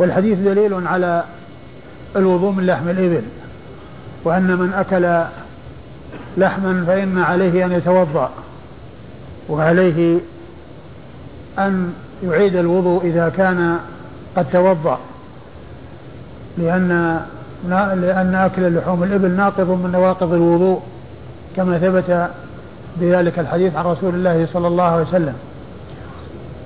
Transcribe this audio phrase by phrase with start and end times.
[0.00, 1.24] والحديث دليل على
[2.16, 3.22] الوضوء من لحم الإبل
[4.24, 5.22] وأن من أكل
[6.36, 8.30] لحما فإن عليه أن يتوضأ
[9.48, 10.18] وعليه
[11.58, 11.92] أن
[12.24, 13.78] يعيد الوضوء إذا كان
[14.36, 14.98] قد توضأ
[16.58, 17.20] لأن
[18.02, 20.82] لأن أكل لحوم الإبل ناقض من نواقض الوضوء
[21.56, 22.30] كما ثبت
[22.96, 25.34] بذلك الحديث عن رسول الله صلى الله عليه وسلم.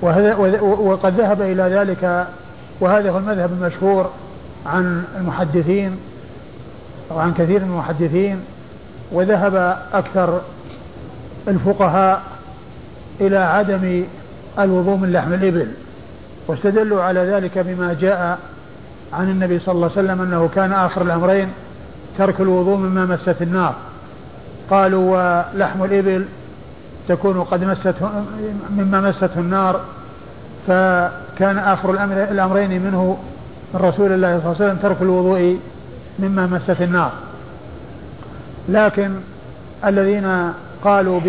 [0.01, 2.27] وهذا وقد ذهب إلى ذلك
[2.79, 4.09] وهذا هو المذهب المشهور
[4.65, 5.97] عن المحدثين
[7.11, 8.39] أو عن كثير من المحدثين
[9.11, 10.41] وذهب أكثر
[11.47, 12.21] الفقهاء
[13.21, 14.03] إلى عدم
[14.59, 15.67] الوضوء من لحم الإبل
[16.47, 18.39] واستدلوا على ذلك بما جاء
[19.13, 21.49] عن النبي صلى الله عليه وسلم أنه كان آخر الأمرين
[22.17, 23.75] ترك الوضوء مما مست النار.
[24.69, 26.25] قالوا ولحم الإبل
[27.07, 28.09] تكون قد مسته
[28.77, 29.81] مما مسته النار
[30.67, 33.17] فكان آخر الأمر الأمرين منه
[33.73, 35.59] من رسول الله صلى الله عليه وسلم ترك الوضوء
[36.19, 37.11] مما مست النار.
[38.69, 39.11] لكن
[39.85, 40.51] الذين
[40.83, 41.19] قالوا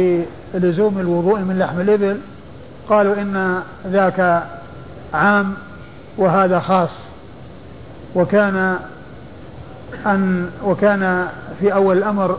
[0.55, 2.19] بلزوم الوضوء من لحم الإبل
[2.88, 4.42] قالوا إن ذاك
[5.14, 5.55] عام
[6.18, 6.91] وهذا خاص.
[8.14, 8.77] وكان
[10.06, 11.28] أن وكان
[11.61, 12.39] في أول الأمر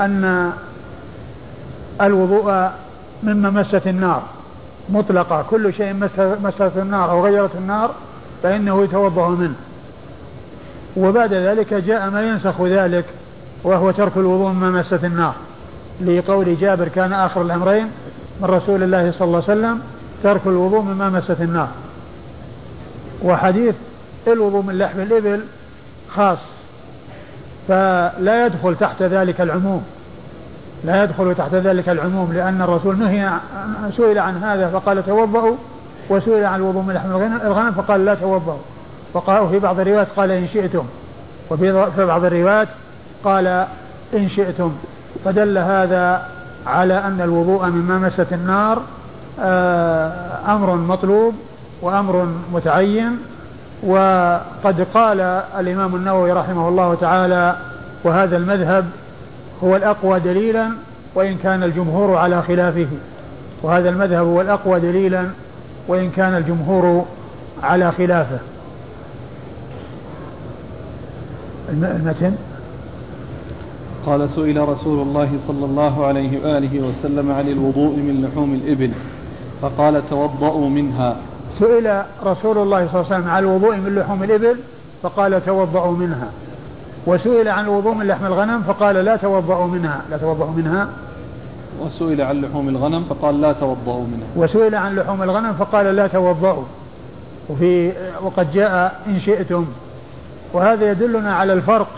[0.00, 0.52] أن
[2.00, 2.70] الوضوء
[3.22, 4.22] مما مست النار.
[4.90, 5.42] مطلقة.
[5.50, 5.94] كل شيء
[6.42, 7.90] مست النار أو غيرت النار
[8.42, 9.54] فإنه يتوضأ منه.
[10.96, 13.04] وبعد ذلك جاء ما ينسخ ذلك
[13.64, 15.34] وهو ترك الوضوء مما مست النار.
[16.00, 17.90] لقول جابر كان آخر الأمرين
[18.40, 19.80] من رسول الله صلى الله عليه وسلم
[20.22, 21.68] ترك الوضوء مما مست النار.
[23.22, 23.74] وحديث
[24.26, 25.40] الوضوء من لحم الإبل
[26.14, 26.38] خاص
[27.68, 29.84] فلا يدخل تحت ذلك العموم.
[30.84, 33.32] لا يدخل تحت ذلك العموم لأن الرسول نهي
[33.96, 35.56] سئل عن هذا فقال توضأوا
[36.10, 37.10] وسئل عن الوضوء من لحم
[37.46, 38.58] الغنم فقال لا توضأوا.
[39.14, 40.84] وقال في بعض الروايات قال إن شئتم.
[41.50, 42.68] وفي بعض الروايات
[43.24, 43.46] قال
[44.14, 44.72] إن شئتم.
[45.24, 46.26] فدل هذا
[46.66, 48.82] على أن الوضوء مما مست النار
[49.40, 50.12] آه،
[50.48, 51.34] أمر مطلوب
[51.82, 53.18] وأمر متعين.
[53.82, 55.20] وقد قال
[55.58, 57.56] الإمام النووي رحمه الله تعالى
[58.04, 58.84] وهذا المذهب
[59.64, 60.70] هو الأقوى دليلا
[61.14, 62.86] وإن كان الجمهور على خلافه.
[63.62, 65.26] وهذا المذهب هو الأقوى دليلا
[65.88, 67.04] وإن كان الجمهور
[67.62, 68.38] على خلافه.
[71.70, 72.34] المتن؟
[74.06, 78.92] قال سئل رسول الله صلى الله عليه وآله وسلم عن الوضوء من لحوم الإبل
[79.62, 81.16] فقال توضأوا منها.
[81.58, 84.56] سئل رسول الله صلى الله عليه وسلم عن الوضوء من لحوم الإبل
[85.02, 86.30] فقال توضأوا منها.
[87.06, 90.88] وسئل عن الوضوء من لحم الغنم فقال لا توضأوا منها لا توضأوا منها.
[91.80, 94.28] وسئل عن لحوم الغنم فقال لا توضأوا منها.
[94.36, 96.64] وسئل عن لحوم الغنم فقال لا توضأوا.
[97.48, 99.66] وفي وقد جاء إن شئتم.
[100.52, 101.88] وهذا يدلنا على الفرق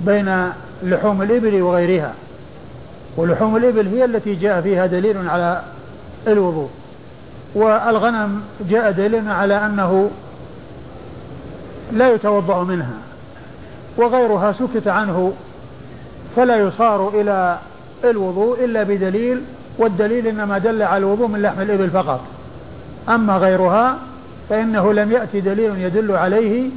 [0.00, 0.48] بين
[0.82, 2.12] لحوم الإبل وغيرها.
[3.16, 5.62] ولحوم الإبل هي التي جاء فيها دليل على
[6.26, 6.68] الوضوء.
[7.54, 8.40] والغنم
[8.70, 10.10] جاء دليل على أنه
[11.92, 12.96] لا يتوضأ منها.
[13.96, 15.32] وغيرها سكت عنه
[16.36, 17.58] فلا يصار إلى
[18.04, 19.42] الوضوء إلا بدليل
[19.78, 22.20] والدليل إنما دل على الوضوء من لحم الإبل فقط.
[23.08, 23.96] أما غيرها
[24.50, 26.70] فإنه لم يأتي دليل يدل عليه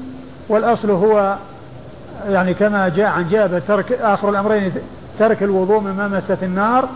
[0.49, 1.35] والأصل هو
[2.29, 4.71] يعني كما جاء عن جابر ترك آخر الأمرين
[5.19, 6.89] ترك الوضوء مما مست النار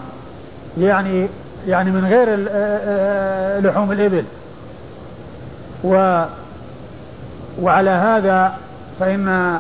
[0.78, 1.28] يعني
[1.68, 2.28] يعني من غير
[3.60, 4.24] لحوم الإبل.
[5.84, 6.24] و
[7.62, 8.58] وعلى هذا
[9.00, 9.58] فإن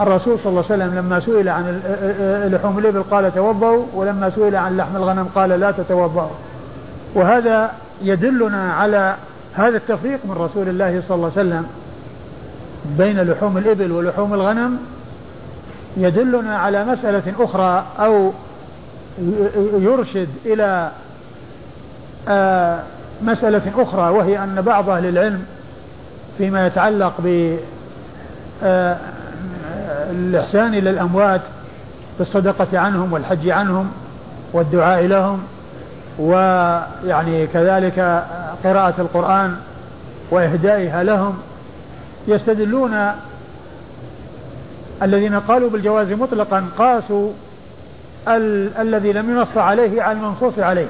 [0.00, 1.80] الرسول صلى الله عليه وسلم لما سئل عن
[2.52, 6.30] لحوم الإبل قال توضأوا ولما سئل عن لحم الغنم قال لا تتوضأوا.
[7.14, 7.70] وهذا
[8.02, 9.14] يدلنا على
[9.54, 11.66] هذا التفريق من رسول الله صلى الله عليه وسلم
[12.98, 14.78] بين لحوم الإبل ولحوم الغنم
[15.96, 18.32] يدلنا على مسألة أخرى أو
[19.78, 20.90] يرشد إلى
[22.28, 22.78] آه،
[23.22, 25.42] مسألة أخرى وهي أن بعض أهل العلم
[26.38, 27.56] فيما يتعلق ب
[28.62, 28.96] آه،
[30.10, 31.40] الإحسان إلى الأموات
[32.18, 33.90] بالصدقة عنهم والحج عنهم
[34.52, 35.42] والدعاء لهم
[36.18, 38.24] ويعني كذلك
[38.64, 39.56] قراءة القرآن
[40.30, 41.38] وإهدائها لهم
[42.28, 43.12] يستدلون
[45.02, 47.30] الذين قالوا بالجواز مطلقا قاسوا
[48.28, 50.88] ال الذي لم ينص عليه على المنصوص عليه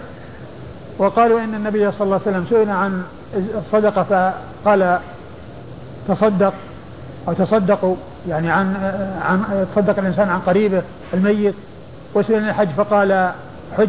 [0.99, 3.03] وقالوا إن النبي صلى الله عليه وسلم سئل عن
[3.35, 4.35] الصدقة
[4.65, 4.99] فقال
[6.09, 6.53] تصدق
[7.29, 7.97] أو تصدقوا
[8.29, 8.75] يعني عن
[9.23, 10.83] عن تصدق الإنسان عن قريبه
[11.15, 11.55] الميت
[12.15, 13.33] وسئل الحج فقال
[13.79, 13.89] حج.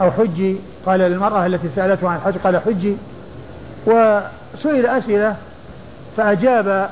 [0.00, 0.56] أو حجي
[0.86, 2.96] قال للمرأة التي سألته عن الحج قال حجي.
[3.86, 5.36] وسئل أسئلة
[6.16, 6.90] فأجاب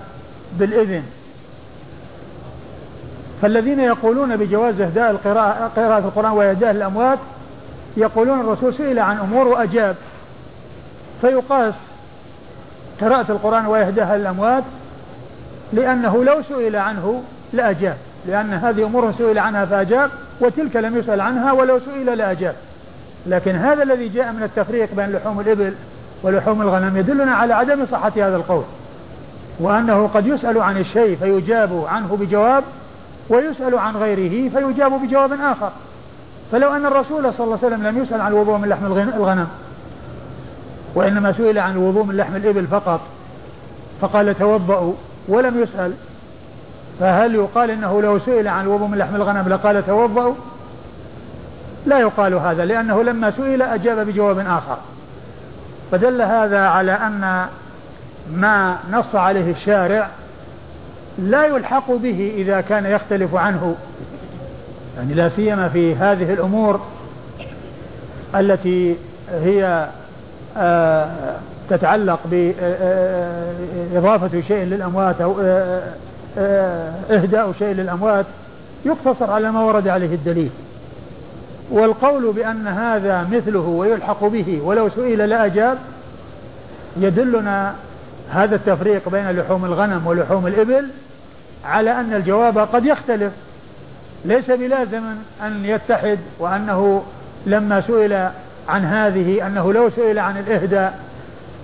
[0.58, 1.02] بالإذن.
[3.42, 7.18] فالذين يقولون بجواز إهداء القراءة قراءة القرآن وإهداء الأموات
[7.96, 9.96] يقولون الرسول سئل عن أمور وأجاب.
[11.20, 11.74] فيقاس
[13.00, 14.64] قراءة القرآن وإهداء الأموات
[15.72, 17.22] لأنه لو سئل عنه
[17.52, 17.96] لأجاب.
[18.26, 20.10] لأن هذه أمور سئل عنها فأجاب
[20.40, 22.54] وتلك لم يسأل عنها ولو سئل لأجاب.
[23.26, 25.74] لكن هذا الذي جاء من التفريق بين لحوم الإبل
[26.22, 28.64] ولحوم الغنم يدلنا على عدم صحة هذا القول.
[29.60, 32.64] وأنه قد يسأل عن الشيء فيجاب عنه بجواب
[33.28, 35.70] ويسأل عن غيره فيجاب بجواب آخر.
[36.52, 39.46] فلو أن الرسول صلى الله عليه وسلم لم يسأل عن الوضوء من لحم الغنم
[40.94, 43.00] وإنما سئل عن الوضوء من لحم الإبل فقط
[44.00, 44.94] فقال توضأوا.
[45.28, 45.92] ولم يسأل.
[47.00, 50.34] فهل يقال إنه لو سئل عن الوضوء من لحم الغنم لقال توضأوا
[51.86, 54.76] لا يقال هذا لأنه لما سئل أجاب بجواب آخر.
[55.92, 57.46] فدل هذا على أن
[58.34, 60.08] ما نص عليه الشارع
[61.18, 63.76] لا يلحق به إذا كان يختلف عنه.
[64.96, 66.80] يعني لا سيما في هذه الأمور
[68.34, 68.96] التي
[69.30, 69.88] هي
[70.56, 71.36] آه،
[71.72, 72.20] تتعلق
[73.92, 75.40] بإضافة شيء للأموات أو
[77.10, 78.26] إهداء شيء للأموات
[78.84, 80.50] يقتصر على ما ورد عليه الدليل.
[81.70, 85.78] والقول بأن هذا مثله ويلحق به ولو سئل لأجاب
[86.96, 87.74] يدلنا
[88.30, 90.88] هذا التفريق بين لحوم الغنم ولحوم الإبل
[91.64, 93.32] على أن الجواب قد يختلف.
[94.24, 95.02] ليس بلازم
[95.42, 97.02] أن يتحد وأنه
[97.46, 98.28] لما سئل
[98.68, 100.98] عن هذه أنه لو سئل عن الإهداء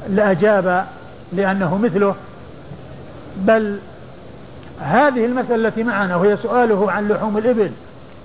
[0.09, 0.85] لأجاب
[1.33, 2.15] لأنه مثله.
[3.37, 3.79] بل
[4.81, 7.71] هذه المسألة التي معنا وهي سؤاله عن لحوم الإبل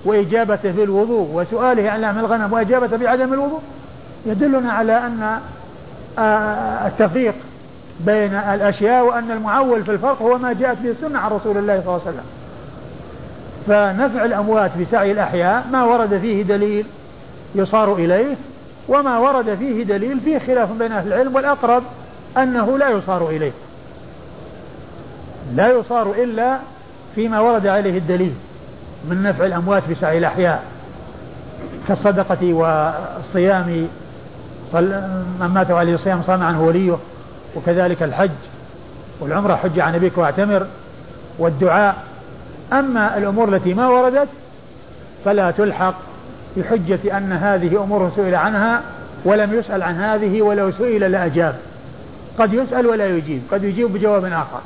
[0.05, 3.61] وإجابته بالوضوء وسؤاله عن لحم الغنم وإجابته بعدم الوضوء
[4.25, 5.39] يدلنا على أن
[6.19, 7.33] آه، التفريق
[7.99, 11.95] بين الأشياء وأن المعول في الفرق هو ما جاءت به السنة عن رسول الله صلى
[11.95, 12.25] الله عليه وسلم.
[13.67, 16.85] فنفع الأموات بسعي الأحياء ما ورد فيه دليل
[17.55, 18.35] يصار إليه
[18.87, 21.83] وما ورد فيه دليل فيه خلاف بين أهل العلم والأقرب
[22.37, 23.51] أنه لا يصار إليه.
[25.55, 26.57] لا يصار إلا
[27.15, 28.33] فيما ورد عليه الدليل
[29.09, 30.63] من نفع الأموات بسعي الأحياء
[31.87, 33.87] كالصدقة والصيام
[35.39, 36.97] من مات عليه الصيام صام عنه وليه
[37.55, 38.29] وكذلك الحج
[39.19, 40.67] والعمرة حج عن أبيك واعتمر
[41.39, 41.95] والدعاء.
[42.73, 44.27] أما الأمور التي ما وردت
[45.25, 45.95] فلا تلحق
[46.57, 48.81] بحجة أن هذه أمور سئل عنها
[49.25, 51.55] ولم يسأل عن هذه ولو سئل لأجاب.
[52.39, 54.61] قد يسأل ولا يجيب قد يجيب بجواب آخر.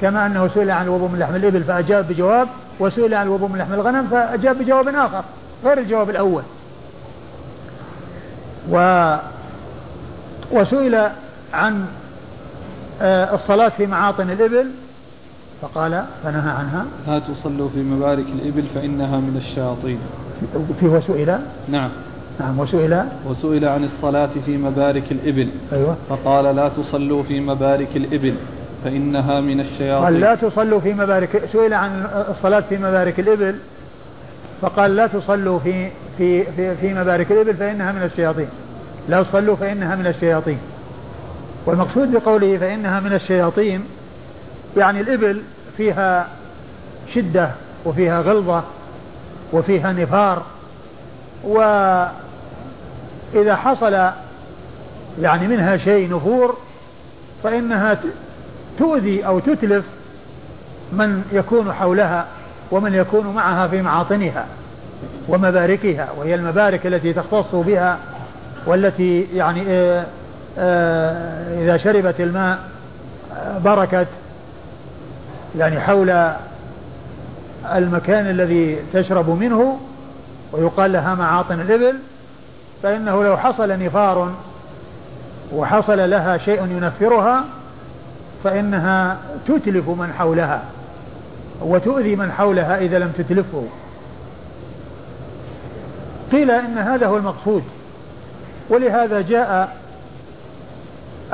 [0.00, 2.48] كما أنه سئل عن الوضوء من لحم الإبل فأجاب بجواب
[2.80, 5.24] وسئل عن الوضوء من لحم الغنم فأجاب بجواب آخر
[5.64, 6.42] غير الجواب الأول.
[8.70, 9.16] و
[10.52, 11.08] وسئل
[11.54, 11.86] عن
[13.02, 14.70] آه، الصلاة في معاطن الإبل
[15.62, 16.84] فقال فنهى عنها.
[17.08, 19.98] لا تصلوا في مبارك الإبل فإنها من الشياطين.
[20.80, 21.90] في وسئل نعم.
[22.40, 25.48] نعم وسئل وسئل عن الصلاة في مبارك الإبل.
[25.72, 25.96] أيوة.
[26.08, 28.34] فقال لا تصلوا في مبارك الإبل
[28.84, 30.04] فإنها من الشياطين.
[30.04, 33.54] قال لا تصلوا في مبارك سئل عن الصلاة في مبارك الإبل.
[34.60, 38.48] فقال لا تصلوا في في في, في مبارك الإبل فإنها من الشياطين.
[39.08, 40.58] لا تصلوا فإنها من الشياطين.
[41.66, 43.84] والمقصود بقوله فإنها من الشياطين
[44.76, 45.42] يعني الإبل
[45.76, 46.26] فيها
[47.14, 47.50] شدة
[47.84, 48.62] وفيها غلظة
[49.52, 50.42] وفيها نفار
[51.44, 52.10] وإذا
[53.56, 54.10] حصل
[55.20, 56.56] يعني منها شيء نفور
[57.42, 57.98] فإنها
[58.78, 59.84] تؤذي أو تتلف
[60.92, 62.26] من يكون حولها
[62.70, 64.46] ومن يكون معها في معاطنها
[65.28, 67.98] ومباركها وهي المبارك التي تختص بها
[68.66, 70.06] والتي يعني آه،
[70.58, 72.58] آه، إذا شربت الماء
[73.36, 74.06] آه، بركت
[75.58, 76.10] يعني حول
[77.74, 79.78] المكان الذي تشرب منه
[80.52, 81.98] ويقال لها معاطن الإبل
[82.82, 84.32] فإنه لو حصل نفار
[85.54, 87.44] وحصل لها شيء ينفرها
[88.44, 89.16] فإنها
[89.48, 90.62] تتلف من حولها
[91.60, 93.64] وتؤذي من حولها إذا لم تتلفه.
[96.32, 97.62] قيل إن هذا هو المقصود
[98.70, 99.76] ولهذا جاء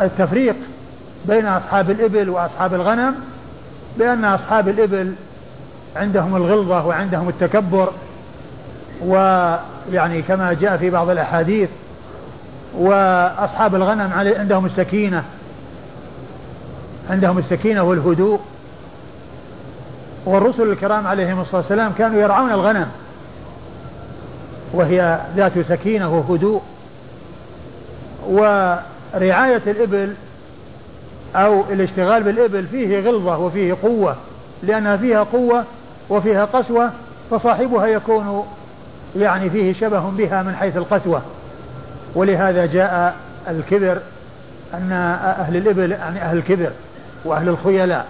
[0.01, 0.57] التفريق
[1.25, 3.15] بين أصحاب الإبل وأصحاب الغنم
[3.99, 5.15] بأن أصحاب الإبل
[5.97, 7.93] عندهم الغلظة وعندهم التكبر
[9.05, 11.69] ويعني كما جاء في بعض الأحاديث
[12.79, 15.25] وأصحاب الغنم عندهم السكينة
[17.11, 18.41] عندهم السكينة والهدوء.
[20.27, 22.87] والرسل الكرام عليهم الصلاة والسلام كانوا يرعون الغنم
[24.73, 26.63] وهي ذات سكينة وهدوء.
[28.29, 30.15] ورعاية الإبل
[31.37, 34.17] أو الاشتغال بالإبل فيه غلظة وفيه قوة
[34.63, 35.65] لأنها فيها قوة
[36.11, 36.91] وفيها قسوة
[37.31, 38.47] فصاحبها يكون
[39.17, 41.23] يعني فيه شبه بها من حيث القسوة.
[42.15, 43.17] ولهذا جاء
[43.49, 43.99] الكبر
[44.75, 44.93] أن
[45.39, 46.71] أهل الإبل يعني أهل الكبر
[47.25, 48.07] وأهل الخيلاء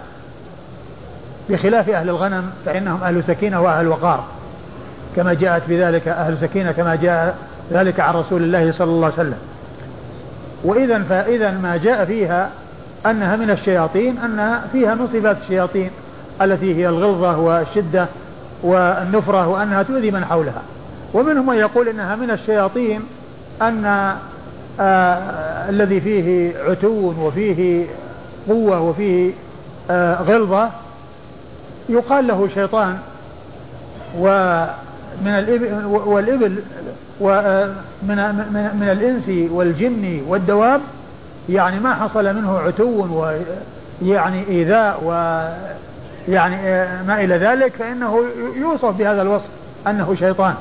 [1.49, 4.23] بخلاف أهل الغنم فإنهم أهل سكينة وأهل وقار
[5.15, 7.37] كما جاءت بذلك أهل سكينة كما جاء
[7.71, 9.37] ذلك عن رسول الله صلى الله عليه وسلم.
[10.63, 12.49] وإذا فإذا ما جاء فيها
[13.05, 15.89] أنها من الشياطين أنها فيها من صفات الشياطين
[16.41, 18.07] التي هي الغلظة والشدة
[18.63, 20.61] والنفرة وأنها تؤذي من حولها.
[21.13, 23.01] ومنهم من يقول إنها من الشياطين
[23.61, 23.85] أن
[24.79, 27.85] آه الذي فيه عتو وفيه
[28.47, 29.31] قوة وفيه
[29.91, 30.69] آه غلظة
[31.89, 32.97] يقال له شيطان
[34.17, 36.55] ومن الإبل والإبل
[37.21, 40.81] ومن آه، من الإنس والجن والدواب
[41.49, 43.25] يعني ما حصل منه عتو
[44.01, 48.23] ويعني إيذاء ويعني آه، ما إلى ذلك فإنه
[48.55, 49.45] يوصف بهذا الوصف
[49.87, 50.53] أنه شيطان.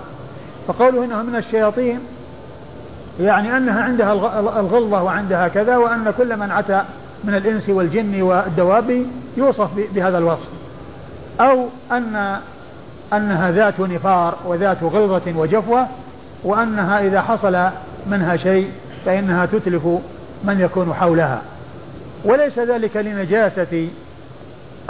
[0.68, 2.00] فقوله إنه من الشياطين
[3.20, 4.12] يعني أنها عندها
[4.60, 6.82] الغلظة وعندها كذا وأن كل من أتى
[7.24, 10.48] من الإنس والجن والدواب يوصف بهذا الوصف.
[11.40, 12.36] أو أن
[13.12, 15.86] أنها ذات نفار وذات غلظة وجفوة
[16.44, 17.68] وأنها إذا حصل
[18.06, 18.70] منها شيء
[19.04, 19.88] فإنها تتلف
[20.44, 21.42] من يكون حولها.
[22.24, 23.88] وليس ذلك لنجاسة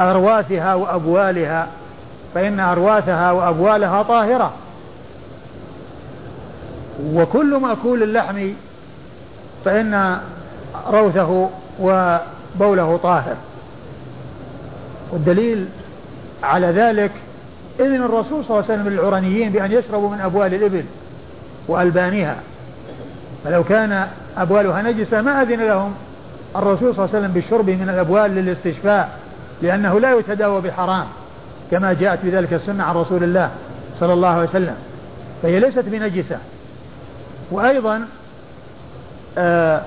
[0.01, 1.67] أرواثها وأبوالها
[2.35, 4.53] فإن أرواثها وأبوالها طاهرة.
[7.13, 8.49] وكل مأكول اللحم
[9.65, 10.19] فإن
[10.91, 11.49] روثه
[11.81, 13.37] وبوله طاهر.
[15.13, 15.67] والدليل
[16.43, 17.11] على ذلك
[17.81, 20.85] إذن الرسول صلى الله عليه وسلم للعرانيين بأن يشربوا من أبوال الإبل
[21.69, 22.37] وألبانها.
[23.45, 24.07] فلو كان
[24.39, 25.95] أبوالها نجسة ما أذن لهم
[26.57, 29.19] الرسول صلى الله عليه وسلم بالشرب من الأبوال للاستشفاء
[29.63, 31.05] لأنه لا يتداوى بحرام
[31.71, 33.51] كما جاءت بذلك السنة عن رسول الله
[34.01, 34.75] صلى الله عليه وسلم.
[35.43, 36.39] فهي ليست بنجسة.
[37.51, 38.07] وأيضا
[39.39, 39.83] آآ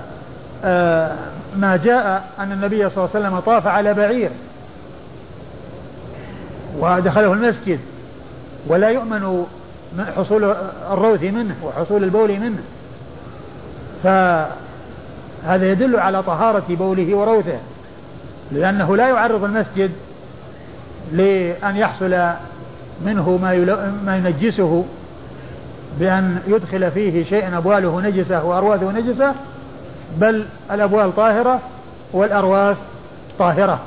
[0.64, 1.16] آآ
[1.56, 4.30] ما جاء أن النبي صلى الله عليه وسلم طاف على بعير
[6.78, 7.80] ودخله المسجد
[8.66, 9.46] ولا يؤمن
[10.16, 10.54] حصول
[10.92, 12.62] الروث منه وحصول البول منه.
[14.04, 17.58] فهذا يدل على طهارة بوله وروثه
[18.52, 19.90] لأنه لا يعرض المسجد
[21.12, 22.30] لأن يحصل
[23.04, 23.54] منه ما
[24.06, 24.84] ما ينجسه
[25.98, 29.34] بأن يدخل فيه شيئا أبواله نجسة وأرواثه نجسة
[30.16, 31.60] بل الأبوال طاهرة
[32.12, 32.76] والأرواث
[33.38, 33.80] طاهرة.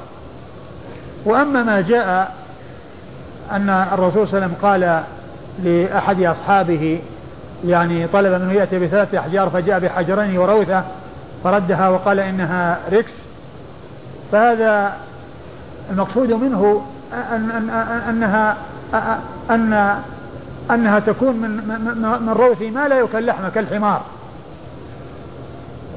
[1.25, 2.35] وأما ما جاء
[3.51, 5.03] أن الرسول صلى الله عليه وسلم قال
[5.63, 6.99] لأحد أصحابه
[7.65, 10.83] يعني طلب منه يأتي بثلاثة أحجار فجاء بحجرين وروثة
[11.43, 13.11] فردها وقال إنها ركس
[14.31, 14.93] فهذا
[15.91, 16.81] المقصود منه
[17.13, 17.69] أن أن
[18.09, 18.57] أنها
[19.49, 19.97] أن
[20.71, 21.49] أنها تكون من
[22.25, 24.01] من روث ما لا يكل لحمه كالحمار.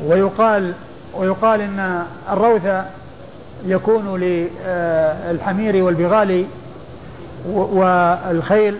[0.07, 0.73] ويقال
[1.15, 2.85] ويقال إن الروث
[3.67, 6.45] يكون للحمير والبغال
[7.49, 8.79] والخيل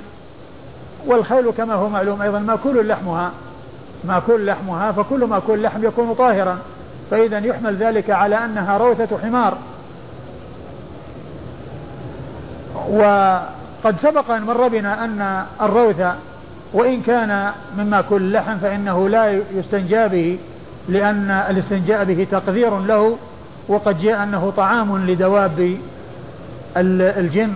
[1.07, 3.31] والخيل كما هو معلوم أيضا مأكول لحمها
[4.05, 6.59] مأكول لحمها فكل مأكول لحم يكون طاهرا.
[7.11, 9.59] فإذا يحمل ذلك على أنها روثة حمار.
[12.91, 16.03] وقد سبق أن مر بنا أن الروث
[16.73, 20.39] وإن كان من مأكول اللحم فإنه لا يستنجى به
[20.89, 23.17] لأن الاستنجاء به تقدير له
[23.69, 25.77] وقد جاء أنه طعام لدواب
[26.77, 27.53] الجن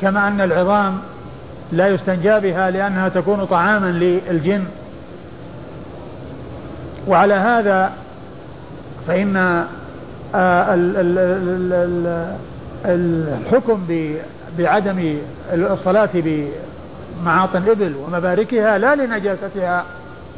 [0.00, 0.98] كما أن العظام
[1.72, 4.64] لا يستنجى بها لأنها تكون طعاما للجن.
[7.08, 7.92] وعلى هذا
[9.06, 9.64] فإن
[10.34, 10.74] آه،
[12.84, 13.80] الحكم
[14.58, 15.18] بعدم
[15.52, 19.84] الصلاة بمعاطن الإبل ومباركها لا لنجاستها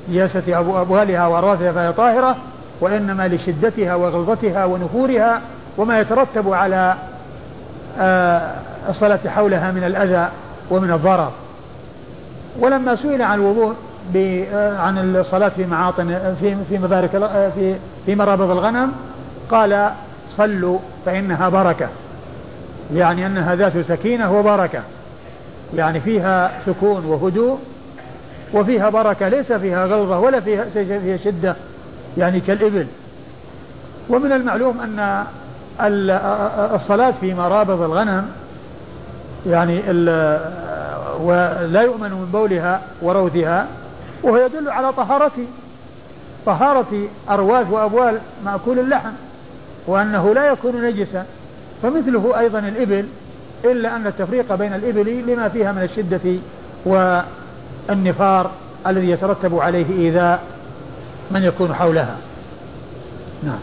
[0.08, 2.36] نجاسة أبوالها وأرواثها فهي طاهرة
[2.80, 5.40] وإنما لشدتها وغلظتها ونفورها
[5.76, 6.94] وما يترتب على
[8.00, 8.50] آه،
[8.88, 10.28] الصلاة حولها من الأذى.
[10.70, 11.30] ومن الضرر.
[12.60, 13.74] ولما سئل عن الوضوء
[14.78, 17.10] عن الصلاة في معاطن في في مبارك
[17.54, 17.74] في
[18.06, 18.92] في مرابض الغنم
[19.50, 19.90] قال
[20.36, 21.88] صلوا فإنها بركة.
[22.94, 24.80] يعني أنها ذات سكينة وبركة.
[25.74, 27.58] يعني فيها سكون وهدوء
[28.54, 31.56] وفيها بركة ليس فيها غلظة ولا فيها فيها شدة
[32.18, 32.86] يعني كالإبل.
[34.08, 35.24] ومن المعلوم أن
[36.74, 38.28] الصلاة في مرابض الغنم
[39.46, 39.80] يعني
[41.20, 43.66] ولا يؤمن من بولها وروثها
[44.22, 45.32] وهو يدل على طهارة
[46.46, 49.12] طهارة أرواث وأبوال مأكول اللحم
[49.86, 51.26] وأنه لا يكون نجسا.
[51.82, 53.06] فمثله أيضا الإبل
[53.64, 56.38] إلا أن التفريق بين الإبل لما فيها من الشدة
[56.86, 58.50] والنفار
[58.86, 60.42] الذي يترتب عليه إيذاء
[61.30, 62.16] من يكون حولها.
[63.42, 63.58] نعم.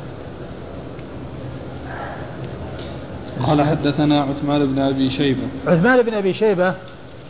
[3.47, 5.47] قال حدثنا عثمان بن أبي شيبة.
[5.67, 6.73] عثمان بن أبي شيبة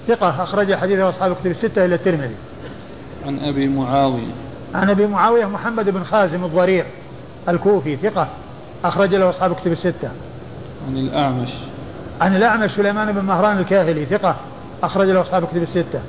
[0.08, 2.36] ثقة أخرج حديثه أصحاب الكتب الستة إلى الترمذي.
[3.26, 4.32] عن أبي معاوية.
[4.76, 6.86] عن أبي معاوية محمد بن خازم الضريع
[7.50, 8.28] الكوفي ثقة
[8.86, 10.10] أخرج له أصحاب الكتب الستة.
[10.88, 11.50] عن الأعمش.
[12.22, 14.36] عن الأعمش سليمان بن مهران الكاهلي ثقة
[14.84, 16.00] أخرج له أصحاب الكتب الستة.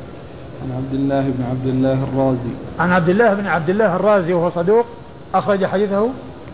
[0.62, 2.54] عن عبد الله بن عبد الله الرازي.
[2.78, 4.86] عن عبد الله بن عبد الله الرازي وهو صدوق
[5.34, 6.08] أخرج حديثه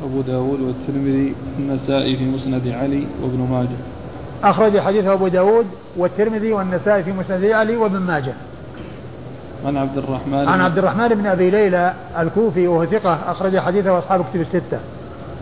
[0.04, 3.76] أبو داود والترمذي والنسائي في مسند علي وابن ماجه.
[4.44, 8.32] أخرج حديثه أبو داود والترمذي والنسائي في مسند علي وابن ماجه.
[9.66, 14.24] عن عبد الرحمن عن عبد الرحمن بن أبي ليلى الكوفي وهو ثقة أخرج حديثه أصحاب
[14.30, 14.78] كتب الستة.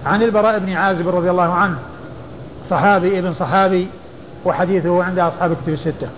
[0.07, 1.79] عن البراء بن عازب رضي الله عنه
[2.71, 3.89] صحابي ابن صحابي
[4.45, 6.09] وحديثه عند أصحاب كتب الستة.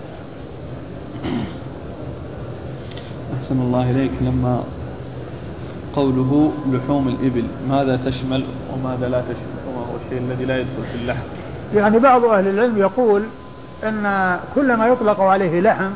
[3.41, 4.11] أحسن الله إليك.
[4.21, 4.63] لما
[5.97, 10.95] قوله لحوم الإبل ماذا تشمل وماذا لا تشمل؟ وما هو الشيء الذي لا يدخل في
[10.95, 11.23] اللحم؟
[11.75, 13.23] يعني بعض أهل العلم يقول
[13.83, 15.89] أن كل ما يطلق عليه لحم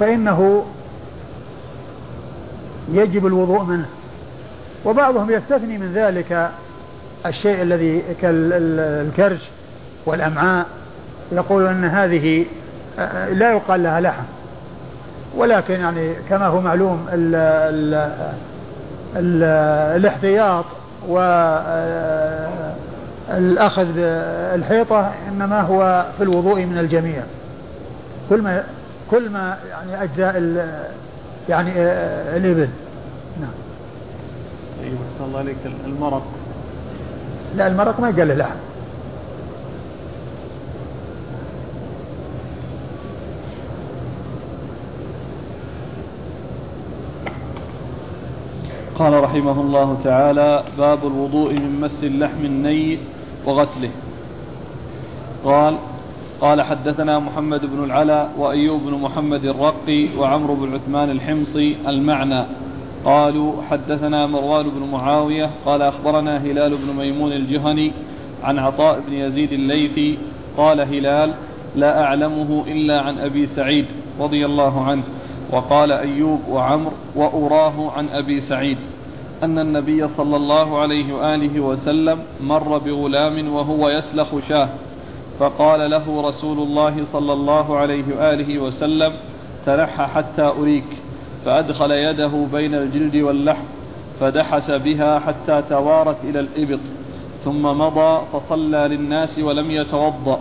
[0.00, 0.64] فإنه
[2.92, 3.86] يجب الوضوء منه.
[4.84, 6.50] وبعضهم يستثني من ذلك
[7.26, 9.40] الشيء الذي كالكرش
[10.06, 10.66] والأمعاء
[11.32, 12.46] يقول أن هذه
[13.32, 14.22] لا يقال لها لحم.
[15.36, 17.94] ولكن يعني كما هو معلوم ال ال
[19.16, 19.42] ال
[19.96, 20.64] الاحتياط
[23.28, 23.88] والأخذ
[24.54, 27.22] الحيطة إنما هو في الوضوء من الجميع.
[28.30, 28.62] كل ما
[29.10, 30.36] كل ما يعني أجزاء
[31.48, 31.72] يعني
[32.36, 32.68] الإبل.
[33.40, 33.50] نعم.
[34.84, 36.22] أيوة الله عليك المرق.
[37.56, 38.56] لا المرق ما يقال له لحم
[48.98, 52.98] قال رحمه الله تعالى باب الوضوء من مس اللحم الني
[53.46, 53.90] وغسله.
[55.44, 55.76] قال
[56.40, 62.44] قال حدثنا محمد بن العلاء وأيوب بن محمد الرقي وعمرو بن عثمان الحمصي المعنى.
[63.04, 67.92] قالوا حدثنا مروان بن معاوية قال أخبرنا هلال بن ميمون الجهني
[68.44, 70.18] عن عطاء بن يزيد الليثي
[70.56, 71.34] قال هلال
[71.76, 73.86] لا أعلمه إلا عن أبي سعيد
[74.20, 75.02] رضي الله عنه.
[75.52, 78.78] وقال أيوب وعمر وأراه عن أبي سعيد
[79.42, 84.68] أن النبي صلى الله عليه وآله وسلم مر بغلام وهو يسلخ شاه
[85.38, 89.12] فقال له رسول الله صلى الله عليه وآله وسلم
[89.66, 90.84] تنحى حتى أريك
[91.44, 93.64] فأدخل يده بين الجلد واللحم
[94.20, 96.80] فدحس بها حتى توارت إلى الإبط
[97.44, 100.40] ثم مضى فصلى للناس ولم يتوضأ.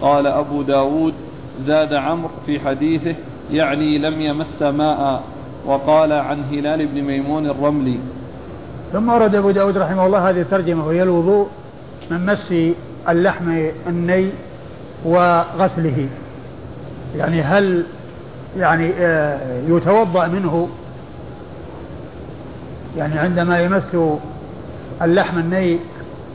[0.00, 1.14] قال أبو داود
[1.66, 3.14] زاد عمرو في حديثه
[3.50, 5.22] يعني لم يمس ماء.
[5.66, 7.98] وقال عن هلال بن ميمون الرملي.
[8.92, 11.48] ثم ورد أبو داود رحمه الله هذه الترجمة وهي الوضوء
[12.10, 12.54] من مس
[13.08, 14.30] اللحم الني
[15.04, 16.08] وغسله.
[17.16, 17.84] يعني هل
[18.56, 20.68] يعني آه، يتوضأ منه؟
[22.96, 23.96] يعني عندما يمس
[25.02, 25.78] اللحم الني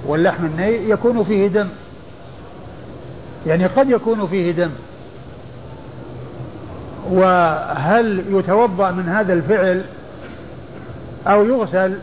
[0.08, 1.68] واللحم الني يكون فيه دم.
[3.48, 4.72] يعني قد يكون فيه دم.
[7.12, 9.82] وهل يتوضأ من هذا الفعل
[11.28, 11.98] أو يغسل؟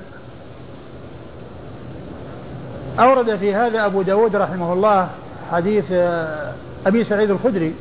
[3.01, 5.09] أورد في هذا أبو داود رحمه الله
[5.53, 6.53] حديث آه،
[6.87, 7.75] أبي سعيد الخدري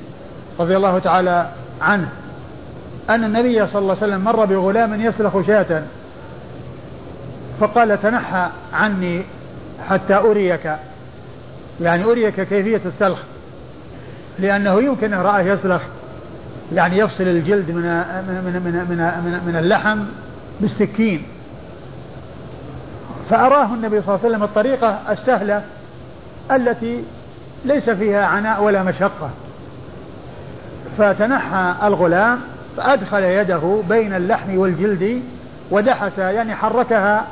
[0.59, 1.49] رضي الله تعالى
[1.81, 2.09] عنه
[3.09, 5.83] أن النبي صلى الله عليه وسلم مر بغلام يسلخ شاة.
[7.59, 9.23] فقال تنحى عني
[9.89, 10.75] حتى أريك.
[11.81, 13.19] يعني أريك كيفية السلخ
[14.39, 15.81] لأنه يمكن أن رآه يسلخ
[16.73, 19.99] يعني يفصل الجلد من من من من, من, اللحم
[20.61, 21.23] بالسكين.
[23.29, 25.63] فأراه النبي صلى الله عليه وسلم الطريقة السهلة
[26.51, 27.03] التي
[27.65, 29.29] ليس فيها عناء ولا مشقة.
[30.97, 32.39] فتنحى الغلام
[32.77, 35.21] فأدخل يده بين اللحم والجلد
[35.71, 37.25] ودحس يعني حركها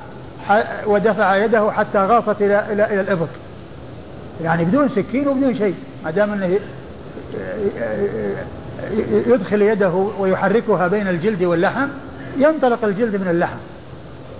[0.85, 3.29] ودفع يده حتى غاصت إلى إلى إلى الإبط.
[4.43, 6.59] يعني بدون سكين وبدون شيء ما دام إنه
[9.27, 11.87] يدخل يده ويحركها بين الجلد واللحم
[12.37, 13.57] ينطلق الجلد من اللحم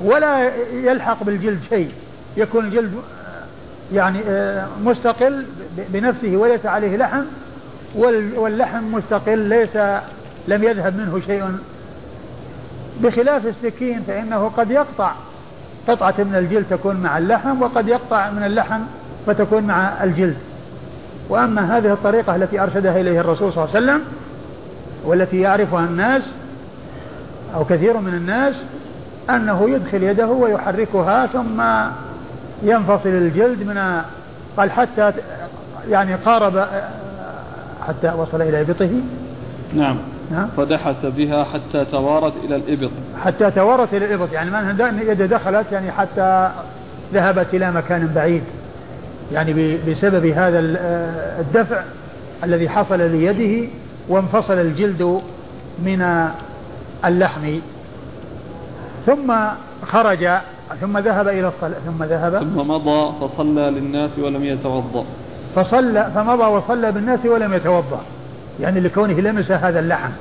[0.02, 1.92] ولا يلحق بالجلد شيء
[2.38, 2.92] يكون الجلد
[3.94, 5.46] يعني آه، مستقل
[5.90, 7.24] بنفسه وليس عليه لحم
[8.36, 9.76] واللحم مستقل ليس
[10.48, 11.44] لم يذهب منه شيء.
[13.02, 15.12] بخلاف السكين فإنه قد يقطع
[15.88, 18.82] قطعة من الجلد تكون مع اللحم وقد يقطع من اللحم
[19.28, 20.38] فتكون مع الجلد.
[21.30, 24.02] وأما هذه الطريقة التي أرشدها إليه الرسول صلى الله عليه وسلم
[25.08, 26.24] والتي يعرفها الناس
[27.56, 28.56] أو كثير من الناس
[29.30, 31.64] أنه يدخل يده ويحركها ثم
[32.64, 34.02] ينفصل الجلد من
[34.58, 35.14] قال حتى
[35.90, 36.68] يعني قارب
[37.88, 38.90] حتى وصل إلى إبطه.
[39.74, 39.98] نعم.
[40.32, 40.48] نعم.
[40.58, 42.92] فدحس بها حتى توارت إلى الإبط.
[43.24, 44.34] حتى توارت إلى الإبط.
[44.34, 46.52] يعني من يده دخلت يعني حتى
[47.14, 48.44] ذهبت إلى مكان بعيد.
[49.32, 50.60] يعني بسبب هذا
[51.40, 51.82] الدفع
[52.44, 53.68] الذي حصل ليده
[54.10, 55.22] وانفصل الجلد
[55.80, 56.30] من
[57.06, 57.60] اللحم.
[59.06, 59.34] ثم
[59.88, 60.30] خرج
[60.82, 62.40] ثم ذهب إلى الصلاة ثم ذهب.
[62.40, 65.06] ثم مضى فصلى للناس ولم يتوضأ.
[65.56, 68.02] فصلى فمضى وصلى بالناس ولم يتوضأ.
[68.60, 70.12] يعني لكونه لمس هذا اللحم.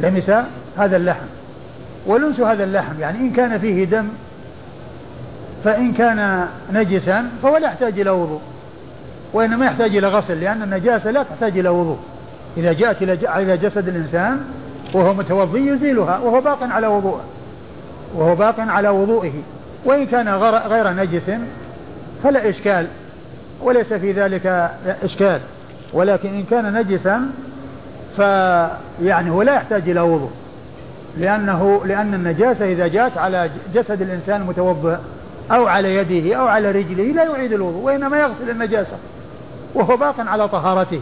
[0.00, 0.30] لمس
[0.78, 1.26] هذا اللحم.
[2.06, 3.00] ولمس هذا اللحم.
[3.00, 4.08] يعني إن كان فيه دم
[5.64, 8.40] فإن كان نجسا فهو لا يحتاج إلى وضوء.
[9.32, 11.98] وإنما يحتاج إلى غسل لأن النجاسة لا تحتاج إلى وضوء.
[12.56, 13.02] إذا جاءت
[13.36, 14.44] إلى جسد الإنسان
[14.94, 17.24] وهو متوضي يزيلها وهو باق على وضوءه.
[18.14, 19.32] وهو باق على وضوئه.
[19.84, 20.28] وإن كان
[20.68, 21.30] غير نجس
[22.22, 22.86] فلا إشكال.
[23.62, 24.70] وليس في ذلك
[25.02, 25.40] إشكال.
[25.92, 27.30] ولكن إن كان نجسا
[28.16, 30.30] فيعني هو لا يحتاج إلى وضوء.
[31.18, 34.96] لأنه لأن النجاسة إذا جاءت على جسد الإنسان المتوضئ
[35.50, 38.96] أو على يده أو على رجله لا يعيد الوضوء وإنما يغسل النجاسة.
[39.74, 41.00] وهو باق على طهارته.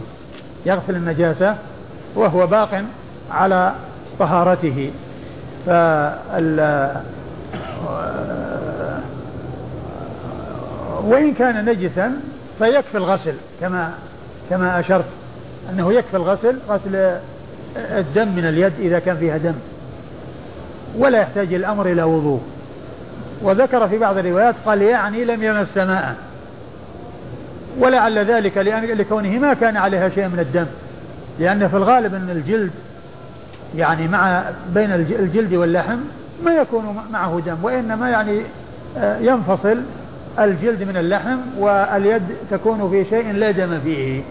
[0.65, 1.55] يغسل النجاسة
[2.15, 2.83] وهو باق
[3.31, 3.73] على
[4.19, 4.91] طهارته.
[5.65, 6.91] فال
[11.03, 12.13] وإن كان نجسا
[12.59, 13.91] فيكفي الغسل كما
[14.49, 15.05] كما أشرت
[15.69, 17.19] أنه يكفي الغسل غسل
[17.75, 19.55] الدم من اليد إذا كان فيها دم
[20.97, 22.41] ولا يحتاج الأمر إلى وضوء.
[23.41, 26.15] وذكر في بعض الروايات قال يعني لم يمس ماء
[27.79, 28.57] ولعل ذلك
[28.97, 30.65] لكونه ما كان عليها شيء من الدم.
[31.39, 32.71] لأن في الغالب أن الجلد
[33.75, 35.97] يعني مع بين الجلد واللحم
[36.43, 38.41] ما يكون معه دم وإنما يعني
[38.97, 39.77] آه، ينفصل
[40.39, 44.21] الجلد من اللحم واليد تكون في شيء لا دم فيه.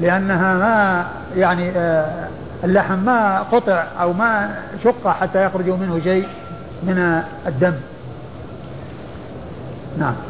[0.00, 2.28] لأنها ما يعني آه،
[2.64, 4.54] اللحم ما قطع أو ما
[4.84, 6.28] شق حتى يخرج منه شيء
[6.82, 7.74] من الدم.
[9.98, 10.28] نعم آه،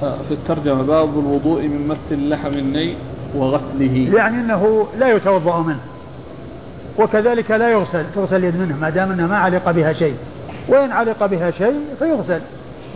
[0.00, 2.94] في الترجمة باب الوضوء من مس اللحم الني
[3.36, 4.10] وغسله.
[4.14, 5.80] يعني أنه لا يتوضأ منه
[6.98, 10.14] وكذلك لا يغسل تغسل اليد منه ما دام أنه ما علق بها شيء.
[10.68, 12.40] وإن علق بها شيء فيغسل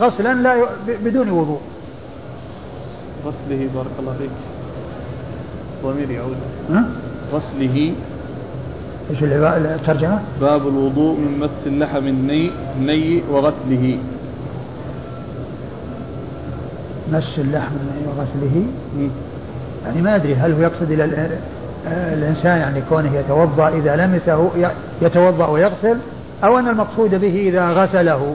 [0.01, 0.65] غسلا لا ي...
[1.05, 1.61] بدون وضوء.
[3.27, 4.31] غسله بارك الله فيك.
[5.85, 6.37] ضمير يعود.
[7.33, 7.93] غسله.
[9.11, 13.99] إيش الترجمة؟ باب الوضوء من مس اللحم الني الني وغسله.
[17.13, 17.75] مس اللحم
[18.07, 18.63] وغسله.
[19.87, 21.29] يعني ما أدري هل هو يقصد إلى
[21.87, 24.51] الإنسان يعني كونه يتوضأ إذا لمسه
[25.03, 25.97] يتوضأ ويغسل
[26.45, 28.35] أو أن المقصود به إذا غسله.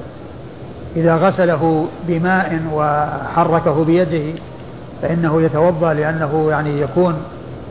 [0.96, 4.40] إذا غسله بماء وحركه بيده
[5.02, 7.16] فإنه يتوضأ لأنه يعني يكون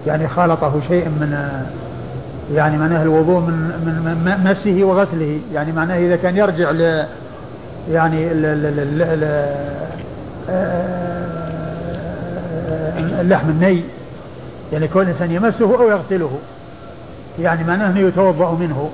[0.06, 1.38] يعني خالطه شيء من
[2.54, 3.54] يعني معناه الوضوء من
[4.24, 5.38] من مسه وغسله.
[5.54, 7.04] يعني معناه إذا كان يرجع ل
[7.92, 8.28] يعني
[13.20, 13.82] اللحم الني
[14.72, 16.38] يعني كل إنسان يمسه أو يغسله
[17.38, 18.90] يعني معناه انه يتوضأ منه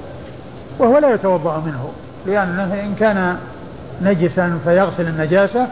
[0.79, 1.89] وهو لا يتوضأ منه
[2.27, 3.37] لأنه إن كان
[4.03, 5.67] نجسا فيغسل النجاسة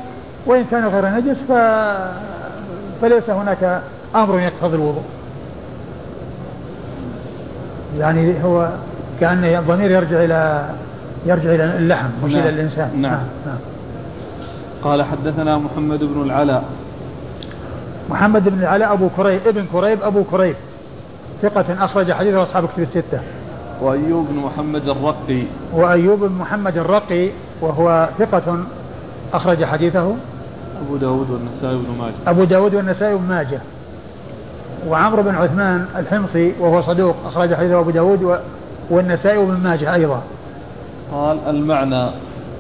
[0.46, 1.52] وإن كان غير نجس ف...
[3.02, 3.80] فليس هناك
[4.14, 5.02] أمر يقتضي الوضوء
[7.98, 8.68] يعني هو
[9.20, 10.64] كأن الضمير يرجع إلى
[11.26, 12.42] يرجع إلى اللحم مش نعم.
[12.42, 13.12] إلى الإنسان نعم.
[13.12, 13.22] نعم.
[13.46, 13.58] نعم.
[14.88, 16.64] قال حدثنا محمد بن العلاء.
[18.10, 20.56] محمد بن العلاء أبو كريب ابن كريب أبو كريب.
[21.42, 23.20] ثقة أخرج حديثه أصحاب كتب الستة.
[23.82, 25.42] وأيوب بن محمد الرقي.
[25.74, 28.58] وأيوب بن محمد الرقي وهو ثقة
[29.32, 30.14] أخرج حديثه.
[30.86, 32.14] أبو داود والنسائي بن ماجه.
[32.26, 33.60] أبو داود والنسائي بن ماجه.
[34.88, 38.38] وعمرو بن عثمان الحمصي وهو صدوق أخرج حديثه أبو داود
[38.90, 40.22] والنسائي وابن ماجه أيضا.
[41.12, 42.10] قال المعنى.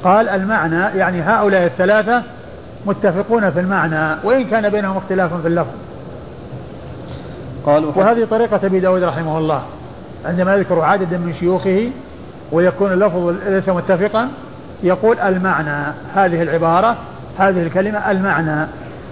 [0.04, 2.22] قال المعنى يعني هؤلاء الثلاثة
[2.86, 5.74] متفقون في المعنى وإن كان بينهم اختلاف في اللفظ.
[7.66, 9.62] قال وهذه طريقة أبي داود رحمه الله.
[10.24, 11.90] عندما يذكر عددا من شيوخه
[12.52, 14.28] ويكون اللفظ ليس متفقا
[14.82, 16.96] يقول المعنى هذه العبارة
[17.38, 18.66] هذه الكلمة المعنى.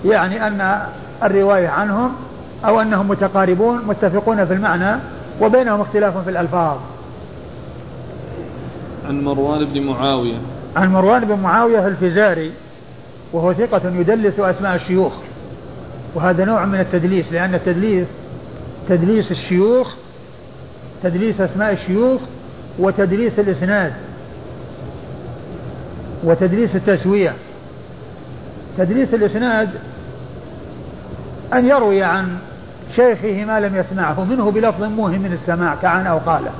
[0.04, 0.78] يعني أن
[1.22, 2.12] الرواية عنهم
[2.64, 4.98] أو أنهم متقاربون متفقون في المعنى
[5.40, 6.76] وبينهم اختلاف في الألفاظ.
[9.08, 10.36] عن مروان بن معاوية.
[10.76, 12.52] عن مروان بن معاوية الفزاري
[13.32, 15.12] وهو ثقة يدلس أسماء الشيوخ.
[16.14, 18.06] وهذا نوع من التدليس لأن التدليس
[18.88, 19.94] تدليس الشيوخ
[21.02, 22.20] تدليس أسماء الشيوخ
[22.78, 23.92] وتدليس الإسناد
[26.24, 27.32] وتدليس التسوية.
[28.78, 29.68] تدليس الإسناد
[31.52, 32.38] أن يروي عن
[32.96, 36.50] شيخه ما لم يسمعه منه بلفظ موهم من السماع كعن أو قاله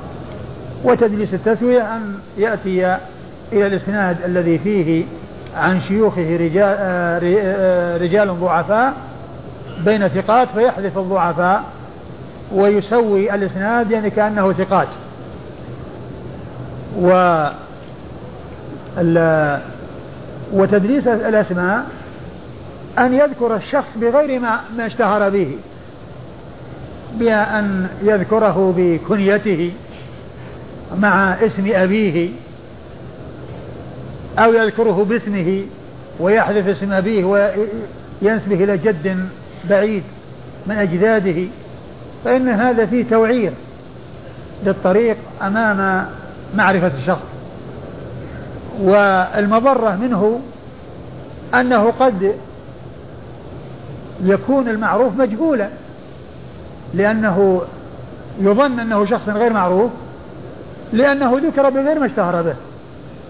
[0.83, 2.97] وتدليس التسوية أن يأتي
[3.53, 5.05] إلى الإسناد الذي فيه
[5.55, 8.93] عن شيوخه رجال, آه، آه، رجال ضعفاء
[9.85, 11.63] بين ثقات فيحذف الضعفاء
[12.51, 14.87] ويسوي الإسناد يعني كأنه ثقات.
[17.01, 17.47] و
[20.53, 21.85] وتدليس الأسماء
[22.99, 25.57] أن يذكر الشخص بغير ما, ما اشتهر به
[27.19, 29.71] بأن يذكره بكنيته
[30.97, 32.29] مع اسم أبيه
[34.39, 35.63] أو يذكره باسمه
[36.19, 39.27] ويحذف اسم أبيه وينسبه إلى جد
[39.69, 40.03] بعيد
[40.67, 41.47] من أجداده
[42.25, 43.51] فإن هذا فيه توعير
[44.65, 46.05] للطريق أمام
[46.55, 47.25] معرفة الشخص.
[48.81, 50.39] والمضرة منه
[51.53, 52.35] أنه قد
[54.23, 55.69] يكون المعروف مجهولا
[56.93, 57.61] لأنه
[58.39, 59.91] يظن أنه شخص غير معروف
[60.93, 62.55] لأنه ذكر بغير ما اشتهر به.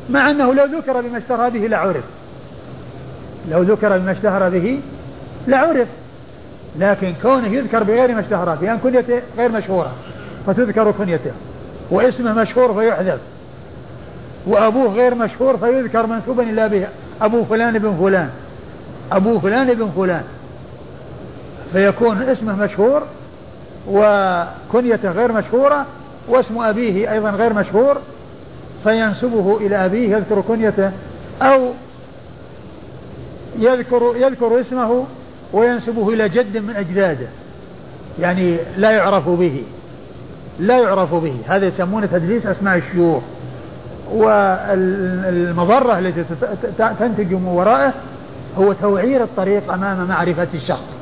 [0.10, 2.04] مع أنه لو ذكر بما اشتهر به لعرف.
[3.52, 4.80] لو ذكر بما اشتهر به
[5.48, 5.88] لعرف.
[6.80, 9.92] لكن كونه يذكر بغير ما اشتهر به لأن كنيته غير مشهورة
[10.48, 11.32] فتذكر كنيته
[11.92, 13.20] واسمه مشهور فيحذف
[14.48, 16.88] وأبوه غير مشهور فيذكر منسوبا إلى به
[17.22, 18.30] أبو فلان بن فلان
[19.12, 20.24] أبو فلان بن فلان.
[21.74, 23.04] فيكون اسمه مشهور
[23.88, 25.86] وكنيته غير مشهورة
[26.28, 27.98] واسم أبيه أيضا غير مشهور
[28.84, 30.92] فينسبه إلى أبيه يذكر كنيته
[31.42, 31.70] أو
[33.60, 35.06] يذكر يذكر اسمه
[35.54, 37.28] وينسبه إلى جد من أجداده.
[38.20, 39.64] يعني لا يعرف به.
[40.60, 41.36] لا يعرف به.
[41.48, 43.24] هذا يسمونه تدليس أسماء الشيوخ.
[44.14, 46.24] والمضرة التي
[47.00, 47.94] تنتج من ورائه
[48.58, 50.98] هو توعير الطريق أمام معرفة الشخص.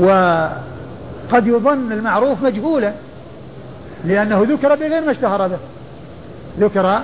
[0.00, 2.92] وقد يظن المعروف مجهولا
[4.04, 5.58] لأنه ذكر بغير ما اشتهر به.
[6.60, 7.00] ذكر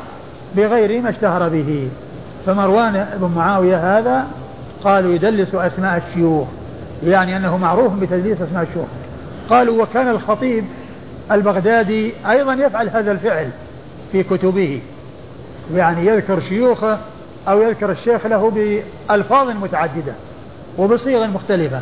[0.57, 1.89] بغير ما اشتهر به.
[2.47, 4.27] فمروان بن معاوية هذا
[4.85, 6.49] قالوا يدلس أسماء الشيوخ
[7.05, 8.87] يعني أنه معروف بتدليس أسماء الشيوخ.
[9.51, 10.65] قالوا وكان الخطيب
[11.33, 13.51] البغدادي أيضا يفعل هذا الفعل
[14.13, 14.81] في كتبه.
[15.75, 16.99] يعني يذكر شيوخه
[17.49, 20.13] أو يذكر الشيخ له بألفاظ متعددة
[20.79, 21.81] وبصيغ مختلفة.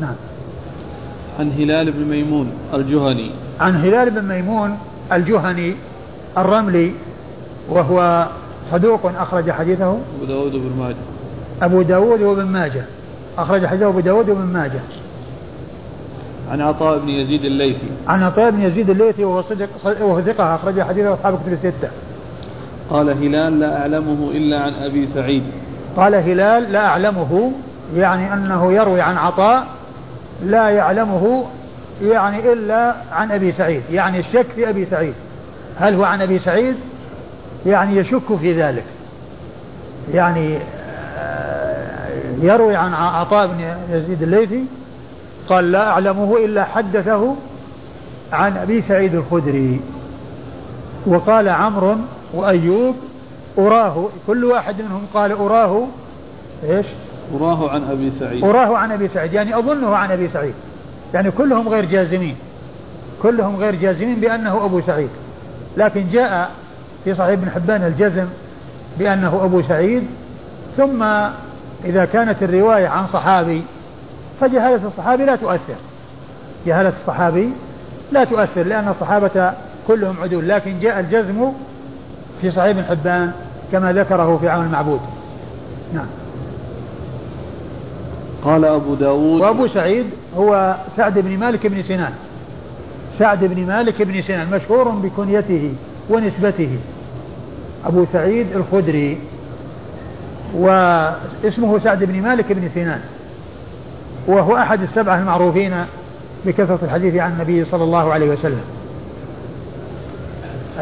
[0.00, 0.14] نعم.
[1.38, 3.30] عن هلال بن ميمون الجهني.
[3.60, 4.78] عن هلال بن ميمون
[5.12, 5.74] الجهني.
[6.38, 6.92] الرملي
[7.68, 8.28] وهو
[8.72, 10.96] صدوق أخرج حديثه أبو داود بن ماجه.
[11.62, 12.84] أبو داود وابن ماجه.
[13.38, 14.80] أخرج حديثه أبو داود وابن ماجه.
[16.50, 17.88] عن عطاء بن يزيد الليثي.
[18.08, 21.88] عن عطاء بن يزيد الليثي وهو صدق وهو ثقة أخرج حديثه أصحاب كتب الستة.
[22.90, 25.42] قال هلال لا أعلمه إلا عن أبي سعيد.
[25.96, 27.52] قال هلال لا أعلمه
[27.96, 29.66] يعني أنه يروي عن عطاء
[30.44, 31.44] لا يعلمه
[32.02, 33.82] يعني إلا عن أبي سعيد.
[33.90, 35.14] يعني الشك في أبي سعيد.
[35.78, 36.74] هل هو عن أبي سعيد؟
[37.66, 38.84] يعني يشك في ذلك.
[40.14, 40.58] يعني
[41.18, 42.08] آه،
[42.42, 44.64] يروي عن عطاء بن يزيد الليثي
[45.48, 47.36] قال لا أعلمه إلا حدثه
[48.32, 49.80] عن أبي سعيد الخدري.
[51.06, 51.96] وقال عمرو
[52.34, 52.94] وأيوب
[53.58, 54.08] أراه.
[54.26, 55.86] كل واحد منهم قال أراه.
[56.64, 56.86] إيش؟
[57.34, 58.44] أراه عن أبي سعيد.
[58.44, 59.32] أراه عن أبي سعيد.
[59.32, 60.54] يعني أظنه عن أبي سعيد.
[61.14, 62.36] يعني كلهم غير جازمين.
[63.22, 65.08] كلهم غير جازمين بأنه أبو سعيد.
[65.76, 66.50] لكن جاء
[67.04, 68.26] في صحيح ابن حبان الجزم
[68.98, 70.02] بأنه أبو سعيد
[70.76, 71.02] ثم
[71.84, 73.62] إذا كانت الرواية عن صحابي
[74.40, 75.76] فجهالة الصحابي لا تؤثر.
[76.66, 77.50] جهالة الصحابي
[78.12, 79.52] لا تؤثر لأن الصحابة
[79.88, 80.48] كلهم عدول.
[80.48, 81.52] لكن جاء الجزم
[82.40, 83.32] في صحيح ابن حبان
[83.72, 85.00] كما ذكره في عون المعبود.
[85.94, 86.06] نعم.
[88.44, 92.12] قال أبو داود وأبو سعيد هو سعد بن مالك بن سنان.
[93.18, 95.72] سعد بن مالك بن سنان مشهور بكنيته
[96.10, 96.78] ونسبته.
[97.86, 99.18] أبو سعيد الخدري
[100.54, 103.00] واسمه سعد بن مالك بن سنان.
[104.26, 105.74] وهو أحد السبعة المعروفين
[106.46, 108.64] بكثرة الحديث عن النبي صلى الله عليه وسلم.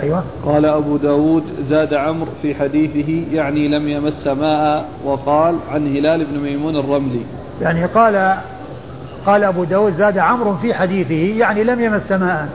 [0.02, 0.24] أيوة.
[0.46, 6.40] قال أبو داود زاد عمرو في حديثه يعني لم يمس ماء وقال عن هلال بن
[6.40, 7.20] ميمون الرملي.
[7.62, 8.36] يعني قال
[9.26, 12.48] قال أبو داود زاد عمرو في حديثه يعني لم يمس ماء.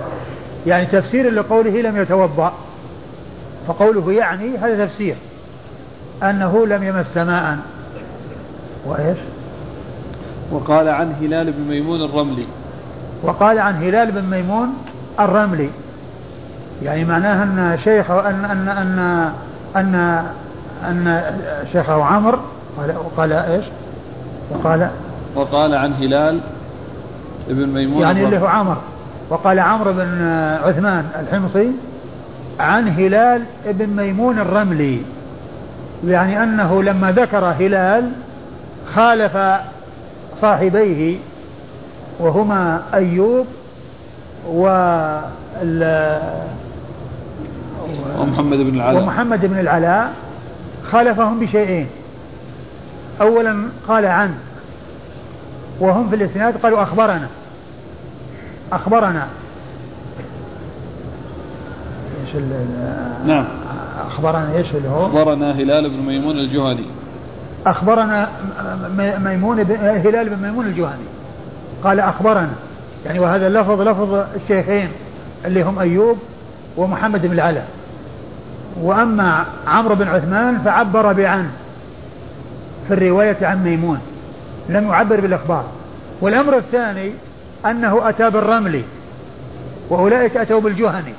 [0.68, 2.54] يعني تفسير لقوله لم يتوضأ.
[3.68, 5.16] فقوله يعني هذا تفسير.
[6.24, 7.58] أنه لم يمس ماء.
[8.86, 9.18] وإيش؟
[10.52, 12.46] وقال عن هلال بن ميمون الرملي.
[13.24, 14.74] وقال عن هلال بن ميمون
[15.20, 15.70] الرملي.
[16.84, 19.32] يعني معناها أن شيخه أن أن أن
[19.76, 20.26] أن
[20.86, 21.22] أن
[21.72, 22.40] شيخه عمرو
[22.78, 23.66] قال وقال إيش؟
[24.52, 24.90] وقال
[25.36, 26.40] وقال عن هلال
[27.50, 28.78] بن ميمون يعني اللي هو عمرو
[29.30, 30.22] وقال عمرو بن
[30.64, 31.72] عثمان الحمصي
[32.60, 35.02] عن هلال بن ميمون الرملي.
[36.08, 38.12] يعني أنه لما ذكر هلال
[38.96, 39.38] خالف
[40.42, 41.18] صاحبيه
[42.20, 43.46] وهما أيوب
[44.48, 44.64] و
[48.20, 49.04] ومحمد بن العلاء.
[49.04, 50.14] ومحمد بن العلاء
[50.92, 51.88] خالفهم بشيئين.
[53.22, 54.34] أولا قال عن
[55.80, 57.28] وهم في الإسناد قالوا أخبرنا.
[58.72, 59.28] أخبرنا.
[62.28, 62.44] إيش
[63.26, 63.46] نعم.
[64.08, 66.86] أخبرنا إيش اللي هو؟ أخبرنا هلال بن ميمون الجهني.
[67.66, 68.30] أخبرنا
[69.20, 71.06] ميمون هلال بن ميمون الجهني.
[71.84, 72.50] قال أخبرنا.
[73.06, 74.90] يعني وهذا اللفظ لفظ الشيخين
[75.46, 76.18] اللي هم أيوب
[76.78, 77.62] ومحمد بن العلا
[78.82, 81.50] وأما عمرو بن عثمان فعبر بعن
[82.88, 84.00] في الرواية عن ميمون.
[84.70, 85.66] لم يعبر بالإخبار.
[86.22, 87.12] والأمر الثاني
[87.66, 88.82] أنه أتى بالرمل
[89.90, 91.14] وأولئك أتوا بالجهني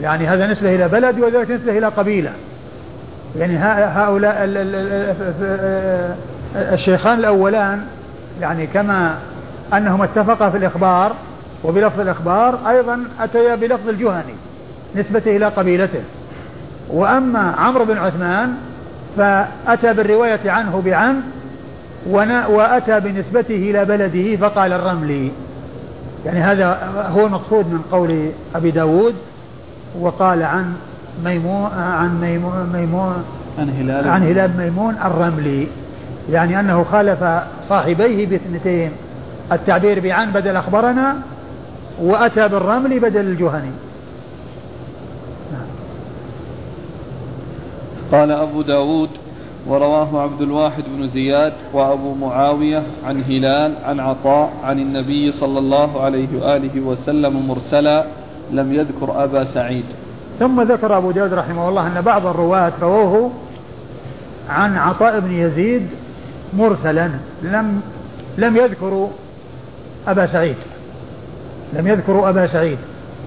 [0.00, 2.30] يعني هذا نسبة إلى بلد وذلك نسبة إلى قبيلة.
[3.38, 4.36] يعني هؤلاء
[6.56, 7.86] الشيخان الأولان
[8.40, 9.14] يعني كما
[9.72, 11.12] أنهما اتفقا في الإخبار
[11.64, 14.34] وبلفظ الإخبار أيضا أتيا بلفظ الجهني
[14.96, 16.02] نسبة إلى قبيلته.
[16.90, 18.54] وأما عمرو بن عثمان
[19.16, 21.20] فأتى بالرواية عنه بعن
[22.06, 25.30] وأتى بنسبته إلى بلده فقال الرملي.
[26.26, 29.14] يعني هذا هو المقصود من قول أبي داود
[30.00, 30.74] وقال عن
[31.24, 33.24] ميمون عن ميمون, ميمون
[33.58, 35.66] عن هلال عن هلال ميمون الرملي.
[36.30, 37.24] يعني أنه خالف
[37.68, 38.90] صاحبيه باثنتين
[39.52, 41.16] التعبير بعن بدل أخبرنا
[42.02, 43.70] وأتى بالرمل بدل الجهني.
[48.12, 49.10] قال أبو داود
[49.66, 56.02] ورواه عبد الواحد بن زياد وأبو معاوية عن هلال عن عطاء عن النبي صلى الله
[56.02, 58.04] عليه وآله وسلم مرسلا
[58.52, 59.84] لم يذكر أبا سعيد.
[60.38, 63.30] ثم ذكر أبو داود رحمه الله أن بعض الرواة رووه
[64.48, 65.86] عن عطاء بن يزيد
[66.52, 67.10] مرسلا
[67.42, 67.80] لم
[68.38, 69.08] لم يذكروا
[70.08, 70.56] أبا سعيد.
[71.72, 72.78] لم يذكروا أبا سعيد.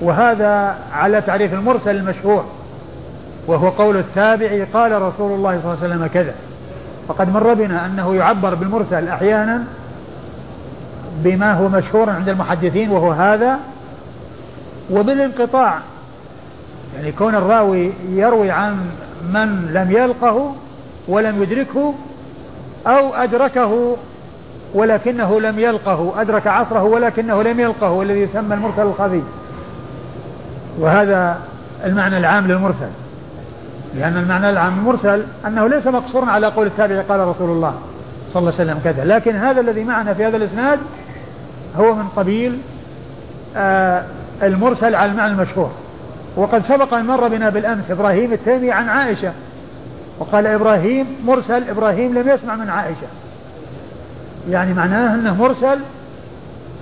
[0.01, 2.45] وهذا على تعريف المرسل المشهور.
[3.47, 6.33] وهو قول التابع قال رسول الله صلى الله عليه وسلم كذا.
[7.07, 9.63] فقد مر بنا أنه يعبر بالمرسل أحيانا
[11.23, 13.59] بما هو مشهور عند المحدثين وهو هذا.
[14.91, 15.79] وبالانقطاع
[16.95, 18.77] يعني كون الراوي يروي عن
[19.33, 20.55] من لم يلقه
[21.07, 21.93] ولم يدركه
[22.87, 23.95] أو أدركه
[24.73, 29.21] ولكنه لم يلقه أدرك عصره ولكنه لم يلقه والذي يسمى المرسل الخفي
[30.79, 31.37] وهذا
[31.85, 32.89] المعنى العام للمرسل.
[33.95, 37.73] لأن المعنى العام المرسل أنه ليس مقصورا على قول التابع قال رسول الله
[38.33, 39.05] صلى الله عليه وسلم كذا.
[39.05, 40.79] لكن هذا الذي معنا في هذا الإسناد
[41.77, 42.57] هو من قبيل
[43.57, 44.03] آه
[44.43, 45.71] المرسل على المعنى المشهور.
[46.35, 49.31] وقد سبق أن مر بنا بالأمس إبراهيم التيمي عن عائشة
[50.19, 53.07] وقال إبراهيم مرسل إبراهيم لم يسمع من عائشة.
[54.49, 55.79] يعني معناه أنه مرسل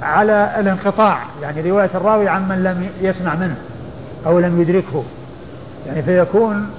[0.02, 3.56] على الانقطاع يعني رواية الراوي عن من لم يسمع منه
[4.26, 5.04] أو لم يدركه.
[5.88, 6.70] يعني فيكون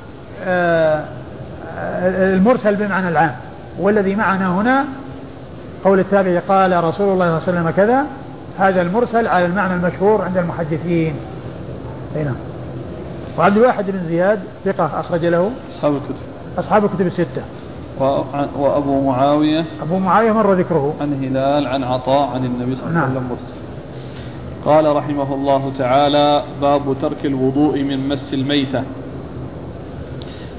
[2.35, 3.37] المرسل بمعنى العام
[3.79, 4.85] والذي معنا هنا
[5.85, 8.05] قول التابع قال رسول الله صلى الله عليه وسلم كذا
[8.59, 11.14] هذا المرسل على المعنى المشهور عند المحدثين.
[12.16, 12.35] هنا نعم.
[13.38, 16.14] وعبد الواحد بن زياد ثقة أخرج له أصحاب الكتب.
[16.59, 17.42] أصحاب الكتب الستة.
[18.59, 19.64] وأبو معاوية.
[19.83, 20.94] أبو معاوية مر ذكره.
[21.00, 23.14] عن هلال عن عطاء عن النبي صلى الله عليه وسلم.
[23.14, 23.31] نعم.
[23.31, 23.61] مرسل
[24.64, 28.82] قال رحمه الله تعالى باب ترك الوضوء من مس الميتة.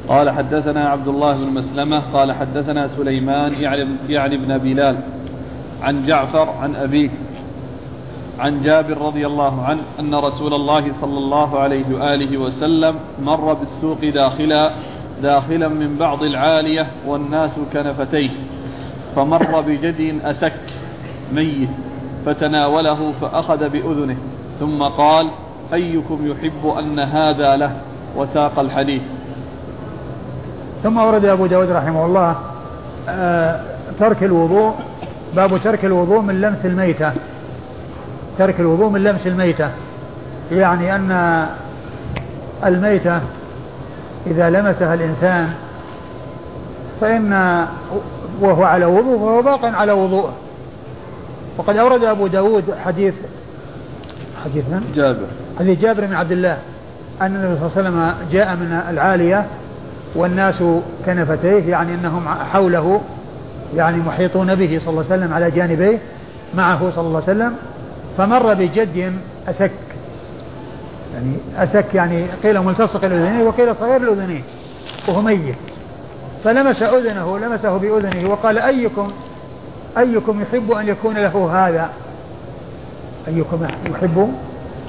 [0.07, 4.97] قال حدثنا عبد الله بن مسلمة قال حدثنا سليمان يعني, يعني ابن بلال
[5.81, 7.09] عن جعفر عن أبيه
[8.39, 14.05] عن جابر رضي الله عنه أن رسول الله صلى الله عليه وآله وسلم مر بالسوق
[14.13, 14.71] داخلا
[15.21, 18.29] داخلا من بعض العالية والناس كنفتيه
[19.15, 20.53] فمر بجدي أسك
[21.33, 21.69] ميت
[22.25, 24.17] فتناوله فأخذ بأذنه
[24.59, 25.27] ثم قال
[25.73, 27.71] أيكم يحب أن هذا له؟
[28.17, 29.01] وساق الحديث.
[30.83, 32.35] ثم ورد أبو داود رحمه الله
[33.09, 33.59] آه
[33.99, 34.73] ترك الوضوء
[35.35, 37.11] باب ترك الوضوء من لمس الميتة.
[38.39, 39.69] ترك الوضوء من لمس الميتة
[40.51, 41.45] يعني أن
[42.65, 43.21] الميتة
[44.27, 45.49] إذا لمسها الإنسان
[47.01, 47.65] فإن
[48.41, 50.33] وهو على وضوء فهو باق على وضوءه.
[51.57, 53.13] وقد أورد أبو داود حديث
[54.45, 55.27] حديث من؟ جابر.
[55.59, 56.57] حديث جابر بن عبد الله
[57.21, 59.45] أن النبي صلى الله عليه وسلم جاء من العالية
[60.15, 60.63] والناس
[61.05, 63.01] كنفتيه يعني أنهم حوله
[63.75, 65.99] يعني محيطون به صلى الله عليه وسلم على جانبيه
[66.55, 67.53] معه صلى الله عليه وسلم.
[68.17, 69.13] فمر بجد
[69.47, 69.71] أسك.
[71.13, 74.43] يعني أسك يعني قيل ملتصق الأذنين وقيل صغير الأذنين
[75.07, 75.55] وهو ميت.
[76.43, 79.11] فلمس أذنه لمسه بأذنه وقال أيكم
[79.97, 81.89] أيكم يحب أن يكون له هذا؟
[83.27, 84.33] أيكم يحب؟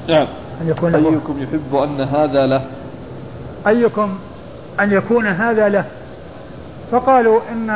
[0.09, 0.27] نعم.
[0.61, 1.11] أن يكون له.
[1.11, 2.63] أيكم يحب أن هذا له؟
[3.67, 4.19] أيكم
[4.81, 5.85] أن يكون هذا له.
[6.93, 7.71] فقالوا إن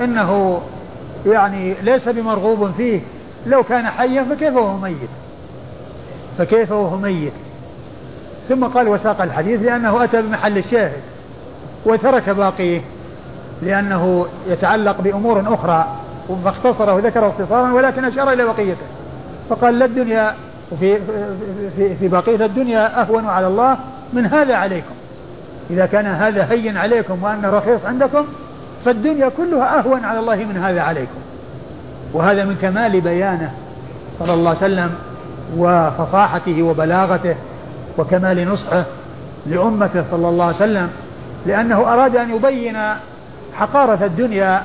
[0.00, 0.60] إنه
[1.26, 3.00] يعني ليس بمرغوب فيه.
[3.46, 5.10] لو كان حيا فكيف وهو ميت؟
[6.38, 7.32] فكيف وهو ميت؟
[8.48, 11.00] ثم قال وساق الحديث لأنه أتى بمحل الشاهد
[11.86, 12.80] وترك باقيه
[13.62, 15.86] لأنه يتعلق بأمور أخرى
[16.44, 18.86] فاختصره وذكره اختصارا ولكن أشار إلى بقيته.
[19.50, 20.34] فقال لا الدنيا
[20.72, 20.98] وفي
[21.76, 23.76] في, في بقية الدنيا أهون على الله
[24.12, 24.94] من هذا عليكم.
[25.70, 28.26] إذا كان هذا هين عليكم وأنه رخيص عندكم
[28.84, 31.18] فالدنيا كلها أهون على الله من هذا عليكم.
[32.12, 33.52] وهذا من كمال بيانه
[34.18, 34.90] صلى الله عليه وسلم
[35.56, 37.36] وفصاحته وبلاغته
[37.98, 38.84] وكمال نصحه
[39.46, 40.88] لأمته صلى الله عليه وسلم
[41.46, 42.78] لأنه أراد أن يبين
[43.54, 44.62] حقارة الدنيا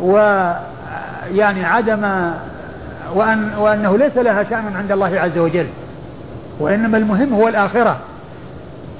[0.00, 2.30] ويعني عدم
[3.14, 5.66] وأن وأنه ليس لها شأن عند الله عز وجل
[6.60, 7.96] وإنما المهم هو الآخرة.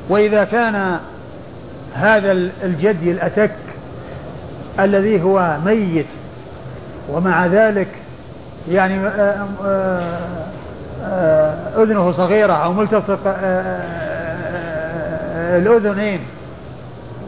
[0.09, 0.99] وإذا كان
[1.97, 2.33] هذا
[2.63, 3.51] الجدي الأتك
[4.81, 6.07] الذي هو ميت
[7.13, 7.89] ومع ذلك
[8.71, 10.19] يعني آه، آه،
[11.05, 13.19] آه، أذنه صغيرة أو ملتصق
[15.57, 16.21] الأذنين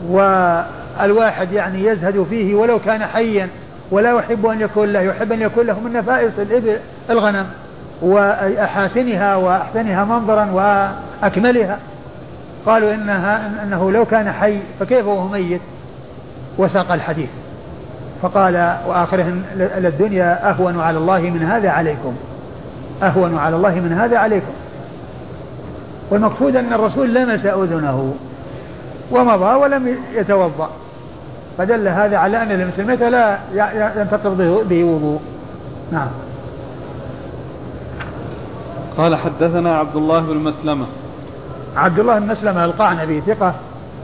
[0.08, 3.48] والواحد يعني يزهد فيه ولو كان حيا
[3.90, 6.76] ولا يحب أن يكون له يحب أن يكون له من نفائس الإبل
[7.10, 7.46] الغنم
[8.02, 10.50] وأحاسنها وأحسنها منظرا
[11.22, 11.78] وأكملها.
[12.66, 15.60] قالوا إنها إنه لو كان حي فكيف وهو ميت؟
[16.58, 17.28] وساق الحديث.
[18.22, 18.54] فقال
[18.88, 22.14] وآخرهم الدنيا أهون على الله من هذا عليكم.
[23.02, 24.52] أهون على الله من هذا عليكم.
[26.10, 28.14] والمقصود أن الرسول لمس أذنه
[29.10, 30.70] ومضى ولم يتوضأ.
[31.58, 33.38] فدل هذا على أن لمس الميتة لا
[33.96, 34.36] ينتقض
[34.68, 35.20] به وضوء.
[35.92, 36.08] نعم.
[38.96, 40.86] قال حدثنا عبد الله بن مسلمة.
[41.78, 43.54] عبد الله بن مسلمة القعنبي ثقة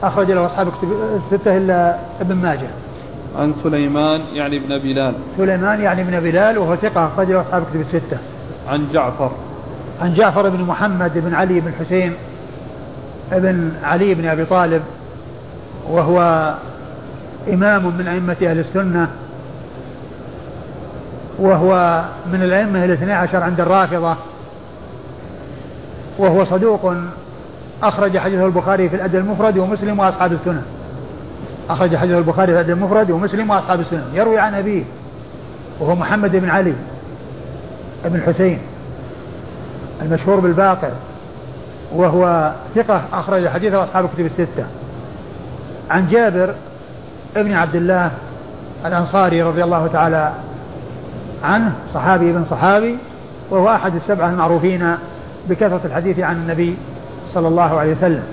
[0.03, 0.67] أخرج له أصحاب
[1.15, 2.67] الستة إلا ابن ماجه.
[3.39, 5.13] عن سليمان يعني ابن بلال.
[5.37, 8.17] سليمان يعني ابن بلال وهو ثقة أخرج له أصحاب كتب الستة.
[8.67, 9.31] عن جعفر.
[10.01, 12.13] عن جعفر بن محمد بن علي بن حسين
[13.31, 14.81] ابن علي بن أبي طالب
[15.89, 16.53] وهو
[17.53, 19.07] إمام من أئمة أهل السنة
[21.39, 22.01] وهو
[22.33, 24.15] من الأئمة الاثنى عشر عند الرافضة
[26.17, 26.93] وهو صدوق
[27.83, 30.61] أخرج حديثه البخاري في الأدب المفرد ومسلم وأصحاب السنة
[31.69, 34.83] أخرج حديث البخاري في الأدب المفرد ومسلم وأصحاب السنة يروي عن أبيه
[35.79, 36.73] وهو محمد بن علي
[38.05, 38.59] بن الحسين
[40.01, 40.91] المشهور بالباقر
[41.95, 44.65] وهو ثقة أخرج حديثه أصحاب الكتب الستة.
[45.89, 46.53] عن جابر
[47.37, 48.11] ابن عبد الله
[48.85, 50.31] الأنصاري رضي الله تعالى
[51.43, 52.97] عنه صحابي ابن صحابي
[53.49, 54.95] وهو أحد السبعة المعروفين
[55.49, 56.77] بكثرة الحديث عن النبي
[57.35, 58.23] صلى الله عليه وسلم.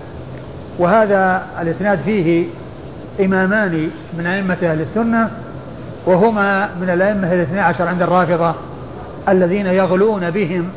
[0.78, 2.44] وهذا الإسناد فيه
[3.20, 5.30] إمامان من أئمة أهل السنة
[6.06, 8.54] وهما من الأئمة الاثنى عشر عند الرافضة
[9.28, 10.68] الذين يغلون بهم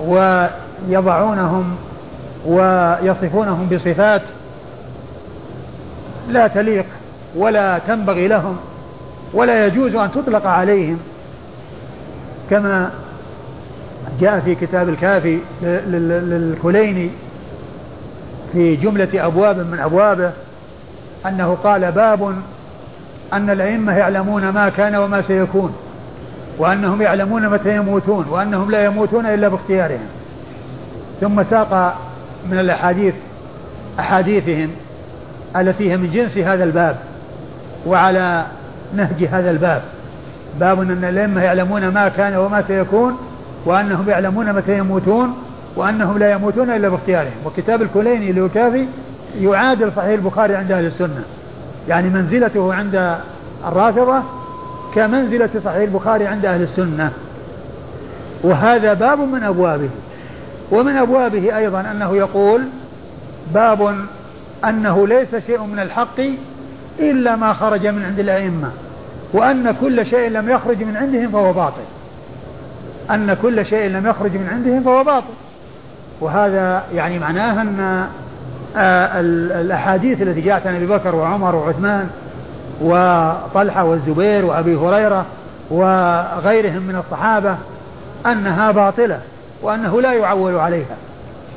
[0.00, 1.76] ويضعونهم
[2.46, 4.22] ويصفونهم بصفات
[6.28, 6.86] لا تليق
[7.36, 8.56] ولا تنبغي لهم
[9.34, 10.98] ولا يجوز أن تطلق عليهم
[12.50, 12.90] كما
[14.20, 17.10] جاء في كتاب الكافي للكليني
[18.52, 20.32] في جملة أبواب من أبوابه
[21.26, 22.34] أنه قال باب
[23.32, 25.74] أن الأئمة يعلمون ما كان وما سيكون
[26.58, 30.08] وأنهم يعلمون متى يموتون وأنهم لا يموتون إلا باختيارهم.
[31.20, 31.96] ثم ساق
[32.50, 33.14] من الأحاديث
[34.00, 34.70] أحاديثهم
[35.56, 36.96] التي هي من جنس هذا الباب
[37.86, 38.46] وعلى
[38.94, 39.82] نهج هذا الباب.
[40.60, 43.18] باب أن الأئمة يعلمون ما كان وما سيكون
[43.66, 45.34] وأنهم يعلمون متى يموتون
[45.76, 47.32] وأنهم لا يموتون إلا باختيارهم.
[47.44, 48.86] وكتاب الكليني اللي هو كافي
[49.40, 51.24] يعادل صحيح البخاري عند أهل السنة.
[51.88, 53.16] يعني منزلته عند
[53.66, 54.22] الرافضة
[54.94, 57.12] كمنزلة صحيح البخاري عند أهل السنة.
[58.44, 59.88] وهذا باب من أبوابه.
[60.70, 62.62] ومن أبوابه أيضا أنه يقول
[63.54, 63.94] باب
[64.64, 66.20] أنه ليس شيء من الحق
[67.00, 68.70] إلا ما خرج من عند الأئمة.
[69.32, 71.82] وأن كل شيء لم يخرج من عندهم فهو باطل.
[73.10, 75.34] أن كل شيء لم يخرج من عندهم فهو باطل.
[76.20, 78.06] وهذا يعني معناه أن
[78.76, 79.20] آه،
[79.60, 82.08] الأحاديث التي جاءت عن أبي بكر وعمر وعثمان
[82.80, 85.26] وطلحة والزبير وأبي هريرة
[85.70, 87.56] وغيرهم من الصحابة
[88.26, 89.20] أنها باطلة
[89.62, 90.96] وأنه لا يعول عليها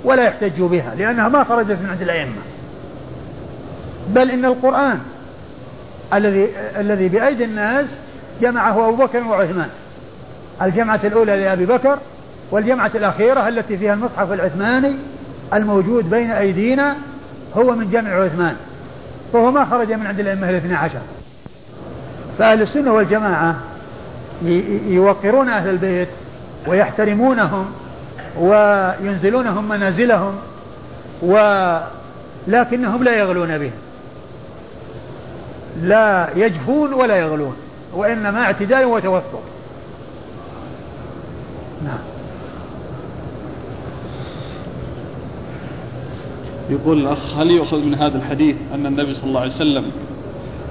[0.04, 2.42] ولا يحتج بها لأنها ما خرجت من عند الأئمة.
[4.10, 5.00] بل إن القرآن
[6.14, 7.86] الذي الذي بأيدي الناس
[8.42, 9.70] جمعه أبو بكر وعثمان.
[10.62, 11.98] الجمعة الأولى لأبي بكر
[12.52, 14.96] والجمعة الأخيرة التي فيها المصحف العثماني
[15.54, 16.96] الموجود بين أيدينا
[17.58, 18.56] هو من جمع عثمان
[19.34, 21.00] فهو ما خرج من عند الأئمة الاثنى عشر.
[22.38, 23.56] فأهل السنة والجماعة
[24.88, 26.08] يوقرون أهل البيت
[26.68, 27.66] ويحترمونهم
[28.40, 30.36] وينزلونهم منازلهم
[31.22, 33.72] ولكنهم لا يغلون بهم.
[35.82, 37.56] لا يجفون ولا يغلون
[37.94, 39.55] وإنما اعتدال وتوسط.
[41.86, 42.00] نعم.
[46.70, 49.86] يقول الأخ هل يؤخذ من هذا الحديث أن النبي صلى الله عليه وسلم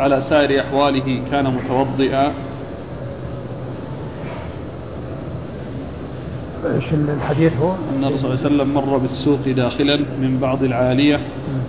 [0.00, 2.32] على سائر أحواله كان متوضئا؟
[6.74, 11.20] إيش الحديث هو؟ أن الرسول صلى الله عليه وسلم مر بالسوق داخلا من بعض العالية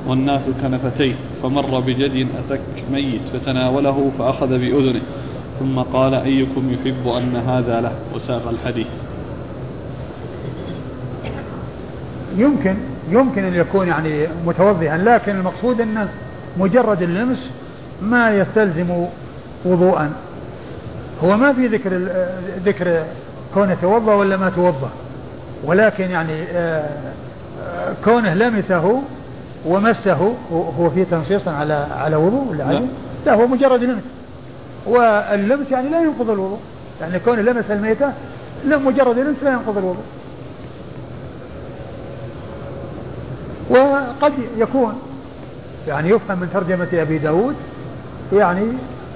[0.08, 5.02] والناس كنفتين فمر بجد أتك ميت فتناوله فأخذ بأذنه
[5.60, 8.88] ثم قال أيكم يحب أن هذا له؟ وساق الحديث.
[12.36, 12.76] يمكن
[13.10, 16.08] يمكن أن يكون يعني متوضئا لكن المقصود أنه
[16.58, 17.50] مجرد اللمس
[18.02, 19.06] ما يستلزم
[19.66, 20.14] وضوءا.
[21.24, 22.00] هو ما في ذكر
[22.66, 23.04] ذكر
[23.54, 24.90] كونه توضأ ولا ما توضأ.
[25.64, 26.90] ولكن يعني آه،
[27.64, 29.02] آه، كونه لمسه
[29.66, 32.82] ومسه هو في تنصيص على على وضوء ولا لا.
[33.26, 34.04] لا هو مجرد لمس.
[34.86, 36.60] واللمس يعني لا ينقض الوضوء.
[37.02, 38.12] يعني كونه لمس الميتة
[38.66, 40.04] مجرد لمس لا ينقض الوضوء.
[43.70, 44.94] وقد يكون
[45.88, 47.56] يعني يفهم من ترجمة أبي داود
[48.34, 48.66] يعني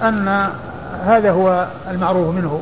[0.02, 0.50] أن
[1.04, 2.60] هذا هو المعروف منه.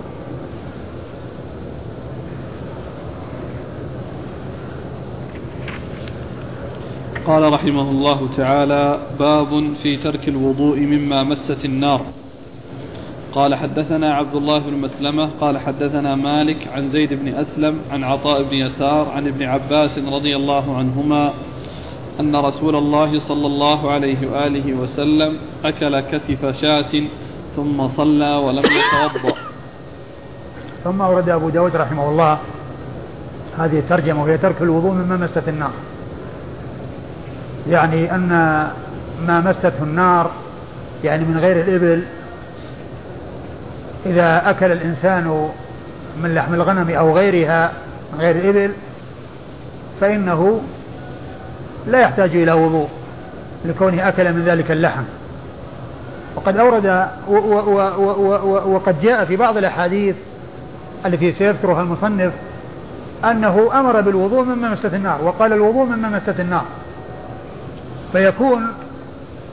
[7.27, 12.01] قال رحمه الله تعالى باب في ترك الوضوء مما مست النار.
[13.33, 18.43] قال حدثنا عبد الله بن مسلمة قال حدثنا مالك عن زيد بن أسلم عن عطاء
[18.43, 21.33] بن يسار عن ابن عباس رضي الله عنهما
[22.21, 27.03] أن رسول الله صلى الله عليه وآله وسلم أكل كتف شاة
[27.57, 29.37] ثم صلى ولم يتوضأ.
[30.85, 32.39] ثم أورد أبو داود رحمه الله
[33.59, 35.73] هذه الترجمة وهي ترك الوضوء مما مست النار.
[37.69, 38.29] يعني أن
[39.27, 40.31] ما مسته النار
[41.05, 42.03] يعني من غير الإبل
[44.07, 45.49] إذا أكل الإنسان
[46.23, 47.73] من لحم الغنم أو غيرها
[48.13, 48.73] من غير الإبل
[50.01, 50.61] فإنه
[51.87, 52.89] لا يحتاج إلى وضوء
[53.65, 55.03] لكونه أكل من ذلك اللحم.
[56.37, 57.09] وقد أورد
[58.67, 60.17] وقد جاء في بعض الأحاديث
[61.07, 62.33] التي سيذكرها المصنف
[63.25, 66.65] أنه أمر بالوضوء مما مست النار وقال الوضوء مما مست النار.
[68.13, 68.67] فيكون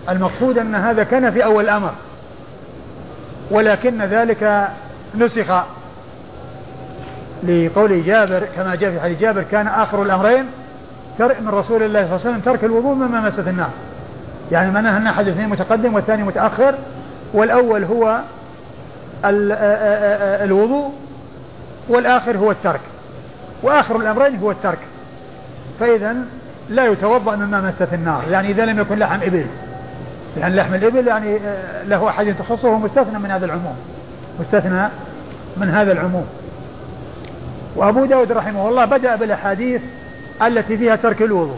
[0.10, 1.92] المقصود أن هذا كان في أول الأمر
[3.52, 4.68] ولكن ذلك
[5.16, 5.64] نسخ
[7.44, 10.46] لقول جابر كما جاء في حديث جابر كان آخر الأمرين
[11.20, 13.70] من رسول الله صلى الله عليه وسلم ترك الوضوء مما مست النار
[14.52, 16.76] يعني معناها أن أحد الاثنين متقدم والثاني متأخر.
[17.34, 18.20] والأول هو
[20.44, 20.92] الوضوء
[21.90, 22.80] والآخر هو الترك.
[23.64, 24.78] وآخر الأمرين هو الترك.
[25.80, 26.16] فإذا
[26.70, 28.24] لا يتوضأ مما مست النار.
[28.32, 29.46] يعني إذا لم يكن لحم إبل.
[30.38, 31.40] لأن لحم الإبل يعني
[31.86, 33.76] له أحد تخصه مستثنى من هذا العموم.
[34.40, 34.88] مستثنى
[35.58, 36.26] من هذا العموم.
[37.76, 39.82] وأبو داود رحمه الله بدأ بالأحاديث
[40.42, 41.58] التي فيها ترك الوضوء.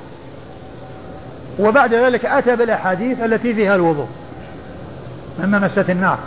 [1.59, 4.07] وبعد ذلك أتى بالأحاديث التي فيها الوضوء.
[5.39, 6.17] مما مست النار.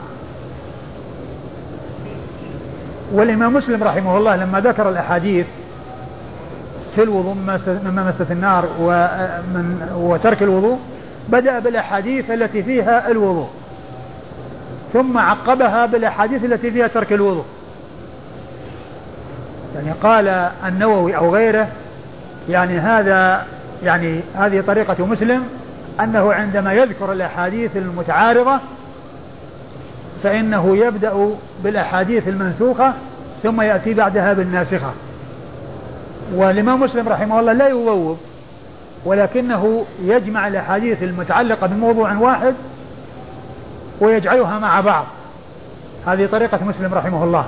[3.12, 5.46] والإمام مسلم رحمه الله لما ذكر الأحاديث
[6.94, 7.34] في الوضوء
[7.84, 10.78] مما مست النار ومن وترك الوضوء
[11.28, 13.48] بدأ بالأحاديث التي فيها الوضوء.
[14.92, 17.44] ثم عقبها بالأحاديث التي فيها ترك الوضوء.
[19.74, 20.28] يعني قال
[20.66, 21.68] النووي أو غيره
[22.49, 23.47] يعني هذا
[23.82, 25.45] يعني هذه طريقة مسلم
[26.01, 28.59] أنه عندما يذكر الأحاديث المتعارضة
[30.22, 31.34] فإنه يبدأ
[31.64, 32.93] بالأحاديث المنسوخة
[33.43, 34.93] ثم يأتي بعدها بالناسخة.
[36.34, 38.18] والإمام مسلم رحمه الله لا يبوب
[39.05, 42.55] ولكنه يجمع الأحاديث المتعلقة بموضوع واحد
[44.01, 45.05] ويجعلها مع بعض.
[46.07, 47.47] هذه طريقة مسلم رحمه الله.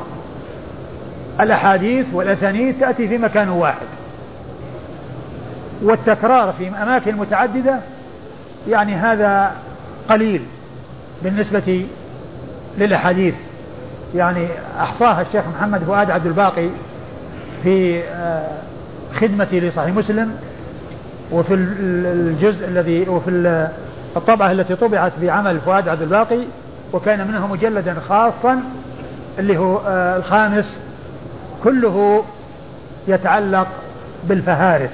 [1.40, 3.86] الأحاديث والأسانيد تأتي في مكان واحد.
[5.82, 7.78] والتكرار في أماكن متعددة
[8.68, 9.52] يعني هذا
[10.08, 10.42] قليل
[11.22, 11.86] بالنسبة
[12.78, 13.34] للأحاديث.
[14.14, 14.48] يعني
[14.80, 16.68] أحصاها الشيخ محمد فؤاد عبد الباقي
[17.62, 18.48] في آه،
[19.20, 20.36] خدمتي لصحيح مسلم
[21.32, 23.30] وفي الجزء الذي وفي
[24.16, 26.40] الطبعة التي طبعت بعمل فؤاد عبد الباقي
[26.92, 28.62] وكان منه مجلدا خاصا
[29.38, 30.76] اللي هو آه، الخامس
[31.64, 32.24] كله
[33.08, 33.66] يتعلق
[34.24, 34.90] بالفهارس.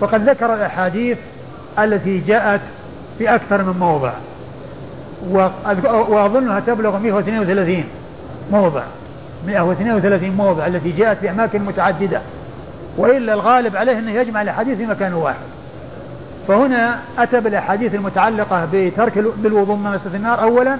[0.00, 1.18] وقد ذكر الأحاديث
[1.78, 2.60] التي جاءت
[3.18, 4.12] في أكثر من موضع.
[6.08, 7.84] وأظنها تبلغ 132
[8.52, 8.82] موضع.
[9.46, 12.20] 132 موضع التي جاءت في أماكن متعددة.
[12.96, 15.36] وإلا الغالب عليه أنه يجمع الأحاديث في مكان واحد.
[16.48, 20.76] فهنا أتى بالأحاديث المتعلقة بترك بالوضوء من مسة النار أولا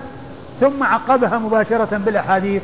[0.61, 2.63] ثم عقبها مباشرة بالأحاديث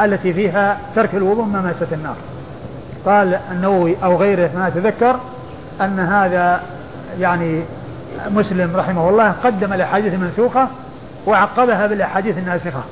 [0.00, 2.16] التي فيها ترك الوضوء من مسة النار.
[3.06, 5.16] قال النووي أو غيره ما أتذكر
[5.80, 6.60] أن هذا
[7.20, 7.62] يعني
[8.30, 10.68] مسلم رحمه الله قدم الأحاديث المنسوخة
[11.26, 12.82] وعقبها بالأحاديث الناسخة.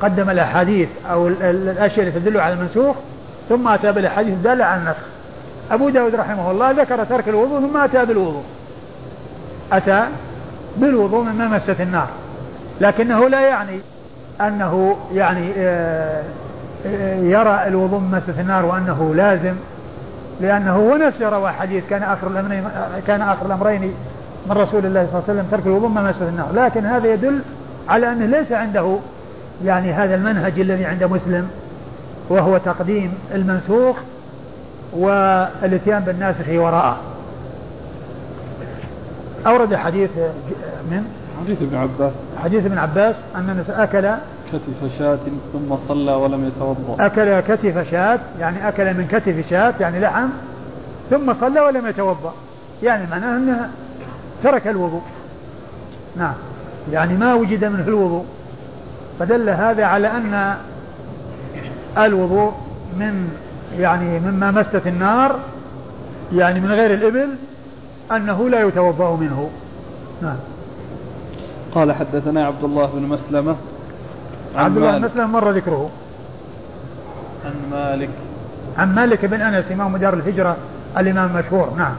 [0.00, 2.96] قدم الأحاديث أو الأشياء التي تدل على المنسوخ
[3.48, 5.06] ثم أتى بالأحاديث الدالة على النسخ.
[5.70, 8.44] أبو داود رحمه الله ذكر ترك الوضوء ثم أتى بالوضوء.
[9.72, 10.06] أتى
[10.76, 12.08] بالوضوء مما مست النار.
[12.80, 13.80] لكنه لا يعني
[14.40, 16.22] أنه يعني آه،
[16.86, 19.54] آه، يرى الوضوء من مست النار وأنه لازم
[20.40, 22.64] لأنه هو نفسه روى حديث كان آخر الأمرين
[23.06, 23.94] كان آخر الأمرين
[24.46, 27.40] من رسول الله صلى الله عليه وسلم ترك الوضوء ما مست النار لكن هذا يدل
[27.88, 28.96] على أنه ليس عنده
[29.64, 31.48] يعني هذا المنهج الذي عند مسلم
[32.28, 33.96] وهو تقديم المنسوخ
[34.92, 36.96] والإتيان بالناسخ وراءه.
[39.46, 40.10] أورد حديث
[40.90, 41.04] من
[41.44, 42.12] حديث ابن عباس.
[42.44, 44.10] حديث ابن عباس أن أكل
[44.52, 45.18] كتف شاة
[45.52, 47.06] ثم صلى ولم يتوضأ.
[47.06, 50.28] أكل كتف شاة يعني أكل من كتف شاة يعني لحم
[51.10, 52.34] ثم صلى ولم يتوضأ.
[52.82, 53.70] يعني معناه أنه
[54.44, 55.02] ترك الوضوء.
[56.16, 56.34] نعم.
[56.92, 58.24] يعني ما وجد منه الوضوء.
[59.18, 60.54] فدل هذا على أن
[61.98, 62.52] الوضوء
[62.98, 63.30] من
[63.78, 65.38] يعني مما مست النار
[66.32, 67.28] يعني من غير الإبل
[68.12, 69.50] أنه لا يتوضأ منه.
[70.22, 70.36] نعم.
[71.74, 73.56] قال حدثنا عبد الله بن مسلمة
[74.56, 75.90] عبد الله بن مسلمة مر ذكره.
[77.44, 78.08] عن مالك.
[78.78, 80.56] عن مالك بن أنس إمام دار الهجرة
[80.98, 81.94] الإمام المشهور نعم.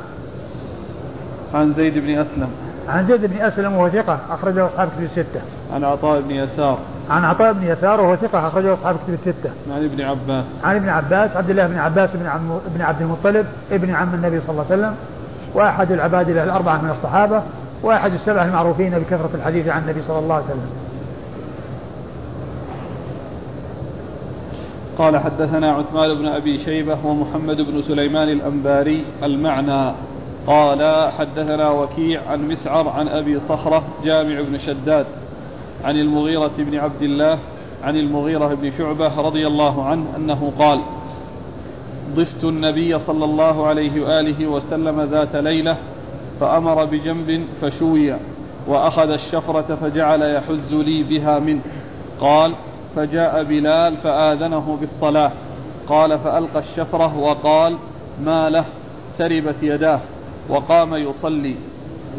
[1.53, 2.49] عن زيد بن أسلم.
[2.89, 5.41] عن زيد بن أسلم وهو ثقة أخرجه أصحاب كتب الستة.
[5.73, 6.77] عن عطاء بن يسار.
[7.09, 9.49] عن عطاء بن يسار وهو ثقة أخرجه أصحاب كتب الستة.
[9.71, 10.45] عن ابن عباس.
[10.63, 14.39] عن ابن عباس عبد الله بن عباس بن عم بن عبد المطلب ابن عم النبي
[14.39, 14.95] صلى الله عليه وسلم
[15.53, 17.41] وأحد العباد الأربعة من الصحابة.
[17.83, 20.69] وأحد السبعة المعروفين بكثرة الحديث عن النبي صلى الله عليه وسلم.
[24.97, 29.91] قال حدثنا عثمان بن أبي شيبة ومحمد بن سليمان الأنباري المعنى.
[30.47, 35.05] قال حدثنا وكيع عن مسعر عن أبي صخرة جامع بن شداد
[35.83, 37.39] عن المغيرة بن عبد الله
[37.83, 40.79] عن المغيرة بن شعبة رضي الله عنه أنه قال
[42.15, 45.77] ضفت النبي صلى الله عليه وآله وسلم ذات ليلة
[46.39, 48.15] فأمر بجنب فشوي
[48.67, 51.61] وأخذ الشفرة فجعل يحز لي بها منه.
[52.19, 52.53] قال
[52.95, 55.31] فجاء بلال فآذنه بالصلاة.
[55.87, 57.75] قال فألقى الشفرة وقال
[58.23, 58.65] ما له
[59.19, 59.99] تربت يداه
[60.49, 61.55] وقام يصلي.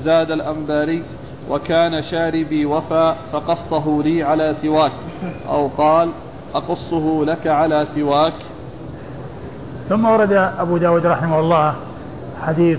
[0.04, 1.02] زاد الأنباري
[1.50, 4.92] وكان شاربي وفى فقصه لي على سواك.
[5.48, 6.10] أو قال
[6.54, 8.34] أقصه لك على سواك.
[9.88, 11.74] ثم ورد أبو داود رحمه الله
[12.42, 12.78] حديث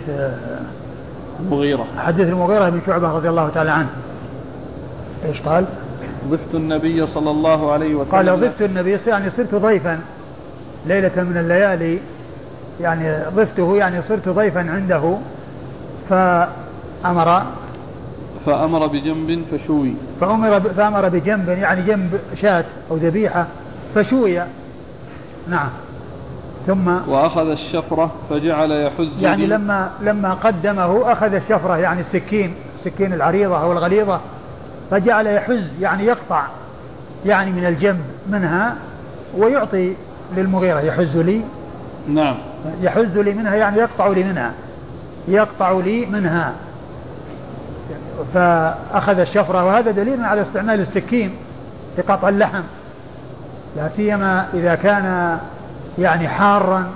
[1.40, 1.86] المغيرة.
[1.98, 3.90] حديث المغيرة بن شعبة رضي الله تعالى عنه.
[5.26, 5.66] إيش قال؟
[6.30, 10.00] ضفت النبي صلى الله عليه وسلم قال ضفت النبي يعني صرت ضيفا
[10.86, 12.00] ليلة من الليالي
[12.82, 15.18] يعني ضفته يعني صرت ضيفا عنده
[16.10, 17.44] فأمر
[18.46, 19.94] فأمر بجنب فشوي.
[20.22, 23.48] فأمر فأمر بجنب يعني جنب شاة أو ذبيحة
[23.96, 24.42] فشوي.
[25.50, 25.70] نعم.
[26.70, 33.62] ثم وأخذ الشفرة فجعل يحز يعني لما لما قدمه أخذ الشفرة يعني السكين السكين العريضة
[33.62, 34.20] أو الغليظة
[34.92, 36.44] فجعل يحز يعني يقطع
[37.26, 38.76] يعني من الجنب منها
[39.38, 39.94] ويعطي
[40.38, 41.42] للمغيرة يحز لي.
[42.08, 42.36] نعم.
[42.82, 44.54] يحز لي منها يعني يقطع لي منها
[45.28, 46.54] يقطع لي منها.
[48.34, 51.32] فأخذ الشفرة وهذا دليل على استعمال السكين
[51.96, 52.64] في قطع اللحم.
[53.76, 55.38] لا سيما إذا كان
[56.00, 56.88] يعني حارا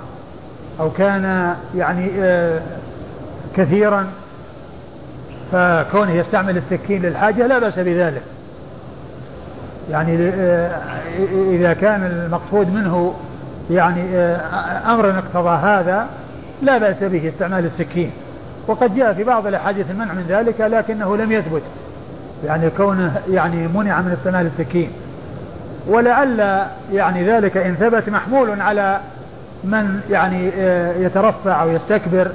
[0.80, 2.62] أو كان يعني آه،
[3.58, 4.08] كثيرا
[5.52, 8.22] فكونه يستعمل السكين للحاجة لا بأس بذلك.
[9.92, 10.82] يعني آه،
[11.52, 13.14] إذا كان المقصود منه
[13.72, 16.08] يعني آه، أمر اقتضى هذا
[16.62, 18.12] لا بأس به استعمال السكين.
[18.68, 21.62] وقد جاء في بعض الأحاديث المنع من ذلك لكنه لم يثبت.
[22.46, 24.90] يعني كونه يعني منع من استعمال السكين.
[25.88, 29.00] ولعل يعني ذلك إن ثبت محمول على
[29.64, 32.32] من يعني آه، يترفع أو يستكبر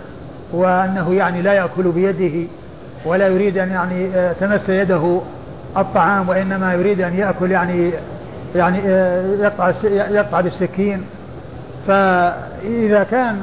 [0.53, 2.49] وأنه يعني لا يأكل بيده
[3.05, 5.21] ولا يريد أن يعني تمس يده
[5.77, 7.91] الطعام وإنما يريد أن يأكل يعني
[8.57, 11.05] يعني آه، يقطع يقطع بالسكين.
[11.87, 13.37] فإذا كان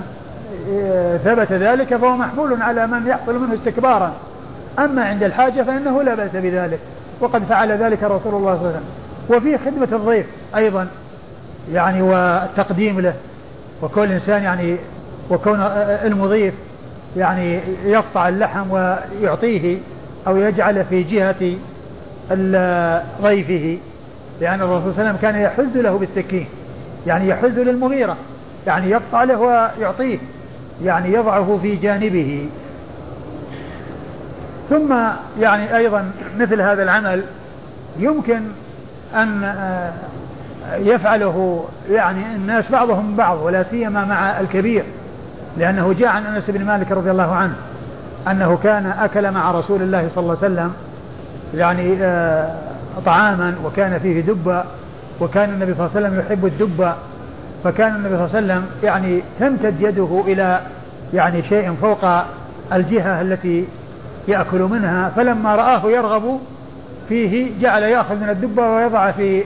[0.73, 4.13] آه، ثبت ذلك فهو محمول على من يحصل منه استكبارا.
[4.79, 6.79] أما عند الحاجة فإنه لا بأس بذلك.
[7.21, 9.04] وقد فعل ذلك رسول الله صلى الله عليه وسلم.
[9.29, 10.87] وفي خدمة الضيف أيضا
[11.73, 13.13] يعني والتقديم له.
[13.81, 14.77] وكل إنسان يعني
[15.29, 16.53] وكون المضيف
[17.17, 19.77] يعني يقطع اللحم ويعطيه
[20.27, 21.55] أو يجعل في جهة
[23.21, 23.77] ضيفه.
[24.41, 26.47] لأن الرسول صلى الله عليه وسلم كان يحز له بالسكين
[27.07, 28.17] يعني يحز للمغيرة
[28.67, 30.17] يعني يقطع له ويعطيه
[30.83, 32.49] يعني يضعه في جانبه.
[34.69, 34.95] ثم
[35.39, 37.23] يعني أيضا مثل هذا العمل
[37.99, 38.41] يمكن
[39.15, 39.91] أن آه،
[40.75, 44.83] يفعله يعني الناس بعضهم بعض ولا سيما مع الكبير
[45.57, 47.55] لأنه جاء عن أنس بن مالك رضي الله عنه
[48.27, 50.73] أنه كان أكل مع رسول الله صلى الله عليه وسلم
[51.53, 52.55] يعني آه،
[53.05, 54.63] طعاما وكان فيه دبة
[55.21, 56.93] وكان النبي صلى الله عليه وسلم يحب الدبة
[57.63, 60.61] فكان النبي صلى الله عليه وسلم يعني تمتد يده إلى
[61.13, 62.05] يعني شيء فوق
[62.73, 63.67] الجهة التي
[64.27, 66.39] يأكل منها فلما رآه يرغب
[67.09, 69.43] فيه جعل يأخذ من الدبة ويضع في آه،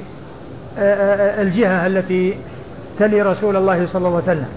[0.79, 2.37] آه، الجهة التي
[2.99, 4.49] تلي رسول الله صلى الله عليه وسلم.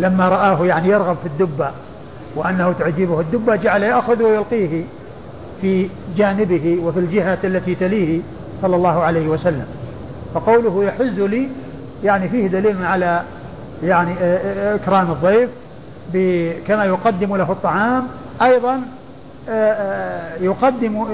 [0.00, 1.70] لما رآه يعني يرغب في الدبة
[2.36, 4.84] وأنه تعجبه الدبة جعل يأخذ ويلقيه
[5.60, 8.20] في جانبه وفي الجهة التي تليه
[8.62, 9.66] صلى الله عليه وسلم.
[10.34, 11.48] فقوله يحز لي
[12.04, 13.22] يعني فيه دليل على
[13.82, 15.50] يعني آه، آه، إكرام الضيف
[16.68, 18.06] كما يقدم له الطعام.
[18.42, 18.80] أيضا آه،
[20.40, 21.06] يقدم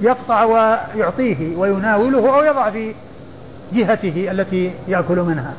[0.00, 2.94] يقطع ويعطيه ويناوله أو يضع في
[3.72, 5.52] جهته التي يأكل منها.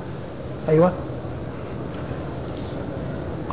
[0.70, 0.92] أيوة.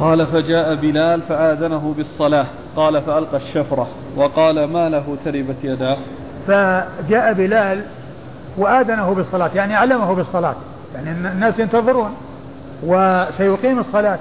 [0.00, 2.46] قال فجاء بلال فآذنه بالصلاة.
[2.76, 3.88] قال فألقى الشفرة.
[4.16, 5.96] وقال ما له تربت يداه
[6.46, 7.82] فجاء بلال
[8.58, 10.54] وآذنه بالصلاة يعني علمه بالصلاة.
[10.94, 12.14] يعني الناس ينتظرون
[12.86, 14.18] وسيقيم الصلاة.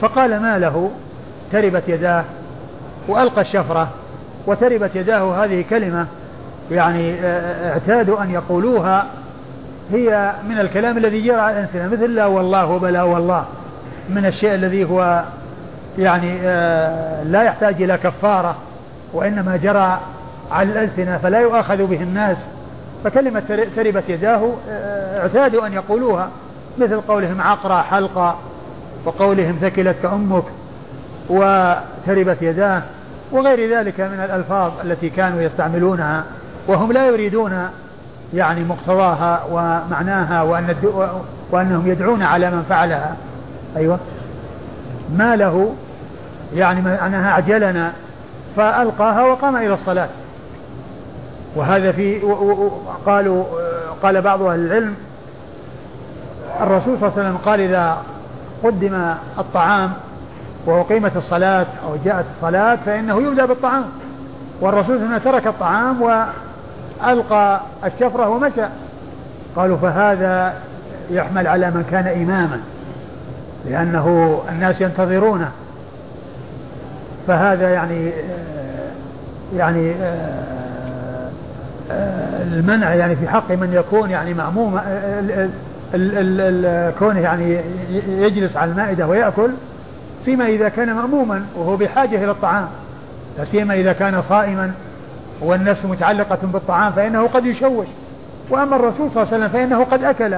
[0.00, 0.90] فقال ما له
[1.52, 2.24] تربت يداه؟
[3.08, 3.88] وألقى الشفرة
[4.46, 6.06] وتربت يداه هذه كلمة
[6.70, 9.06] يعني آه، اعتادوا أن يقولوها.
[9.92, 11.88] هي من الكلام الذي جرى على الألسنة.
[11.88, 13.44] مثل لا والله بلا والله
[14.08, 15.22] من الشيء الذي هو
[15.98, 18.56] يعني آه، لا يحتاج إلى كفارة
[19.12, 20.00] وإنما جرى
[20.52, 22.36] على الألسنة فلا يؤاخذ به الناس.
[23.04, 23.42] فكلمة
[23.76, 26.28] تربت يداه آه، اعتادوا أن يقولوها
[26.78, 28.36] مثل قولهم عقرى حلقة
[29.04, 30.44] وقولهم ثكلتك أمك.
[31.28, 32.82] وتربت يداه
[33.32, 36.24] وغير ذلك من الألفاظ التي كانوا يستعملونها
[36.66, 37.68] وهم لا يريدون
[38.34, 40.74] يعني مقتضاها ومعناها وأن
[41.50, 43.16] وأنهم يدعون على من فعلها.
[43.76, 43.98] أيوة.
[45.16, 45.74] ما له
[46.54, 47.92] يعني معناها أعجلنا
[48.56, 50.08] فألقاها وقام إلى الصلاة.
[51.56, 52.20] وهذا في
[53.06, 53.44] قالوا
[54.02, 54.94] قال بعض أهل العلم
[56.60, 57.98] الرسول صلى الله عليه وسلم قال إذا
[58.64, 59.92] قدم الطعام
[60.66, 63.84] وأقيمت الصلاة أو جاءت الصلاة فإنه يبدأ بالطعام.
[64.60, 68.66] والرسول صلى ترك الطعام وألقى الشفرة ومشى.
[69.56, 70.54] قالوا فهذا
[71.10, 72.60] يحمل على من كان إماما
[73.70, 75.50] لأنه الناس ينتظرونه.
[77.26, 78.10] فهذا يعني
[79.56, 79.94] يعني
[82.52, 84.80] المنع يعني في حق من يكون يعني مأموم
[86.98, 87.60] كونه يعني
[88.08, 89.50] يجلس على المائدة ويأكل.
[90.26, 92.68] فيما إذا كان مأموما وهو بحاجة إلى الطعام.
[93.38, 94.72] لا سيما إذا كان صائما
[95.40, 97.86] والنفس متعلقة بالطعام فإنه قد يشوش.
[98.50, 100.36] وأما الرسول صلى الله عليه وسلم فإنه قد أكل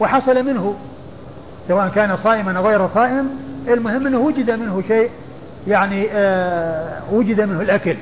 [0.00, 0.74] وحصل منه.
[1.68, 3.28] سواء كان صائما أو غير صائم
[3.68, 5.10] المهم أنه وجد منه شيء
[5.68, 7.96] يعني آه وجد منه الأكل.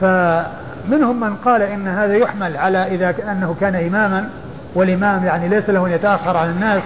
[0.00, 4.28] فمنهم من قال إن هذا يحمل على إذا أنه كان إماما
[4.74, 6.82] والإمام يعني ليس له أن يتأخر عن الناس.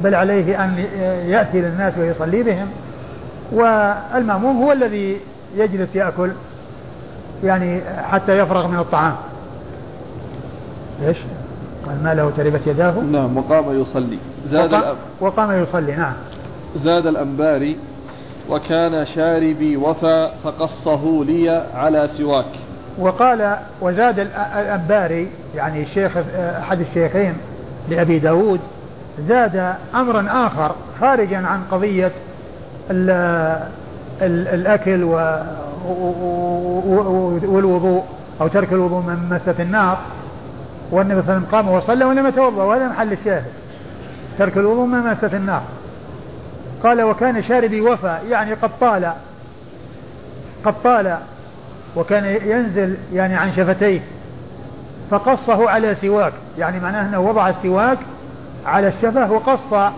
[0.00, 0.78] بل عليه أن
[1.26, 2.66] يأتي للناس ويصلي بهم.
[3.52, 5.16] والمأموم هو الذي
[5.56, 6.30] يجلس يأكل
[7.44, 7.80] يعني
[8.10, 9.14] حتى يفرغ من الطعام.
[11.06, 11.16] إيش؟
[11.86, 12.94] قال ما له تربت يداه.
[13.12, 14.18] نعم وقام يصلي.
[14.50, 16.12] زاد وقام, وقام يصلي نعم.
[16.84, 17.76] زاد الأنباري
[18.50, 22.46] وكان شاربي وفى فقصه لي على سواك.
[22.98, 27.34] وقال وزاد الأنباري يعني الشيخ أحد الشيخين
[27.88, 28.60] لأبي داود
[29.28, 32.12] زاد أمرا آخر خارجا عن قضية
[32.90, 33.10] ال
[34.22, 35.04] ال الأكل
[37.44, 38.04] والوضوء
[38.40, 39.98] أو ترك الوضوء من مسة النار.
[40.90, 43.44] والنبي صلى الله عليه وسلم قام وصلى ولم يتوضأ وهذا محل الشاهد.
[44.38, 45.62] ترك الوضوء من مسة النار.
[46.82, 49.12] قال وكان شاربي وفى يعني قد طال.
[50.64, 51.16] قد طال.
[51.96, 54.00] وكان ينزل يعني عن شفتيه.
[55.10, 56.32] فقصه على سواك.
[56.58, 57.98] يعني معناه أنه وضع السواك
[58.66, 59.92] على الشفه وقص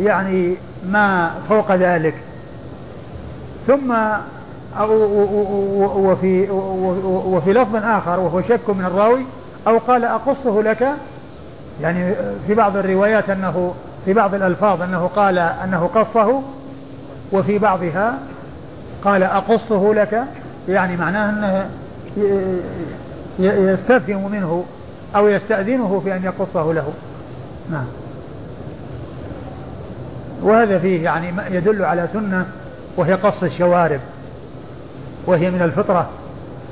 [0.00, 0.56] يعني
[0.86, 2.14] ما فوق ذلك.
[3.66, 3.94] ثم
[5.96, 6.50] وفي
[7.04, 9.24] وفي لفظ آخر وهو شك من الراوي
[9.66, 10.88] أو قال أقصه لك؟
[11.82, 12.14] يعني
[12.46, 16.42] في بعض الروايات انه في بعض الألفاظ أنه قال أنه قصه
[17.32, 18.18] وفي بعضها
[19.04, 20.24] قال أقصه لك
[20.68, 21.70] يعني معناه أنه
[23.38, 24.64] يستفهم منه
[25.16, 26.92] أو يستأذنه في أن يقصه له.
[27.70, 27.86] نعم.
[30.42, 32.46] وهذا فيه يعني يدل على سنة
[32.96, 34.00] وهي قص الشوارب
[35.26, 36.08] وهي من الفطرة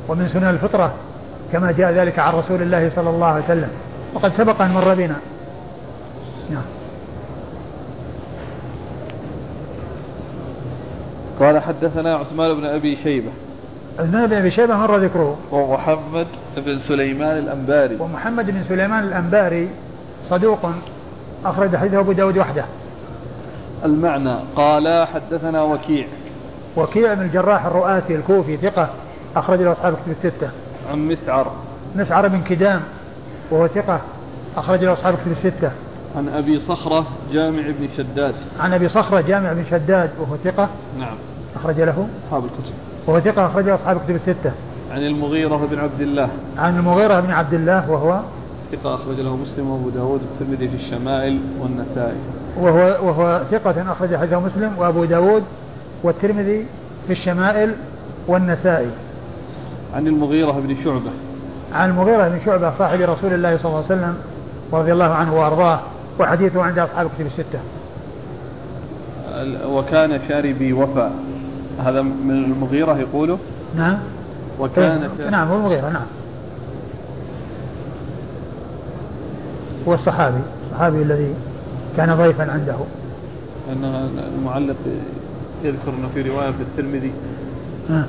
[0.08, 0.94] ومن سنن الفطرة
[1.52, 3.68] كما جاء ذلك عن رسول الله صلى الله عليه وسلم.
[4.14, 5.16] وقد سبق أن مر بنا.
[6.50, 6.62] نعم.
[11.40, 13.30] قال حدثنا عثمان بن أبي شيبة.
[13.98, 15.38] عثمان بن أبي شيبة مر ذكره.
[15.52, 17.96] ومحمد بن سليمان الأنباري.
[18.00, 19.68] ومحمد بن سليمان الأنباري
[20.30, 20.70] صدوق
[21.44, 22.64] أخرج حديثه أبو داود وحده.
[23.84, 24.34] المعنى.
[24.56, 26.06] قال حدثنا وكيع.
[26.76, 28.88] وكيع بن الجراح الرؤاسي الكوفي ثقة
[29.36, 30.50] أخرج له أصحاب كتب الستة.
[30.90, 31.52] عن مسعر.
[31.96, 32.80] مسعر بن كدام
[33.50, 34.00] وهو ثقة
[34.56, 35.70] أخرج له أصحاب كتب الستة.
[36.16, 38.34] عن أبي صخرة جامع بن شداد.
[38.60, 40.68] عن أبي صخرة جامع بن شداد وهو ثقة.
[40.98, 41.16] نعم.
[41.56, 42.08] أخرج له.
[42.26, 42.72] أصحاب الكتب.
[43.06, 44.52] وهو ثقة أخرج له أصحاب كتب الستة.
[44.92, 46.28] عن المغيرة بن عبد الله.
[46.58, 48.20] عن المغيرة بن عبد الله وهو
[48.72, 52.16] ثقة أخرج له مسلم وأبو داود والترمذي في الشمائل والنسائي.
[52.58, 55.42] وهو وهو ثقة أخرج حديثه مسلم وأبو داود
[56.02, 56.66] والترمذي
[57.06, 57.74] في الشمائل
[58.28, 58.90] والنسائي.
[59.94, 61.10] عن المغيرة بن شعبة.
[61.72, 64.16] عن المغيرة بن شعبة صاحب رسول الله صلى الله عليه وسلم
[64.72, 65.80] رضي الله عنه وأرضاه
[66.20, 67.58] وحديثه عند أصحاب كتب الستة.
[69.68, 71.12] وكان شاربي وفاء.
[71.84, 73.38] هذا من المغيرة يقوله؟
[73.76, 73.98] نعم.
[74.60, 76.06] وكان إيه، نعم هو المغيرة نعم.
[79.88, 80.40] هو الصحابي
[80.70, 81.34] الصحابي الذي
[81.98, 82.74] كان ضيفا عنده
[83.72, 83.84] أن
[84.38, 84.76] المعلق
[85.64, 87.12] يذكر أنه في رواية في الترمذي
[87.90, 88.06] ها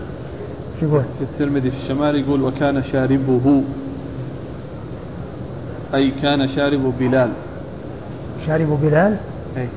[0.80, 3.64] شو يقول؟ في الترمذي في الشمال يقول وكان شاربه
[5.94, 7.30] أي كان شارب بلال
[8.48, 9.18] شارب بلال؟
[9.58, 9.68] أي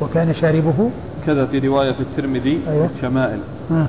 [0.00, 0.90] وكان شاربه؟
[1.26, 2.86] كذا في رواية في الترمذي أيوة.
[2.86, 3.38] في الشمائل
[3.70, 3.86] ها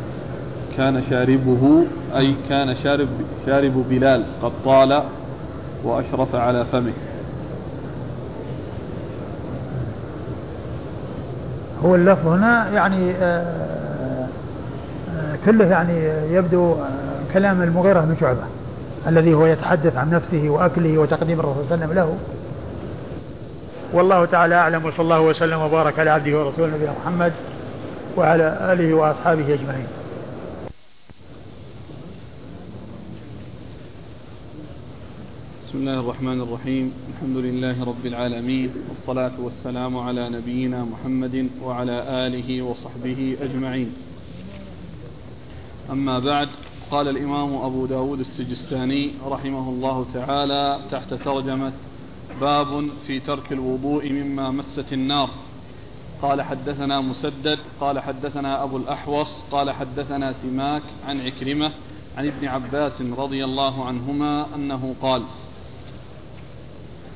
[0.77, 3.07] كان شاربه أي كان شارب
[3.45, 5.03] شارب بلال قد طال
[5.83, 6.93] وأشرف على فمه
[11.85, 13.45] هو اللفظ هنا يعني آه،
[15.17, 15.93] آه، كله يعني
[16.33, 18.43] يبدو آه، كلام المغيرة بن شعبة
[19.07, 22.17] الذي هو يتحدث عن نفسه وأكله وتقديم الرسول صلى الله عليه وسلم له.
[23.93, 27.33] والله تعالى أعلم وصلى الله وسلم وبارك على عبده ورسوله نبينا محمد
[28.17, 29.87] وعلى آله وأصحابه أجمعين.
[35.73, 36.93] بسم الله الرحمن الرحيم.
[37.09, 43.93] الحمد لله رب العالمين والصلاة والسلام على نبينا محمد وعلى آله وصحبه أجمعين.
[45.91, 46.49] أما بعد
[46.91, 51.73] قال الإمام أبو داود السجستاني رحمه الله تعالى تحت ترجمة
[52.41, 55.29] باب في ترك الوضوء مما مست النار.
[56.21, 61.71] قال حدثنا مسدد قال حدثنا أبو الأحوص قال حدثنا سماك عن عكرمة
[62.17, 65.23] عن ابن عباس رضي الله عنهما أنه قال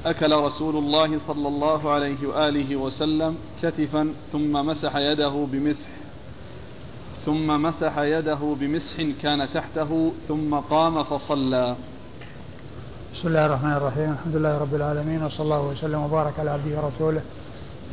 [0.09, 5.89] أكل رسول الله صلى الله عليه وآله وسلم كتفا ثم مسح يده بمسح
[7.25, 11.75] ثم مسح يده بمسح كان تحته ثم قام فصلى.
[13.13, 14.11] بسم الله الرحمن الرحيم.
[14.11, 17.21] الحمد لله رب العالمين وصلى الله وسلم وبارك على عبده ورسوله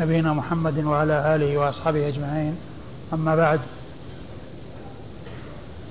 [0.01, 2.57] نبينا محمد وعلى آله وأصحابه أجمعين.
[3.13, 3.61] أما بعد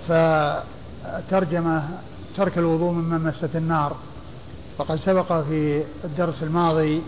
[0.07, 1.83] فترجمة
[2.37, 3.95] ترك الوضوء مما مست النار.
[4.77, 7.01] وقد سبق في الدرس الماضي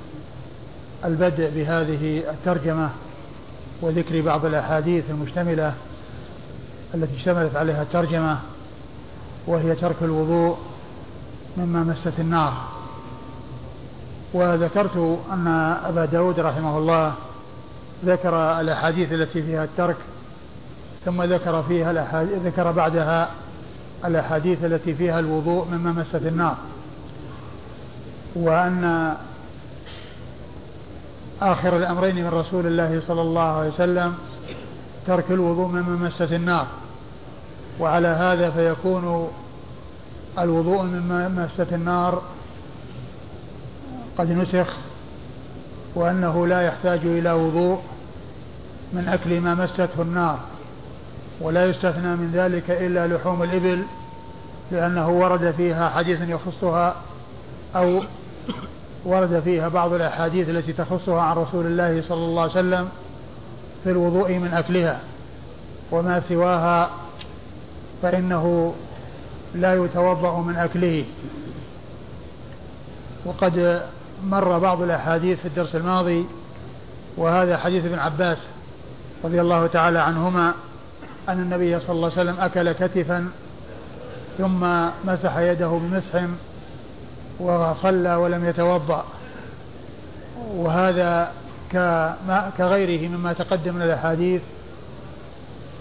[1.05, 2.89] البدء بهذه الترجمة
[3.81, 5.73] وذكر بعض الأحاديث المشتملة
[6.93, 8.39] التي اشتملت عليها الترجمة
[9.47, 10.57] وهي ترك الوضوء
[11.57, 12.53] مما مست النار.
[14.33, 15.47] وذكرت أن
[15.85, 17.13] أبا داود رحمه الله
[18.05, 19.97] ذكر الأحاديث التي فيها الترك
[21.05, 23.29] ثم ذكر فيها ذكر بعدها
[24.05, 26.57] الأحاديث التي فيها الوضوء مما مست النار.
[28.35, 29.13] وأن
[31.41, 34.15] آخر الأمرين من رسول الله صلى الله عليه وسلم
[35.07, 36.67] ترك الوضوء مما مست النار.
[37.79, 39.29] وعلى هذا فيكون
[40.39, 42.21] الوضوء مما مست النار
[44.17, 44.73] قد نسخ
[45.95, 47.81] وأنه لا يحتاج إلى وضوء
[48.93, 50.39] من أكل ما مسته النار.
[51.41, 53.83] ولا يستثنى من ذلك إلا لحوم الإبل
[54.71, 56.95] لأنه ورد فيها حديث يخصها
[57.75, 58.03] أو
[59.05, 62.89] ورد فيها بعض الأحاديث التي تخصها عن رسول الله صلى الله عليه وسلم
[63.83, 64.99] في الوضوء من أكلها
[65.91, 66.89] وما سواها
[68.01, 68.73] فإنه
[69.55, 71.05] لا يتوضأ من أكله.
[73.25, 73.81] وقد
[74.23, 76.25] مر بعض الأحاديث في الدرس الماضي
[77.17, 78.47] وهذا حديث ابن عباس
[79.23, 80.53] رضي الله تعالى عنهما
[81.29, 83.29] أن النبي صلى الله عليه وسلم أكل كتفا
[84.37, 86.25] ثم مسح يده بمسح
[87.39, 89.05] وصلى ولم يتوضأ.
[90.55, 91.31] وهذا
[92.57, 94.41] كغيره مما تقدم من الأحاديث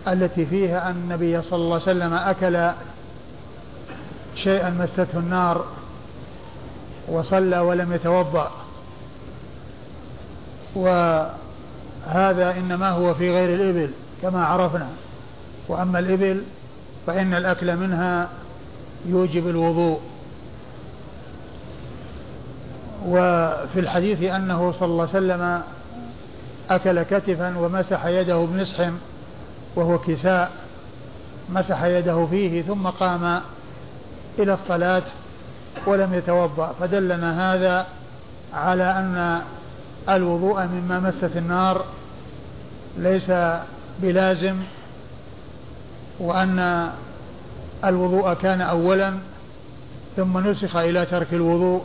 [0.09, 2.70] التي فيها أن النبي صلى الله عليه وسلم أكل
[4.36, 5.64] شيئا مسته النار
[7.09, 8.50] وصلى ولم يتوضأ.
[10.74, 13.90] وهذا إنما هو في غير الإبل
[14.22, 14.88] كما عرفنا.
[15.68, 16.42] وأما الإبل
[17.07, 18.28] فإن الأكل منها
[19.07, 20.00] يوجب الوضوء.
[23.07, 25.62] وفي الحديث أنه صلى الله عليه وسلم
[26.70, 28.90] أكل كتفا ومسح يده بمسح
[29.76, 30.50] وهو كساء
[31.48, 33.40] مسح يده فيه ثم قام
[34.38, 35.02] إلى الصلاة
[35.86, 36.72] ولم يتوضأ.
[36.80, 37.86] فدلنا هذا
[38.55, 39.40] على أن
[40.09, 41.84] الوضوء مما مست النار
[42.98, 43.32] ليس
[44.02, 44.57] بلازم
[46.20, 46.90] وأن
[47.84, 49.14] الوضوء كان أولا
[50.16, 51.82] ثم نسخ إلى ترك الوضوء.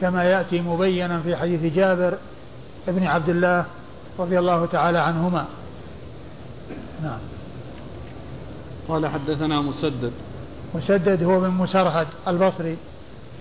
[0.00, 2.14] كما يأتي مبينا في حديث جابر
[2.88, 3.64] بن عبد الله
[4.18, 5.46] رضي الله تعالى عنهما.
[7.02, 7.18] نعم.
[8.88, 10.12] قال حدثنا مسدد.
[10.74, 12.76] مسدد هو من مسرهد البصري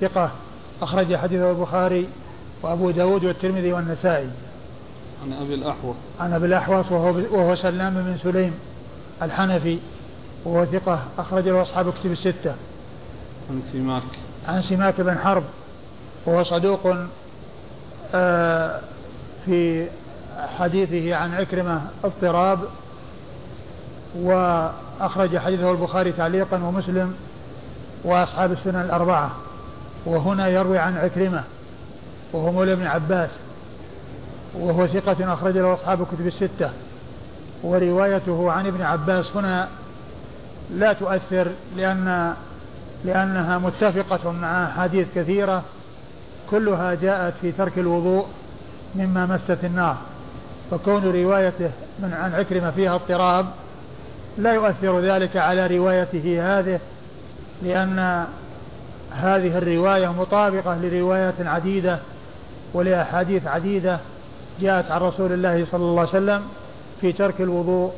[0.01, 0.32] ثقة
[0.82, 2.08] أخرج حديثه البخاري
[2.62, 4.30] وأبو داود والترمذي والنسائي.
[5.24, 5.97] عن أبي الأحوص.
[6.20, 8.53] عن أبي الأحوص وهو, وهو سلام بن سليم
[9.22, 9.80] الحنفي
[10.45, 12.55] وهو ثقة أخرج له أصحاب كتب الستة.
[13.49, 14.03] عن سماك.
[14.47, 15.43] عن سماك بن حرب
[16.28, 16.96] وهو صدوق
[18.16, 18.80] آه
[19.46, 19.88] في
[20.60, 22.60] حديثه عن عكرمة اضطراب
[24.16, 27.16] وأخرج حديثه البخاري تعليقا ومسلم
[28.04, 29.32] وأصحاب السنن الأربعة
[30.06, 31.44] وهنا يروي عن عكرمة
[32.34, 33.40] وهو مولى ابن عباس
[34.56, 36.70] وهو ثقة أخرج له أصحاب الكتب الستة
[37.64, 39.68] وروايته عن ابن عباس هنا
[40.72, 41.48] لا تؤثر
[41.78, 42.34] لأن
[43.06, 45.64] لأنها متفقة مع أحاديث كثيرة
[46.50, 48.26] كلها جاءت في ترك الوضوء
[48.95, 49.98] مما مست النار.
[50.72, 53.45] فكون روايته من عن عكرمة فيها اضطراب
[54.38, 56.80] لا يؤثر ذلك على روايته هذه
[57.64, 58.26] لأن
[59.12, 62.00] هذه الرواية مطابقة لروايات عديدة
[62.74, 64.00] ولأحاديث عديدة
[64.62, 66.41] جاءت عن رسول الله صلى الله عليه وسلم
[67.02, 67.91] في ترك الوضوء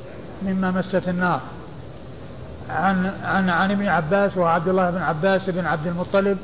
[0.43, 1.41] مما مست النار.
[2.69, 6.37] عن عن عن ابن عباس وعبد الله بن عباس بن عبد المطلب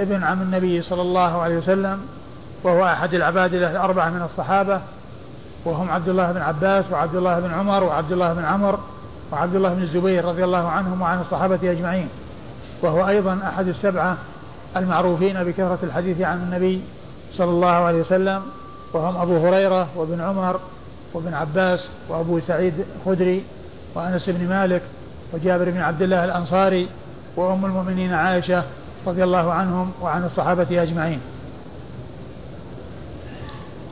[0.00, 2.00] ابن عم النبي صلى الله عليه وسلم
[2.64, 4.80] وهو أحد العباد الأربعة من الصحابة
[5.64, 8.78] وهم عبد الله بن عباس وعبد الله بن عمر وعبد الله بن عمر
[9.32, 12.08] وعبد الله بن الزبير رضي الله عنهم وعن الصحابة أجمعين.
[12.82, 14.16] وهو أيضا أحد السبعة
[14.76, 16.82] المعروفين بكثرة الحديث عن النبي
[17.36, 18.42] صلى الله عليه وسلم
[18.92, 20.60] وهم أبو هريرة وابن عمر
[21.14, 22.74] وابن عباس وأبو سعيد
[23.04, 23.44] خدري
[23.94, 24.82] وأنس بن مالك
[25.32, 26.88] وجابر بن عبد الله الأنصاري
[27.36, 28.64] وأم المؤمنين عائشة
[29.06, 31.20] رضي الله عنهم وعن الصحابة أجمعين.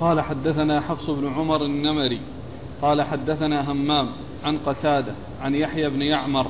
[0.00, 2.20] قال حدثنا حفص بن عمر النمري
[2.82, 4.08] قال حدثنا همام
[4.44, 6.46] عن قتادة عن يحيى بن يعمر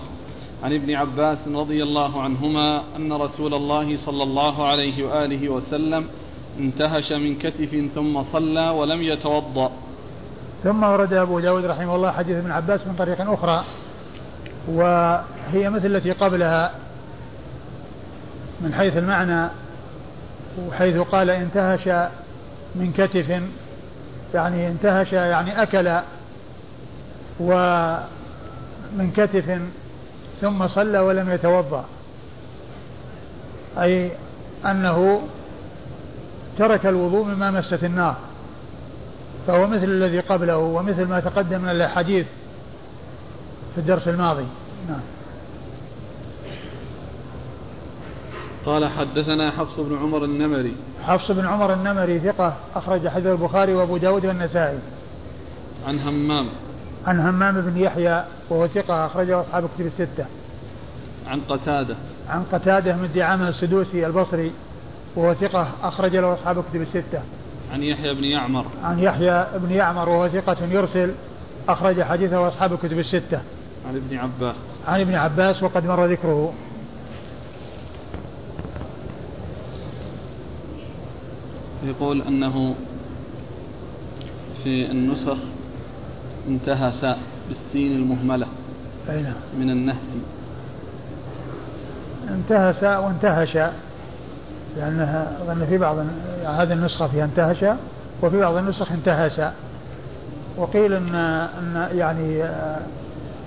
[0.64, 6.08] عن ابن عباس رضي الله عنهما أن رسول الله صلى الله عليه وآله وسلم
[6.58, 9.70] انتهش من كتف ثم صلى ولم يتوضأ.
[10.64, 13.64] ثم ورد أبو داود رحمه الله حديث ابن عباس من طريق أخرى
[14.68, 16.74] وهي مثل التي قبلها
[18.60, 19.48] من حيث المعنى
[20.68, 21.88] وحيث قال انتهش
[22.74, 23.42] من كتف
[24.34, 26.00] يعني انتهش يعني أكل
[27.40, 29.60] ومن كتف
[30.40, 31.84] ثم صلى ولم يتوضأ.
[33.78, 34.10] أي
[34.66, 35.22] أنه
[36.58, 38.16] ترك الوضوء مما مست النار.
[39.46, 42.32] فهو مثل الذي قبله ومثل ما تقدم من الأحاديث في
[43.74, 44.46] في الدرس الماضي.
[44.88, 45.00] نعم.
[48.68, 50.76] قال حدثنا حفص بن عمر النمري.
[51.02, 54.78] حفص بن عمر النمري ثقة أخرج حديث البخاري وأبو داود والنسائي.
[55.86, 56.48] عن همام.
[57.06, 60.26] عن همام بن يحيى وهو ثقة أخرجه أصحاب كتب الستة.
[61.26, 61.96] عن قتادة.
[62.28, 64.52] عن قتادة من دعامة السدوسي البصري
[65.16, 67.22] وهو ثقة أخرج له أصحاب كتب الستة.
[67.72, 68.64] عن يحيى بن يعمر.
[68.84, 71.12] عن يحيى بن يعمر وهو ثقة يرسل
[71.68, 73.40] أخرج حديثه أصحاب الكتب الستة.
[73.88, 74.56] عن ابن عباس.
[74.88, 76.52] عن ابن عباس وقد مر ذكره.
[81.84, 82.74] يقول أنه
[84.62, 85.38] في النسخ
[86.48, 87.18] انتهى ساء
[87.48, 88.46] بالسين المهملة
[89.10, 89.34] أين نعم.
[89.58, 90.16] من النهس
[92.30, 93.74] انتهى ساء وانتهى شاء
[94.76, 95.96] لأنها أظن في بعض
[96.44, 97.64] هذه النسخة فيها انتهش
[98.22, 99.40] وفي بعض النسخ انتهش
[100.56, 102.44] وقيل ان إن يعني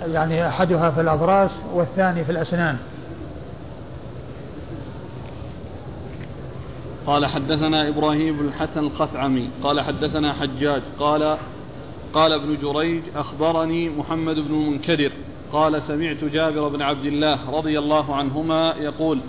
[0.07, 2.77] يعني أحدها في الأضراس والثاني في الأسنان.
[7.07, 11.37] قال حدثنا إبراهيم بن الحسن الخثعمي قال حدثنا حجاج قال
[12.13, 15.11] قال ابن جريج أخبرني محمد بن المنكدر
[15.51, 19.19] قال سمعت جابر بن عبد الله رضي الله عنهما يقول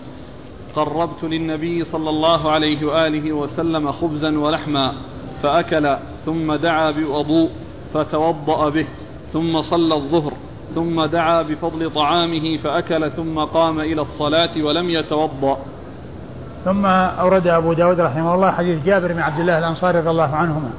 [0.76, 4.94] قربت للنبي صلى الله عليه وآله وسلم خبزا ولحما
[5.42, 5.96] فأكل
[6.26, 7.50] ثم دعا بوضوء
[7.94, 8.86] فتوضأ به
[9.32, 10.32] ثم صلى الظهر
[10.74, 15.58] ثم دعا بفضل طعامه فأكل ثم قام إلى الصلاة ولم يتوضأ.
[16.64, 20.70] ثم أورد أبو داود رحمه الله حديث جابر بن عبد الله الأنصاري رضي الله عنهما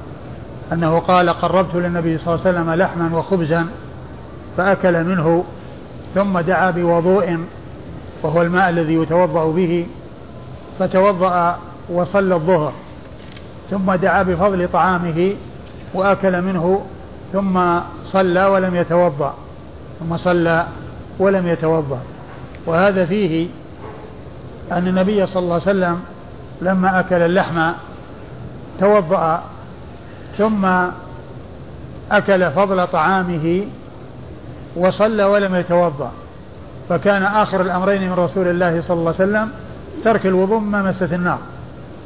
[0.73, 3.67] أنه قال قربت للنبي صلى الله عليه وسلم لحما وخبزا
[4.57, 5.43] فأكل منه
[6.15, 7.39] ثم دعا بوضوء
[8.23, 9.87] وهو الماء الذي يتوضأ به
[10.79, 11.57] فتوضأ
[11.89, 12.73] وصلى الظهر
[13.71, 15.35] ثم دعا بفضل طعامه
[15.93, 16.81] وأكل منه
[17.33, 19.33] ثم صلى ولم يتوضأ
[19.99, 20.65] ثم صلى
[21.19, 21.99] ولم يتوضأ
[22.65, 23.47] وهذا فيه
[24.71, 25.99] أن النبي صلى الله عليه وسلم
[26.61, 27.71] لما أكل اللحم
[28.79, 29.43] توضأ
[30.37, 30.65] ثم
[32.11, 33.65] أكل فضل طعامه
[34.75, 36.11] وصلى ولم يتوضأ.
[36.89, 39.49] فكان آخر الأمرين من رسول الله صلى الله عليه وسلم
[40.03, 41.39] ترك الوضوء مما مست النار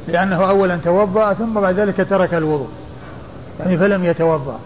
[0.08, 2.68] لأنه أولا توضأ ثم بعد ذلك ترك الوضوء
[3.60, 4.58] يعني فلم يتوضأ.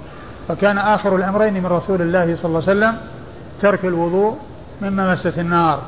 [0.48, 2.96] فكان آخر الأمرين من رسول الله صلى الله عليه وسلم
[3.62, 4.36] ترك الوضوء
[4.82, 5.80] مما مست النار.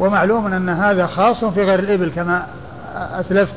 [0.00, 2.46] ومعلوم أن هذا خاص في غير الإبل كما
[2.94, 3.54] أسلفت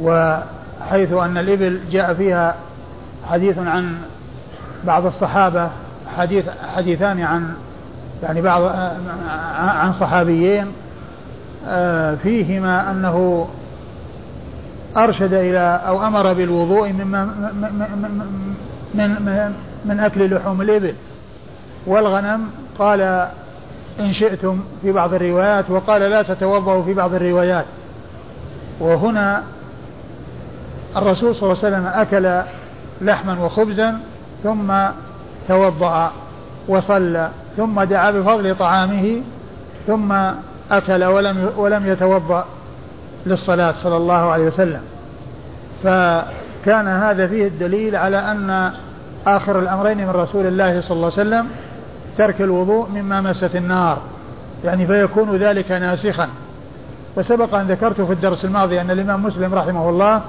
[0.00, 2.54] وحيث أن الإبل جاء فيها
[3.30, 3.96] حديث عن
[4.84, 5.70] بعض الصحابة
[6.16, 6.44] حديث
[6.76, 7.54] حديثان عن
[8.22, 8.62] يعني بعض
[9.58, 10.66] عن صحابيين
[11.68, 13.48] آه، فيهما أنه
[14.96, 17.24] أرشد إلى أو أمر بالوضوء مما
[18.94, 19.54] من, من,
[19.84, 20.94] من أكل لحوم الإبل.
[21.86, 23.28] والغنم قال
[24.00, 27.64] إن شئتم في بعض الروايات وقال لا تتوضأوا في بعض الروايات.
[28.80, 29.42] وهنا
[30.96, 32.48] الرسول صلى الله عليه وسلم أكل
[33.00, 34.00] لحما وخبزا
[34.42, 34.72] ثم
[35.48, 36.12] توضأ
[36.68, 39.22] وصلى ثم دعا بفضل طعامه
[39.86, 40.12] ثم
[40.70, 42.44] أكل ولم ولم يتوضأ
[43.26, 44.80] للصلاة صلى الله عليه وسلم.
[45.84, 48.72] فكان هذا فيه الدليل على أن
[49.26, 51.46] آخر الأمرين من رسول الله صلى الله عليه وسلم
[52.18, 53.98] ترك الوضوء مما مست النار.
[54.64, 56.28] يعني فيكون ذلك ناسخا.
[57.16, 60.22] وسبق أن ذكرت في الدرس الماضي أن الإمام مسلم رحمه الله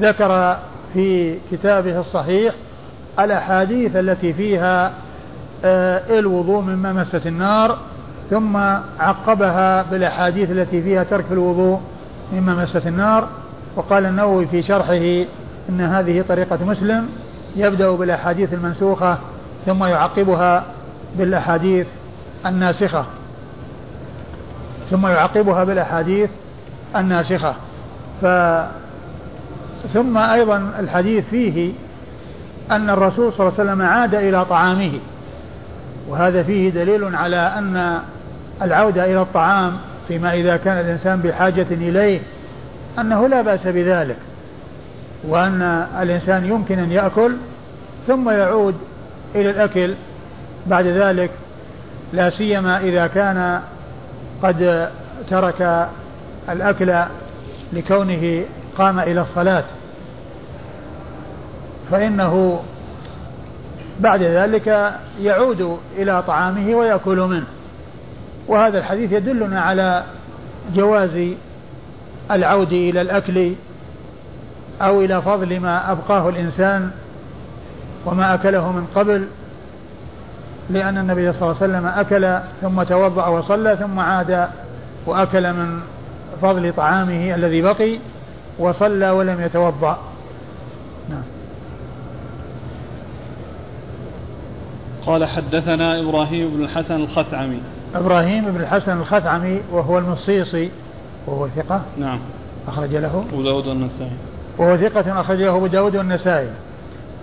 [0.00, 0.56] ذكر
[0.94, 2.54] في كتابه الصحيح
[3.18, 4.92] الأحاديث التي فيها
[5.64, 7.78] آه، الوضوء مما مست النار
[8.30, 8.56] ثم
[8.98, 11.80] عقبها بالأحاديث التي فيها ترك الوضوء
[12.32, 13.28] مما مست النار.
[13.76, 15.24] وقال النووي في شرحه
[15.68, 17.08] إن هذه طريقة مسلم
[17.56, 19.18] يبدأ بالأحاديث المنسوخة
[19.66, 20.64] ثم يعقبها
[21.18, 21.86] بالأحاديث
[22.46, 23.04] الناسخة
[24.90, 26.30] ثم يعقبها بالأحاديث
[26.96, 27.54] الناسخة.
[28.22, 28.26] ف
[29.94, 31.72] ثم أيضا الحديث فيه
[32.70, 34.92] أن الرسول صلى الله عليه وسلم عاد إلى طعامه
[36.08, 37.98] وهذا فيه دليل على أن
[38.62, 39.76] العودة إلى الطعام
[40.08, 42.20] فيما إذا كان الإنسان بحاجة إليه
[42.98, 44.16] أنه لا بأس بذلك
[45.28, 45.62] وأن
[46.00, 47.36] الإنسان يمكن أن يأكل
[48.06, 48.74] ثم يعود
[49.34, 49.94] إلى الأكل
[50.66, 51.30] بعد ذلك
[52.12, 53.60] لا سيما إذا كان
[54.42, 54.90] قد
[55.30, 55.88] ترك
[56.48, 56.94] الأكل
[57.72, 58.44] لكونه
[58.78, 59.64] قام إلى الصلاة.
[61.90, 62.62] فإنه
[64.00, 67.46] بعد ذلك يعود إلى طعامه ويأكل منه.
[68.48, 70.04] وهذا الحديث يدلنا على
[70.74, 71.18] جواز
[72.30, 73.52] العود إلى الأكل
[74.82, 76.90] أو إلى فضل ما أبقاه الإنسان
[78.06, 79.26] وما أكله من قبل
[80.70, 84.48] لأن النبي صلى الله عليه وسلم أكل ثم توضأ وصلى ثم عاد
[85.06, 85.80] وأكل من
[86.42, 87.98] فضل طعامه الذي بقي
[88.58, 89.98] وصلى ولم يتوضأ.
[91.10, 91.22] نعم.
[95.06, 97.60] قال حدثنا إبراهيم بن الحسن الخثعمي.
[97.94, 100.70] إبراهيم بن الحسن الخثعمي وهو المصيصي
[101.26, 101.82] وهو ثقة.
[101.98, 102.18] نعم.
[102.68, 103.24] أخرج له.
[103.32, 104.10] أبو داود والنسائي.
[104.58, 106.50] وهو ثقة أخرج له أبو داود والنسائي.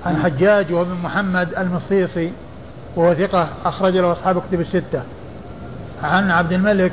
[0.05, 2.31] عن حجاج وابن محمد المصيصي.
[2.95, 5.03] وهو ثقة أخرج له أصحاب كتب الستة.
[6.03, 6.91] عن عبد الملك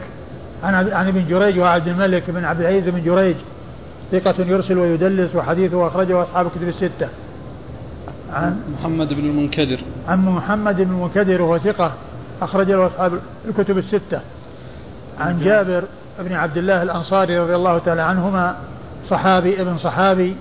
[0.62, 3.36] عن عن ابن جريج وعبد الملك بن عبد العزيز بن جريج.
[4.12, 7.08] ثقة يرسل ويدلس وحديثه أخرجه أصحاب كتب الستة.
[8.32, 9.80] عن محمد بن المنكدر.
[10.08, 11.92] عن محمد بن المنكدر وهو ثقة
[12.42, 13.12] أخرج له أصحاب
[13.48, 14.20] الكتب الستة.
[15.20, 15.84] عن جابر
[16.20, 18.56] بن عبد الله الأنصاري رضي الله تعالى عنهما
[19.10, 20.36] صحابي ابن صحابي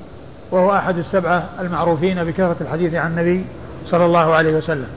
[0.52, 3.46] وهو أحد السبعة المعروفين بكثرة الحديث عن النبي
[3.92, 4.88] صلى الله عليه وسلم.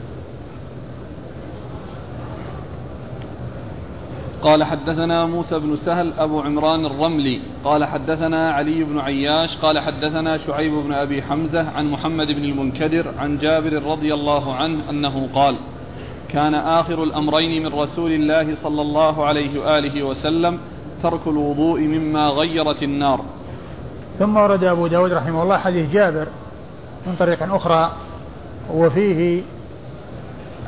[4.42, 7.40] قال حدثنا موسى بن سهل أبو عمران الرملي.
[7.64, 9.56] قال حدثنا علي بن عياش.
[9.56, 14.90] قال حدثنا شعيب بن أبي حمزة عن محمد بن المنكدر عن جابر رضي الله عنه
[14.90, 15.56] أنه قال
[16.28, 20.58] كان آخر الأمرين من رسول الله صلى الله عليه وآله وسلم
[21.02, 23.20] ترك الوضوء مما غيرت النار.
[24.18, 26.26] ثم ورد أبو داود رحمه الله حديث جابر
[27.06, 27.92] من طريق أخرى
[28.74, 29.42] وفيه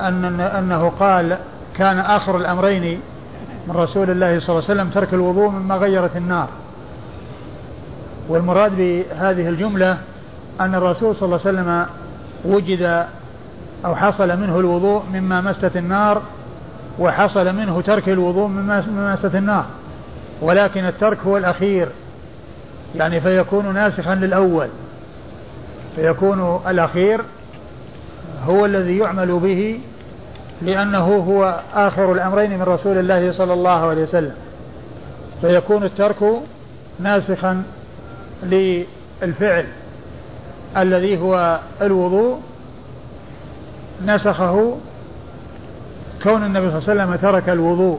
[0.00, 1.38] أن أنه قال
[1.76, 3.00] كان آخر الأمرين
[3.66, 6.48] من رسول الله صلى الله عليه وسلم ترك الوضوء مما غيرت النار.
[8.28, 9.98] والمراد بهذه الجملة
[10.60, 11.86] أن الرسول صلى الله عليه وسلم
[12.44, 13.06] وجد
[13.84, 16.22] أو حصل منه الوضوء مما مست النار
[16.98, 19.66] وحصل منه ترك الوضوء مما مست النار.
[20.42, 21.88] ولكن الترك هو الأخير.
[22.94, 24.68] يعني فيكون ناسخا للأول.
[25.96, 27.20] فيكون الأخير
[28.46, 29.80] هو الذي يعمل به
[30.62, 34.34] لأنه هو آخر الأمرين من رسول الله صلى الله عليه وسلم.
[35.40, 36.24] فيكون الترك
[37.00, 37.62] ناسخا
[38.42, 39.66] للفعل
[40.76, 42.40] الذي هو الوضوء.
[44.06, 44.76] نسخه
[46.22, 47.98] كون النبي صلى الله عليه وسلم ترك الوضوء.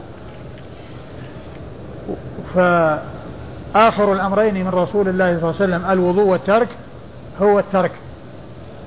[2.54, 6.68] فآخر الأمرين من رسول الله صلى الله عليه وسلم الوضوء والترك
[7.42, 7.90] هو الترك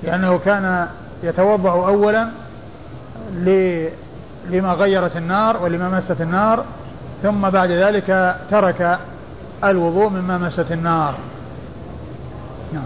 [0.04, 0.88] لأنه كان
[1.24, 2.30] يتوضأ أولا
[4.50, 6.66] لما غيرت النار ولما مست النار
[7.24, 9.00] ثم بعد ذلك ترك
[9.64, 11.16] الوضوء مما مست النار.
[12.74, 12.84] نعم.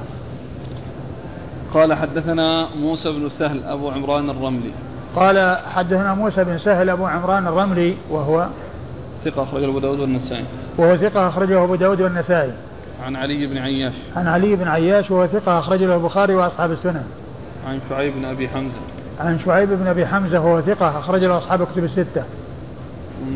[1.74, 4.72] قال حدثنا موسى بن سهل أبو عمران الرملي.
[5.15, 8.48] قال حدثنا موسى بن سهل أبو عمران الرملي وهو
[9.26, 10.45] ثقة أخرجه أبو داود والنسائي.
[10.78, 12.53] وهو ثقة أخرجه أبو داود والنسائي.
[13.06, 13.94] عن علي بن عياش.
[14.15, 17.03] عن علي بن عياش وهو ثقة أخرجه البخاري وأصحاب السنن
[17.68, 18.93] عن شعيب بن أبي حمزة.
[19.19, 22.23] عن شعيب بن أبي حمزة وهو ثقة أخرج له أصحاب الكتب الستة.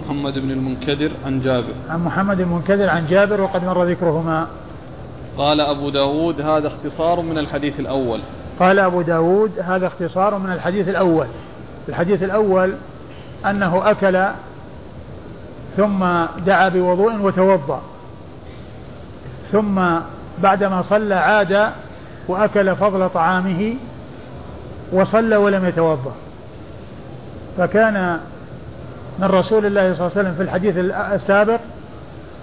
[0.06, 1.74] محمد بن المنكدر عن جابر.
[1.90, 4.48] عن محمد بن المنكدر عن جابر وقد مر ذكرهما.
[5.38, 8.20] قال أبو داود هذا اختصار من الحديث الأول.
[8.60, 11.28] قال أبو داود هذا اختصار من الحديث الأول.
[11.90, 12.74] الحديث الأول
[13.46, 14.26] أنه أكل
[15.78, 16.06] ثم
[16.46, 17.82] دعا بوضوء وتوضأ.
[19.52, 19.82] ثم
[20.44, 21.72] بعدما صلى عاد
[22.28, 23.76] وأكل فضل طعامه
[24.92, 26.14] وصلى ولم يتوضأ.
[27.58, 28.20] فكان
[29.20, 30.78] من رسول الله صلى الله عليه وسلم في الحديث
[31.14, 31.60] السابق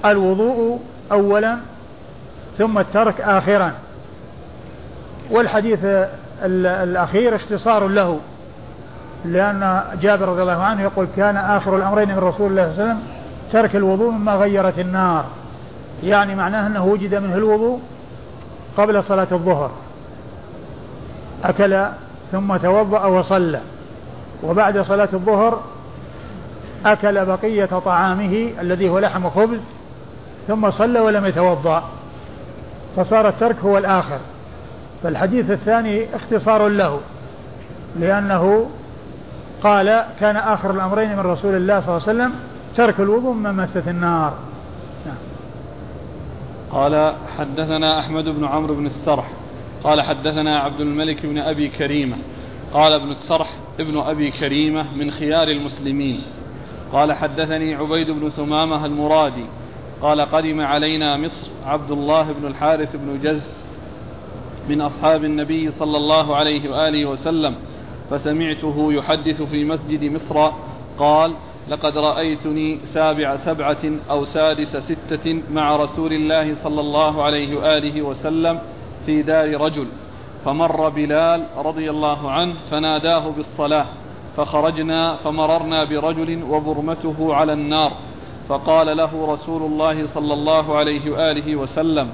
[0.04, 0.80] الوضوء
[1.12, 1.56] أولا
[2.58, 3.72] ثم الترك آخرا.
[5.30, 5.78] والحديث
[6.42, 8.18] الأخير اختصار له
[9.24, 12.92] لأن جابر رضي الله عنه يقول كان آخر الأمرين من رسول الله صلى الله عليه
[12.92, 13.02] وسلم
[13.52, 15.24] ترك الوضوء مما غيرت النار.
[16.02, 17.80] يعني معناه أنه وجد منه الوضوء
[18.76, 19.70] قبل صلاة الظهر.
[21.44, 21.86] أكل
[22.32, 23.60] ثم توضأ وصلى.
[24.42, 25.60] وبعد صلاة الظهر
[26.86, 29.60] أكل بقية طعامه الذي هو لحم خبز
[30.48, 31.84] ثم صلى ولم يتوضأ.
[32.96, 34.18] فصار الترك هو الآخر.
[35.02, 37.00] فالحديث الثاني اختصار له
[37.96, 38.70] لأنه
[39.62, 42.32] قال كان آخر الأمرين من رسول الله صلى الله عليه وسلم
[42.76, 44.32] ترك الوضوء مما مست النار.
[45.06, 45.16] نعم.
[46.72, 49.30] قال حدثنا أحمد بن عمرو بن السرح
[49.84, 52.16] قال حدثنا عبد الملك بن أبي كريمة
[52.72, 53.50] قال ابن السرح
[53.80, 56.20] ابن أبي كريمة من خيار المسلمين.
[56.92, 59.44] قال حدثني عبيد بن ثمامة المرادي
[60.02, 63.40] قال قدم علينا مصر عبد الله بن الحارث بن جذ
[64.68, 67.54] من أصحاب النبي صلى الله عليه وآله وسلم
[68.10, 70.50] فسمعته يحدث في مسجد مصر
[70.98, 71.32] قال
[71.68, 78.58] لقد رأيتني سابع سبعة أو سادس ستة مع رسول الله صلى الله عليه وآله وسلم
[79.06, 79.86] في دار رجل
[80.44, 83.86] فمر بلال رضي الله عنه فناداه بالصلاة
[84.36, 87.92] فخرجنا فمررنا برجل وبرمته على النار
[88.48, 92.08] فقال له رسول الله صلى الله عليه وآله وسلم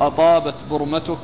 [0.00, 1.18] أطابت برمتك؟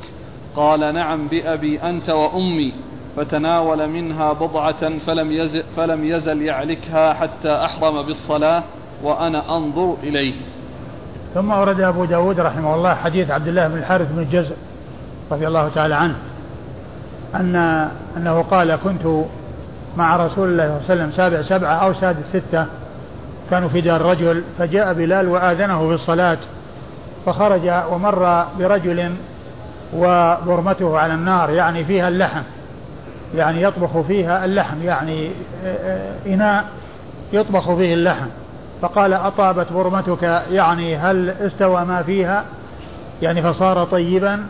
[0.55, 2.73] قال نعم بأبي أنت وأمي
[3.17, 8.63] فتناول منها بضعة فلم يزل, فلم يزل يعلكها حتى أحرم بالصلاة
[9.03, 10.33] وأنا أنظر إليه.
[11.33, 14.55] ثم ورد أبو داود رحمه الله حديث عبد الله بن الحارث بن الجزء
[15.31, 16.15] رضي الله تعالى عنه
[17.35, 17.55] أن
[18.17, 19.25] أنه قال كنت
[19.97, 22.65] مع رسول الله صلى الله عليه وسلم سابع سبعة أو سادس ستة
[23.49, 26.37] كانوا في دار رجل فجاء بلال وآذنه بالصلاة
[27.25, 29.13] فخرج ومر برجل
[29.95, 32.41] وبرمته على النار يعني فيها اللحم
[33.35, 35.31] يعني يطبخ فيها اللحم يعني
[36.27, 36.65] إناء
[37.33, 38.27] يطبخ فيه اللحم
[38.81, 42.45] فقال أطابت برمتك يعني هل استوى ما فيها؟
[43.21, 44.45] يعني فصار طيبا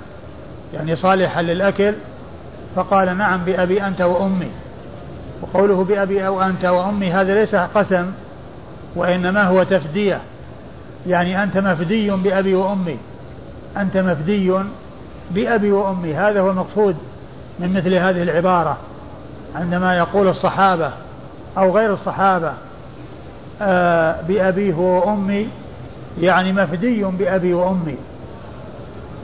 [0.74, 1.94] يعني صالحا للأكل
[2.76, 4.52] فقال نعم بأبي أنت وأمي.
[5.42, 8.12] وقوله بأبي أو أنت وأمي هذا ليس قسم
[8.96, 10.22] وإنما هو تفدية.
[11.08, 12.98] يعني أنت مفدي بأبي وأمي.
[13.78, 14.54] أنت مفدي
[15.32, 16.14] بأبي وأمي.
[16.16, 16.96] هذا هو المقصود
[17.60, 18.78] من مثل هذه العبارة.
[19.56, 20.92] عندما يقول الصحابة
[21.58, 22.54] أو غير الصحابة
[23.62, 25.50] آه بأبيه وأمي
[26.20, 27.96] يعني مفدي بأبي وأمي.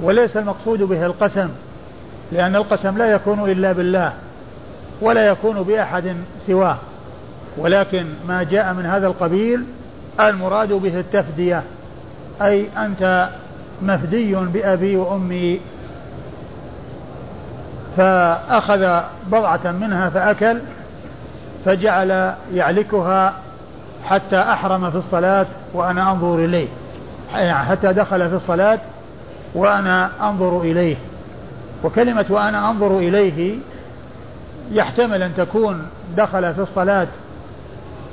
[0.04, 1.50] وليس المقصود به القسم
[2.32, 4.14] لأن القسم لا يكون إلا بالله
[5.02, 6.16] ولا يكون بأحد
[6.48, 6.78] سواه.
[7.58, 9.66] ولكن ما جاء من هذا القبيل
[10.20, 11.64] المراد به التفدية
[12.42, 13.30] أي أنت
[13.82, 15.60] مفدي بأبي وأمي.
[17.98, 20.60] فأخذ بضعة منها فأكل
[21.66, 23.34] فجعل يعلكها
[24.04, 26.68] حتى أحرم في الصلاة وأنا أنظر إليه
[27.34, 28.80] يعني حتى دخل في الصلاة
[29.56, 30.96] وأنا أنظر إليه.
[31.84, 33.58] وكلمة وأنا أنظر إليه
[34.72, 35.88] يحتمل أن تكون
[36.18, 37.08] دخل في الصلاة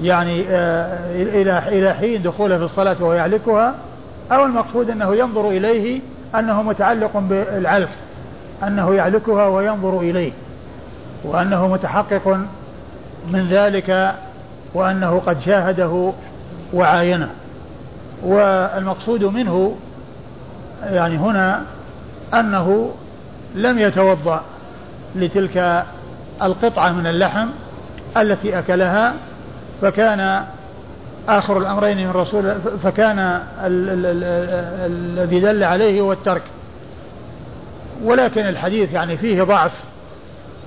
[0.00, 3.74] يعني آه، إلى إلى حين دخوله في الصلاة وهو يعلكها
[4.32, 6.00] أو المقصود أنه ينظر إليه
[6.34, 7.88] أنه متعلق بالعلك
[8.62, 10.32] أنه يعلكها وينظر إليه
[11.24, 12.38] وأنه متحقق
[13.30, 14.14] من ذلك
[14.74, 16.12] وأنه قد شاهده
[16.74, 17.28] وعاينه.
[18.24, 19.76] والمقصود منه
[20.90, 21.62] يعني هنا
[22.34, 22.94] أنه
[23.54, 24.42] لم يتوضأ
[25.14, 25.84] لتلك
[26.42, 27.48] القطعة من اللحم
[28.16, 29.14] التي أكلها
[29.82, 30.44] فكان
[31.28, 36.42] آخر الأمرين من رسول فكان الذي دل عليه هو الترك.
[38.04, 39.72] ولكن الحديث يعني فيه ضعف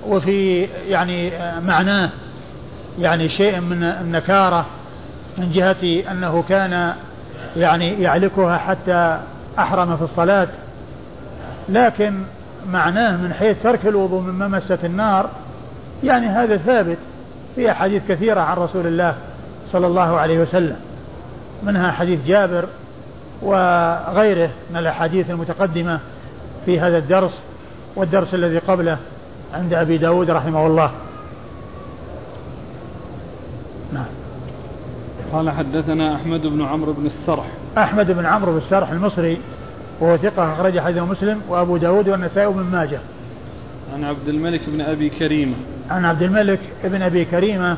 [0.06, 2.10] وفي يعني معناه
[2.98, 4.66] يعني شيء من النكارة
[5.38, 6.94] من جهة أنه كان
[7.56, 9.20] يعني يعلكها حتى
[9.58, 10.48] أحرم في الصلاة
[11.68, 12.22] لكن
[12.70, 15.30] معناه من حيث ترك الوضوء من مست النار
[16.04, 16.98] يعني هذا ثابت
[17.54, 19.14] في أحاديث كثيرة عن رسول الله
[19.72, 20.76] صلى الله عليه وسلم
[21.62, 22.68] منها حديث جابر
[23.42, 26.00] وغيره من الأحاديث المتقدمة
[26.66, 27.42] في هذا الدرس
[27.96, 28.98] والدرس الذي قبله
[29.54, 30.90] عند أبي داود رحمه الله.
[33.92, 34.06] نعم.
[35.32, 37.46] قال حدثنا أحمد بن عمرو بن السرح.
[37.78, 39.38] أحمد بن عمرو بن السرح المصري
[40.00, 42.98] وهو ثقة أخرج حديث مسلم وأبو داود والنسائي بن ماجه.
[43.94, 45.54] عن عبد الملك بن أبي كريمة.
[45.90, 47.76] عن عبد الملك بن أبي كريمة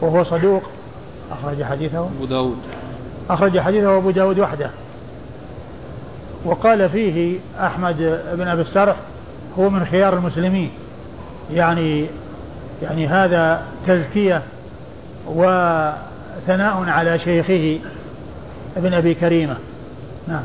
[0.00, 0.62] وهو صدوق
[1.32, 1.98] أخرج حديثه.
[1.98, 2.56] أبو داود.
[3.30, 4.70] أخرج حديثه أبو داود وحده.
[6.44, 8.96] وقال فيه أحمد بن أبي السرح
[9.58, 10.70] هو من خيار المسلمين.
[11.52, 12.06] يعني
[12.82, 14.42] يعني هذا تزكية
[15.26, 17.78] وثناء على شيخه.
[18.76, 19.56] ابن أبي كريمة.
[20.28, 20.44] نعم.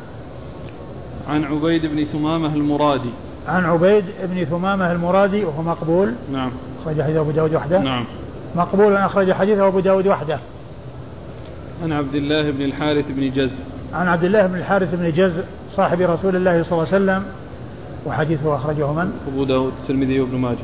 [1.30, 3.10] عن عبيد بن ثمامة المرادي.
[3.48, 6.14] عن عبيد بن ثمامة المرادي وهو مقبول.
[6.34, 6.52] نعم.
[6.82, 7.80] أخرج حديث أبو داود وحده.
[7.80, 8.06] نعم.
[8.56, 10.40] مقبول أخرج حديثه أبو داود وحده.
[11.84, 13.52] عن عبد الله بن الحارث بن جز.
[13.94, 15.34] عن عبد الله بن الحارث بن جز
[15.76, 17.24] صاحب رسول الله صلى الله عليه وسلم
[18.06, 20.58] وحديثه أخرجه من؟ أبو داود الترمذي وابن ماجه.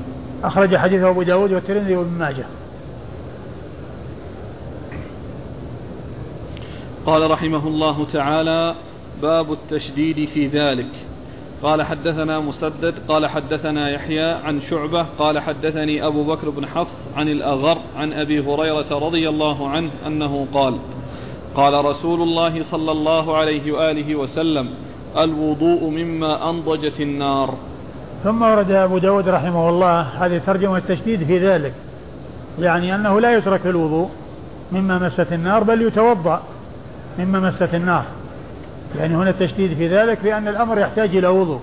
[0.43, 2.45] أخرج حديثه أبو داود والترمذي وابن ماجه.
[7.07, 8.75] قال رحمه الله تعالى
[9.21, 10.89] باب التشديد في ذلك.
[11.63, 17.29] قال حدثنا مسدد قال حدثنا يحيى عن شعبة قال حدثني أبو بكر بن حفص عن
[17.29, 20.77] الأغر عن أبي هريرة رضي الله عنه أنه قال
[21.55, 24.69] قال رسول الله صلى الله عليه وآله وسلم
[25.17, 27.53] الوضوء مما أنضجت النار.
[28.23, 31.73] ثم ورد أبو داود رحمه الله هذه ترجمة التشديد في ذلك
[32.59, 34.09] يعني أنه لا يترك الوضوء
[34.71, 36.41] مما مست النار بل يتوضأ.
[37.19, 38.03] مما مست النار.
[38.99, 41.61] يعني هنا التشديد في ذلك لأن الأمر يحتاج إلى وضوء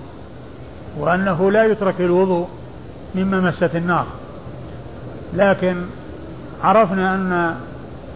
[0.99, 2.47] وأنه لا يترك الوضوء
[3.15, 4.05] مما مست النار.
[5.33, 5.75] لكن
[6.63, 7.55] عرفنا أن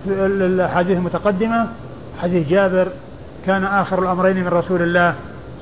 [0.08, 1.68] الأحاديث المتقدمة
[2.22, 2.88] حديث جابر
[3.46, 5.14] كان آخر الأمرين من رسول الله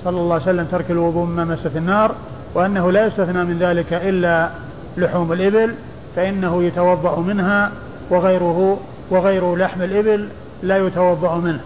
[0.03, 2.11] صلى الله عليه وسلم ترك الوضوء مما مست النار
[2.53, 4.49] وأنه لا يستثنى من ذلك إلا
[4.97, 5.75] لحوم الإبل
[6.15, 7.71] فإنه يتوضأ منها
[8.09, 8.79] وغيره
[9.09, 10.27] وغير لحم الإبل
[10.63, 11.59] لا يتوضأ منه.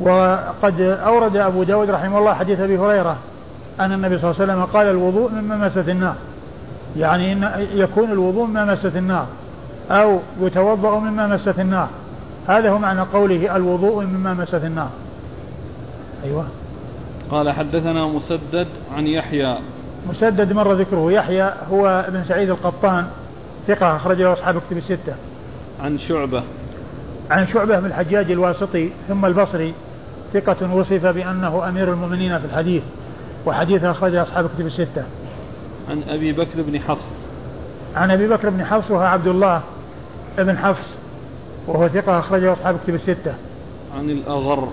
[0.00, 3.16] وقد أورد أبو داود رحمه الله حديث أبي هريرة
[3.80, 6.14] أن النبي صلى الله عليه وسلم قال الوضوء مما مست النار.
[6.96, 9.26] يعني إن يكون الوضوء مما مست النار
[9.90, 11.88] أو يتوضأ مما مست النار.
[12.48, 14.90] هذا هو معنى قوله الوضوء مما مست النار.
[16.24, 16.46] أيوة.
[17.30, 18.66] قال حدثنا مسدد
[18.96, 19.56] عن يحيى.
[20.08, 21.12] مسدد مر ذكره.
[21.12, 23.06] يحيى هو ابن سعيد القطان
[23.68, 25.14] ثقة أخرج له أصحاب كتب الستة.
[25.82, 26.42] عن شعبة.
[27.30, 29.74] عن شعبة بن الحجاج الواسطي ثم البصري
[30.32, 32.82] ثقة وصف بأنه أمير المؤمنين في الحديث
[33.46, 35.04] وحديث أخرجه أصحاب كتب الستة.
[35.90, 37.24] عن أبي بكر بن حفص.
[37.96, 39.62] عن أبي بكر بن حفص وهو عبد الله
[40.38, 40.88] بن حفص
[41.66, 43.34] وهو ثقة أخرجه أصحاب كتب الستة.
[43.98, 44.68] عن الأغر.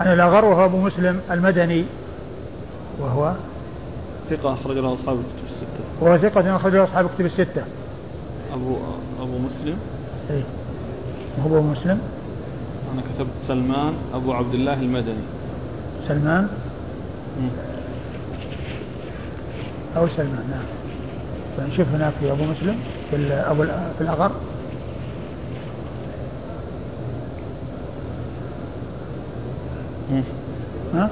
[0.00, 1.84] عن الأغر وهو أبو مسلم المدني
[3.00, 3.34] وهو
[4.30, 5.84] ثقة أخرج له أصحاب الكتب الستة.
[6.00, 7.62] وهو ثقة أخرج له أصحاب الكتب الستة.
[8.54, 8.76] أبو
[9.22, 9.76] أبو مسلم.
[10.30, 10.42] إيه.
[11.38, 11.98] هو أبو مسلم
[12.94, 15.24] أنا كتبت سلمان أبو عبد الله المدني
[16.08, 16.48] سلمان
[17.40, 17.48] مم.
[19.96, 20.64] أو سلمان نعم
[21.56, 22.76] فنشوف هناك في أبو مسلم
[23.10, 23.64] في أبو
[23.98, 24.32] في الأغر
[30.10, 30.22] مم.
[30.94, 31.10] ها؟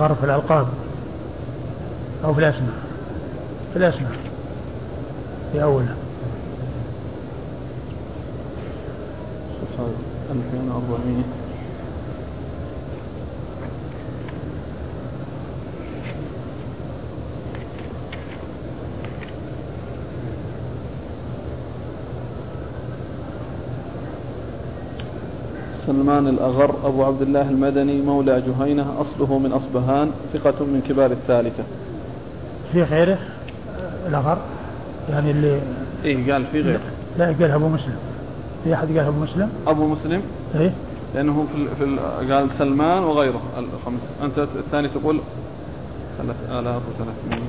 [0.00, 0.66] الأغر في الألقاب
[2.24, 2.72] أو في الأسماء.
[3.72, 4.12] في الأسماء.
[5.52, 5.96] في أولها.
[9.60, 9.86] صفحة
[10.30, 11.24] 2400
[26.10, 31.62] سلمان الأغر أبو عبد الله المدني مولى جهينة أصله من أصبهان ثقة من كبار الثالثة.
[32.72, 33.18] في غيره
[34.06, 34.38] الأغر؟
[35.10, 35.60] يعني اللي
[36.04, 36.80] إيه قال في غير
[37.18, 37.96] لا قال أبو مسلم.
[38.64, 40.22] في أحد قال أبو مسلم؟ أبو مسلم؟
[40.54, 40.72] إيه.
[41.14, 41.98] لأنه في, في ال
[42.32, 43.42] قال سلمان وغيره.
[43.58, 45.20] الخمس أنت الثاني تقول
[46.18, 47.40] 3300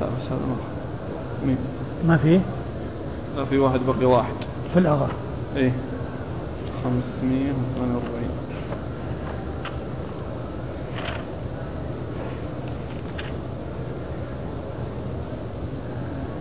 [0.00, 0.56] لا بس هذا ما
[1.46, 1.56] مين
[2.06, 2.40] ما فيه؟
[3.36, 4.34] لا في واحد بقي واحد.
[4.72, 5.10] في الأغر
[5.56, 5.72] إيه.
[6.84, 8.28] 548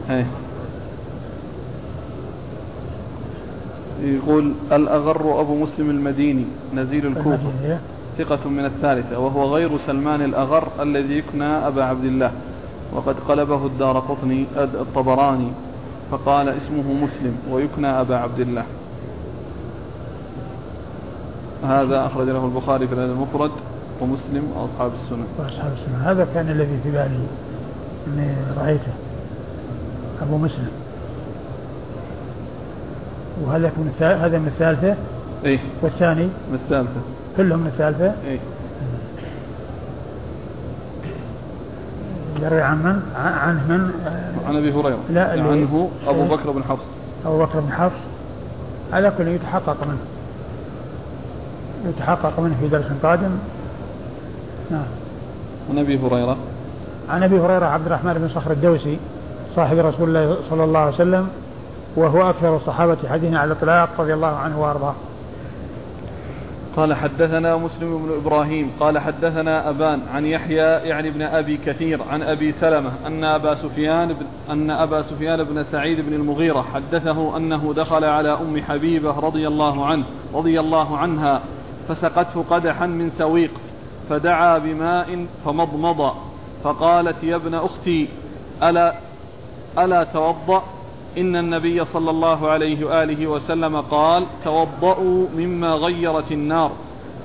[0.09, 0.25] إيه.
[4.03, 6.45] يقول الأغر أبو مسلم المديني
[6.75, 7.51] نزيل الكوفة.
[7.63, 7.79] إيه؟
[8.17, 12.31] ثقة من الثالثة وهو غير سلمان الأغر الذي يكنى أبا عبد الله.
[12.93, 15.51] وقد قلبه الدار قطني الطبراني.
[16.11, 18.65] فقال اسمه مسلم ويكنى أبا عبد الله.
[21.63, 23.51] هذا أخرج له البخاري في الأدب المفرد
[24.01, 26.11] ومسلم وأصحاب السنن وأصحاب السنة.
[26.11, 27.19] هذا كان الذي في بالي.
[28.07, 28.93] أني رأيته.
[30.21, 30.69] أبو مسلم.
[33.45, 33.71] وهذا
[34.01, 34.95] هذا من الثالثة؟
[35.45, 35.59] إيه.
[35.81, 37.01] والثاني؟ من الثالثة.
[37.37, 38.39] كلهم من الثالثة؟ إيه.
[42.47, 43.91] يروي عن من؟ عن عن من؟
[44.47, 46.23] عن أبي هريرة لا، اللي- عنه إيه.
[46.35, 46.85] بكر بن حفص
[47.25, 47.99] أبو بكر بن حفص
[48.93, 49.97] على كل يتحقق منه
[51.89, 53.31] يتحقق منه في درس قادم
[54.71, 54.81] نعم
[55.69, 56.37] عن أبي هريرة
[57.09, 58.97] عن أبي هريرة عبد الرحمن بن صخر الدوسي
[59.55, 61.27] صاحب رسول الله صلى الله عليه وسلم
[61.95, 64.93] وهو أكثر الصحابة حديثا على الإطلاق رضي الله عنه وأرضاه.
[66.77, 72.23] قال حدثنا مسلم بن إبراهيم قال حدثنا أبان عن يحيى يعني بن أبي كثير عن
[72.23, 77.73] أبي سلمة أن أبا سفيان بن أن أبا سفيان بن سعيد بن المغيرة حدثه أنه
[77.75, 81.41] دخل على أم حبيبة رضي الله عنه رضي الله عنها
[81.87, 83.51] فسقته قدحا من سويق
[84.09, 86.13] فدعا بماء فمضمض
[86.63, 88.07] فقالت يا ابن أختي
[88.63, 88.93] ألا
[89.79, 90.63] ألا توضأ؟
[91.17, 96.71] إن النبي صلى الله عليه وآله وسلم قال توضأوا مما غيرت النار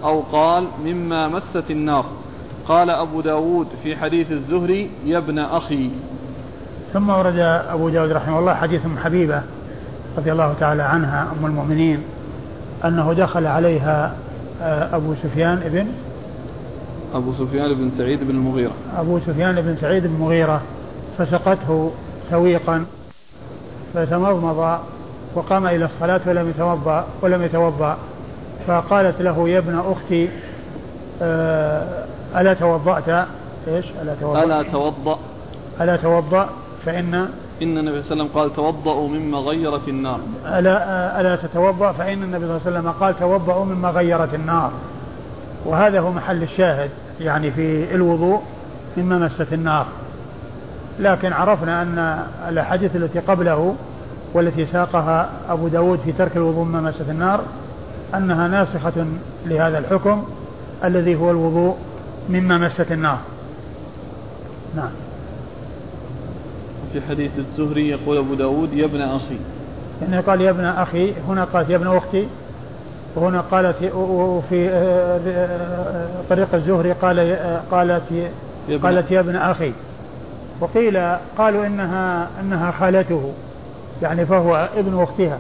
[0.05, 2.05] أو قال مما مست النار.
[2.69, 5.91] قال أبو داود في حديث الزهري يا ابن أخي.
[6.93, 7.39] ثم ورد
[7.69, 9.43] أبو داود رحمه الله حديث أم حبيبة
[10.19, 12.03] رضي الله تعالى عنها أم المؤمنين
[12.85, 14.15] أنه دخل عليها
[14.63, 15.87] آه، أبو سفيان ابن
[17.15, 18.73] أبو سفيان بن سعيد بن المغيرة.
[18.97, 20.63] أبو سفيان بن سعيد بن المغيرة
[21.19, 21.91] فسقته
[22.31, 22.85] سويقا.
[23.95, 24.79] فتمضمض
[25.35, 27.97] وقام إلى الصلاة ولم يتوضأ ولم يتوضأ.
[28.67, 30.29] فقالت له يا ابن أختي
[31.23, 32.05] آه،
[32.37, 33.09] ألا توضأت؟
[33.69, 34.45] إيش؟ ألا توضأ.
[34.45, 35.19] ألا توضأ.
[35.81, 36.49] ألا توضأ؟
[36.85, 37.15] فإن
[37.63, 40.21] إن النبي صلى الله عليه وسلم قال توضأوا مما غيرت النار.
[40.47, 44.71] ألا ألا تتوضأ؟ فإن النبي صلى الله عليه وسلم قال توضأوا مما غيرت النار.
[45.65, 46.91] وهذا هو محل الشاهد
[47.21, 48.43] يعني في الوضوء
[48.97, 49.87] مما مست النار.
[51.03, 52.19] لكن عرفنا أن
[52.49, 53.75] الأحاديث التي قبله
[54.35, 57.41] والتي ساقها أبو داود في ترك الوضوء مما مست النار
[58.15, 59.07] أنها ناسخة
[59.47, 60.25] لهذا الحكم
[60.85, 61.77] الذي هو الوضوء
[62.29, 63.19] مما مست النار.
[64.77, 64.91] نعم.
[66.93, 69.39] في حديث الزهري يقول أبو داود يا ابن أخي.
[70.03, 72.27] يعني قال يا ابن أخي هنا قالت يا ابن أختي
[73.17, 74.69] وهنا قالت وفي
[76.31, 77.37] طريق الزهري قال
[77.71, 78.03] قالت
[78.83, 79.73] قالت يا ابن أخي
[80.63, 83.33] وقيل قالوا إنها إنها خالته
[84.03, 85.39] يعني فهو ابن أختها.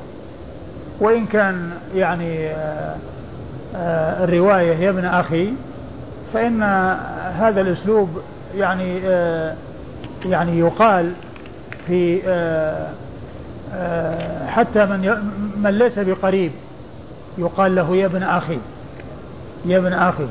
[1.01, 2.51] وإن كان يعني
[3.77, 5.53] آه، الرواية يا ابن أخي
[6.35, 6.62] فإن
[7.39, 8.09] هذا الأسلوب
[8.57, 8.99] يعني
[10.24, 11.12] يعني يقال
[11.86, 12.89] في آه،
[13.74, 16.53] آه، حتى من من ليس بقريب
[17.39, 18.59] يقال له يا ابن أخي
[19.65, 20.27] يا ابن أخي.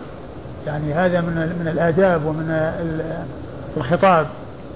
[0.67, 2.71] يعني هذا من من الآداب ومن
[3.77, 4.27] الخطاب.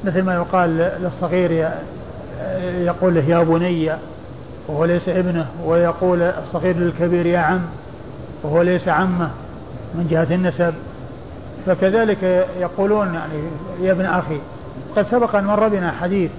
[0.04, 1.72] مثل ما يقال للصغير
[2.62, 3.92] يقول له يا بني
[4.68, 7.62] وهو ليس ابنه ويقول الصغير للكبير يا عم
[8.44, 9.30] وهو ليس عمه
[9.96, 10.74] من جهة النسب.
[11.66, 13.34] فكذلك يقولون يعني
[13.82, 14.38] يا ابن أخي.
[14.96, 16.32] قد سبق أن مر بنا حديث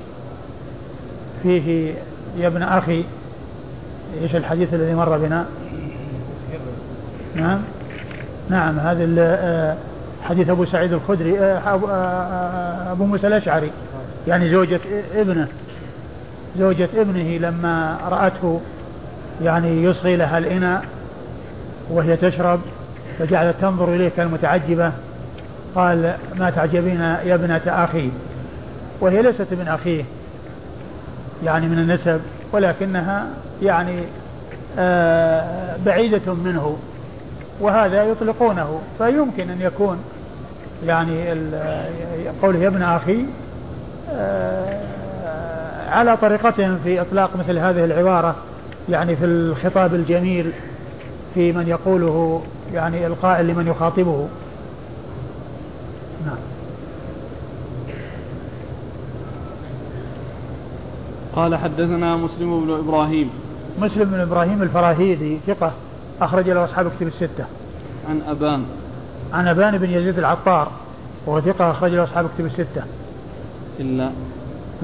[1.43, 1.95] فيه
[2.39, 3.05] يا ابن أخي.
[4.23, 5.47] إيش الحديث الذي مر بنا؟
[7.35, 7.61] نعم.
[8.49, 9.77] نعم هذا آه،
[10.29, 13.71] حديث أبو سعيد الخدري آه، آه، أبو موسى الأشعري.
[14.29, 14.81] يعني زوجة
[15.15, 15.49] ابنه
[16.59, 18.61] زوجة ابنه لما رأته
[19.43, 20.85] يعني يصغي لها الإناء
[21.91, 22.61] وهي تشرب
[23.19, 24.93] فجعلت تنظر إليه كالمتعجبة
[25.75, 28.11] قال ما تعجبين يا ابنة أخي؟
[29.01, 30.05] وهي ليست من أخيه
[31.45, 32.21] يعني من النسب
[32.53, 33.27] ولكنها
[33.63, 34.03] يعني
[34.79, 36.77] آه، بعيدة منه
[37.61, 39.99] وهذا يطلقونه فيمكن أن يكون
[40.85, 41.31] يعني
[42.43, 43.25] قوله يا ابن أخي
[44.11, 44.81] آه،
[45.91, 48.37] على طريقتهم في إطلاق مثل هذه العبارة
[48.89, 50.53] يعني في الخطاب الجميل
[51.35, 52.43] في من يقوله
[52.75, 54.29] يعني القائل لمن يخاطبه.
[56.27, 56.37] نعم.
[61.37, 63.31] قال حدثنا مسلم بن إبراهيم.
[63.79, 65.73] مسلم بن إبراهيم الفراهيدي ثقة
[66.21, 67.45] أخرج له أصحاب كتب الستة.
[68.09, 68.65] عن أبان.
[69.33, 70.73] عن أبان بن يزيد العطار
[71.27, 72.83] وهو ثقة أخرج له أصحاب كتب الستة.
[73.81, 74.11] إلا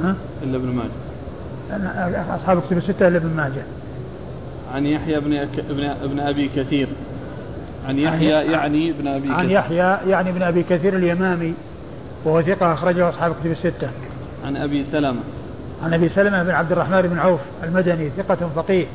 [0.05, 2.37] ها؟ إلا ابن ماجه.
[2.37, 3.63] أصحاب كتب الستة إلا ابن ماجه.
[4.75, 5.37] عن يحيى بن
[5.71, 6.89] ابن ابن أبي كثير.
[7.89, 9.39] عن يحيى يعني ابن أبي عن كثير.
[9.39, 11.55] عن يحيى يعني ابن أبي كثير اليمامي
[12.25, 13.89] وهو ثقة أخرجه أصحاب كتب الستة.
[14.47, 15.21] عن أبي سلمة.
[15.85, 18.87] عن أبي سلمة بن عبد الرحمن بن عوف المدني ثقة فقيه.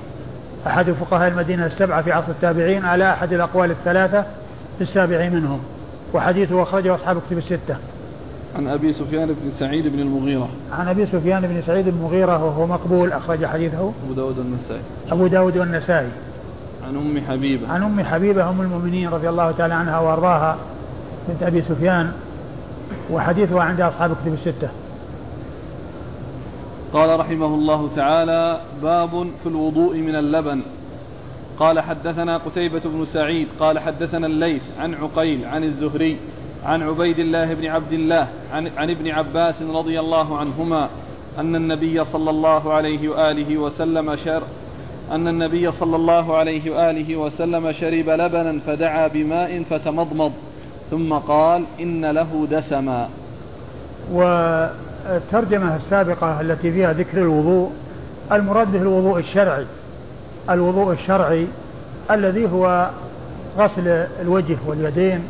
[0.68, 4.26] أحد فقهاء المدينة السبعة في عصر التابعين على أحد الأقوال الثلاثة.
[4.78, 5.60] في السابع منهم
[6.14, 7.78] وحديثه أخرجه أصحاب كتب الستة.
[8.56, 10.50] عن أبي سفيان بن سعيد بن المغيرة.
[10.72, 13.92] عن أبي سفيان بن سعيد بن المغيرة وهو مقبول أخرج حديثه.
[14.06, 14.82] أبو داود والنسائي.
[15.12, 16.10] أبو داود والنسائي.
[16.88, 17.68] عن أم حبيبة.
[17.68, 20.58] عن أم حبيبة أم المؤمنين رضي الله تعالى عنها وأرضاها
[21.28, 22.12] بنت أبي سفيان
[23.12, 24.70] وحديثها عند أصحاب كتب الستة.
[26.94, 30.62] قال رحمه الله تعالى باب في الوضوء من اللبن
[31.60, 36.18] قال حدثنا قتيبة بن سعيد قال حدثنا الليث عن عقيل عن الزهري
[36.66, 40.90] عن عبيد الله بن عبد الله عن, عن ابن عباس رضي الله عنهما
[41.40, 44.44] أن النبي صلى الله عليه وآله وسلم شر
[45.12, 50.34] أن النبي صلى الله عليه وآله وسلم شرب لبنا فدعا بماء فتمضمض
[50.92, 53.10] ثم قال إن له دسما.
[55.10, 57.72] الترجمة السابقة التي فيها ذكر الوضوء
[58.32, 59.66] المراد به الوضوء الشرعي.
[60.50, 61.48] الوضوء الشرعي
[62.12, 62.90] الذي هو
[63.58, 63.88] غسل
[64.22, 65.24] الوجه واليدين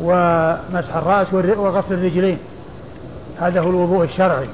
[0.00, 2.38] ومسح الرأس وغسل الرجلين.
[3.40, 4.48] هذا هو الوضوء الشرعي.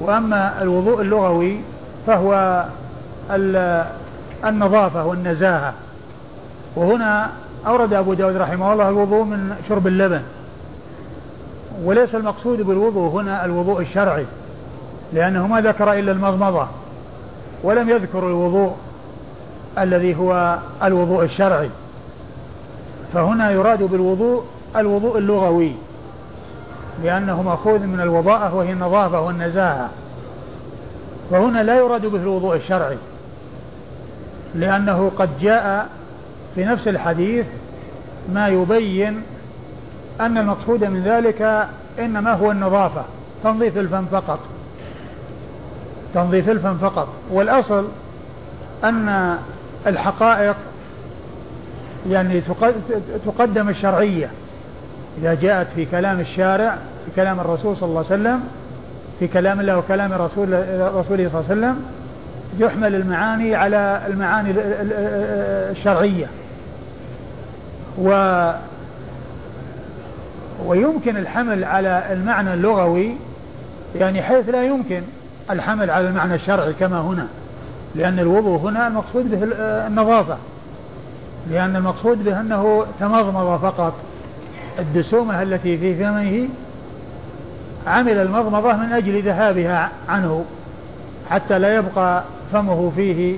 [0.00, 1.60] وأما الوضوء اللغوي
[2.06, 2.64] فهو
[4.44, 5.72] النظافة والنزاهة.
[6.76, 7.30] وهنا
[7.66, 10.22] أورد أبو داود رحمه الله الوضوء من شرب اللبن.
[11.84, 14.26] وليس المقصود بالوضوء هنا الوضوء الشرعي
[15.12, 16.66] لأنه ما ذكر إلا المضمضة.
[17.62, 18.76] ولم يذكر الوضوء
[19.78, 21.70] الذي هو الوضوء الشرعي.
[23.14, 24.44] فهنا يراد بالوضوء
[24.76, 25.72] الوضوء اللغوي
[27.04, 29.88] لأنه مأخوذ من الوضاءة وهي النظافة والنزاهة.
[31.30, 32.96] وهنا لا يراد به الوضوء الشرعي
[34.54, 35.88] لأنه قد جاء
[36.54, 37.46] في نفس الحديث
[38.32, 39.22] ما يبين
[40.20, 41.68] أن المقصود من ذلك
[41.98, 43.04] إنما هو النظافة
[43.44, 44.38] تنظيف الفم فقط.
[46.14, 47.08] تنظيف الفم فقط.
[47.30, 47.88] والأصل
[48.84, 49.36] أن
[49.86, 50.56] الحقائق
[52.10, 52.42] يعني
[53.26, 54.30] تقدم الشرعية.
[55.18, 58.40] إذا جاءت في كلام الشارع في كلام الرسول صلى الله عليه وسلم
[59.18, 60.48] في كلام الله وكلام رسول
[60.94, 61.82] رسوله صلى الله عليه وسلم
[62.58, 64.54] يحمل المعاني على المعاني
[65.70, 66.26] الشرعية.
[67.98, 68.10] و
[70.66, 73.14] ويمكن الحمل على المعنى اللغوي
[73.96, 75.02] يعني حيث لا يمكن
[75.50, 77.26] الحمل على المعنى الشرعي كما هنا
[77.94, 79.38] لأن الوضوء هنا المقصود به
[79.86, 80.36] النظافة.
[81.50, 83.94] لأن المقصود به أنه تمضمض فقط.
[84.78, 86.48] الدسومة التي في فمه
[87.86, 90.44] عمل المضمضة من أجل ذهابها عنه
[91.30, 93.36] حتى لا يبقى فمه فيه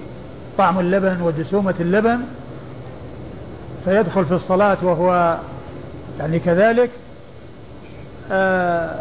[0.58, 2.20] طعم اللبن ودسومة اللبن.
[3.84, 5.38] فيدخل في الصلاة وهو
[6.20, 6.90] يعني كذلك
[8.32, 8.94] آه،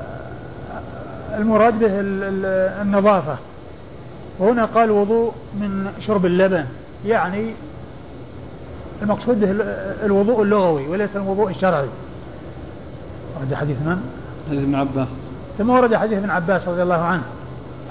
[1.37, 1.91] المراد به
[2.81, 3.35] النظافة.
[4.39, 6.65] وهنا قال وضوء من شرب اللبن.
[7.05, 7.53] يعني
[9.01, 9.51] المقصود به
[10.05, 11.87] الوضوء اللغوي وليس الوضوء الشرعي.
[13.39, 13.97] ورد حديث من؟
[14.49, 15.07] حديث ابن عباس.
[15.57, 17.23] ثم ورد حديث ابن عباس رضي الله عنه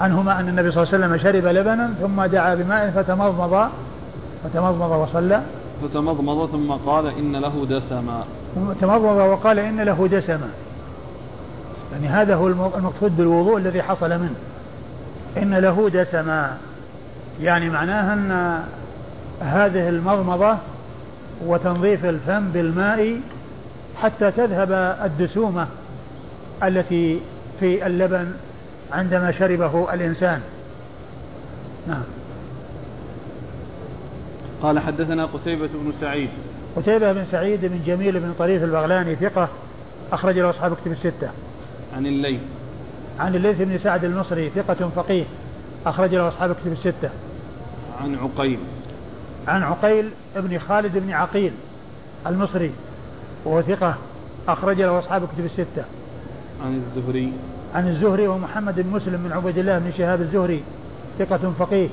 [0.01, 3.69] عنهما أن النبي صلى الله عليه وسلم شرب لبنا ثم دعا بماء فتمضمض
[4.43, 5.41] فتمضمض وصلى.
[5.83, 8.23] فتمضمض ثم قال إن له دسما.
[8.81, 10.49] تمضمض وقال إن له دسما.
[11.91, 14.35] يعني هذا هو المقصود بالوضوء الذي حصل منه.
[15.37, 16.57] إن له دسما
[17.41, 18.61] يعني معناها أن
[19.41, 20.57] هذه المضمضة
[21.45, 23.19] وتنظيف الفم بالماء
[24.01, 24.71] حتى تذهب
[25.05, 25.67] الدسومة
[26.63, 27.19] التي
[27.59, 28.31] في اللبن
[28.91, 30.41] عندما شربه الإنسان.
[31.87, 32.03] نعم.
[34.63, 36.29] قال حدثنا قتيبة بن سعيد.
[36.75, 39.47] قتيبة بن سعيد بن جميل بن طريف البغلاني ثقة.
[40.11, 41.29] أخرج له أصحاب كتب الستة.
[41.95, 42.41] عن الليث
[43.19, 45.23] عن الليث بن سعد المصري ثقة فقيه
[45.85, 47.09] أخرج له أصحاب كتب الستة.
[48.01, 48.59] عن عقيل.
[49.47, 51.53] عن عقيل بن خالد بن عقيل
[52.27, 52.71] المصري
[53.45, 53.95] وهو ثقة
[54.47, 55.83] أخرج له أصحاب كتب الستة.
[56.65, 57.33] عن الزهري.
[57.75, 60.63] عن الزهري ومحمد بن مسلم بن عبيد الله بن شهاب الزهري
[61.19, 61.89] ثقة فقيه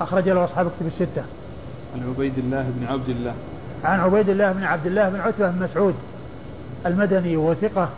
[0.00, 1.24] أخرج له أصحاب كتب الستة.
[1.94, 3.34] عن عبيد الله بن عبد الله.
[3.84, 5.94] عن عبيد الله بن عبد الله بن عتبة بن مسعود
[6.86, 7.88] المدني وهو ثقة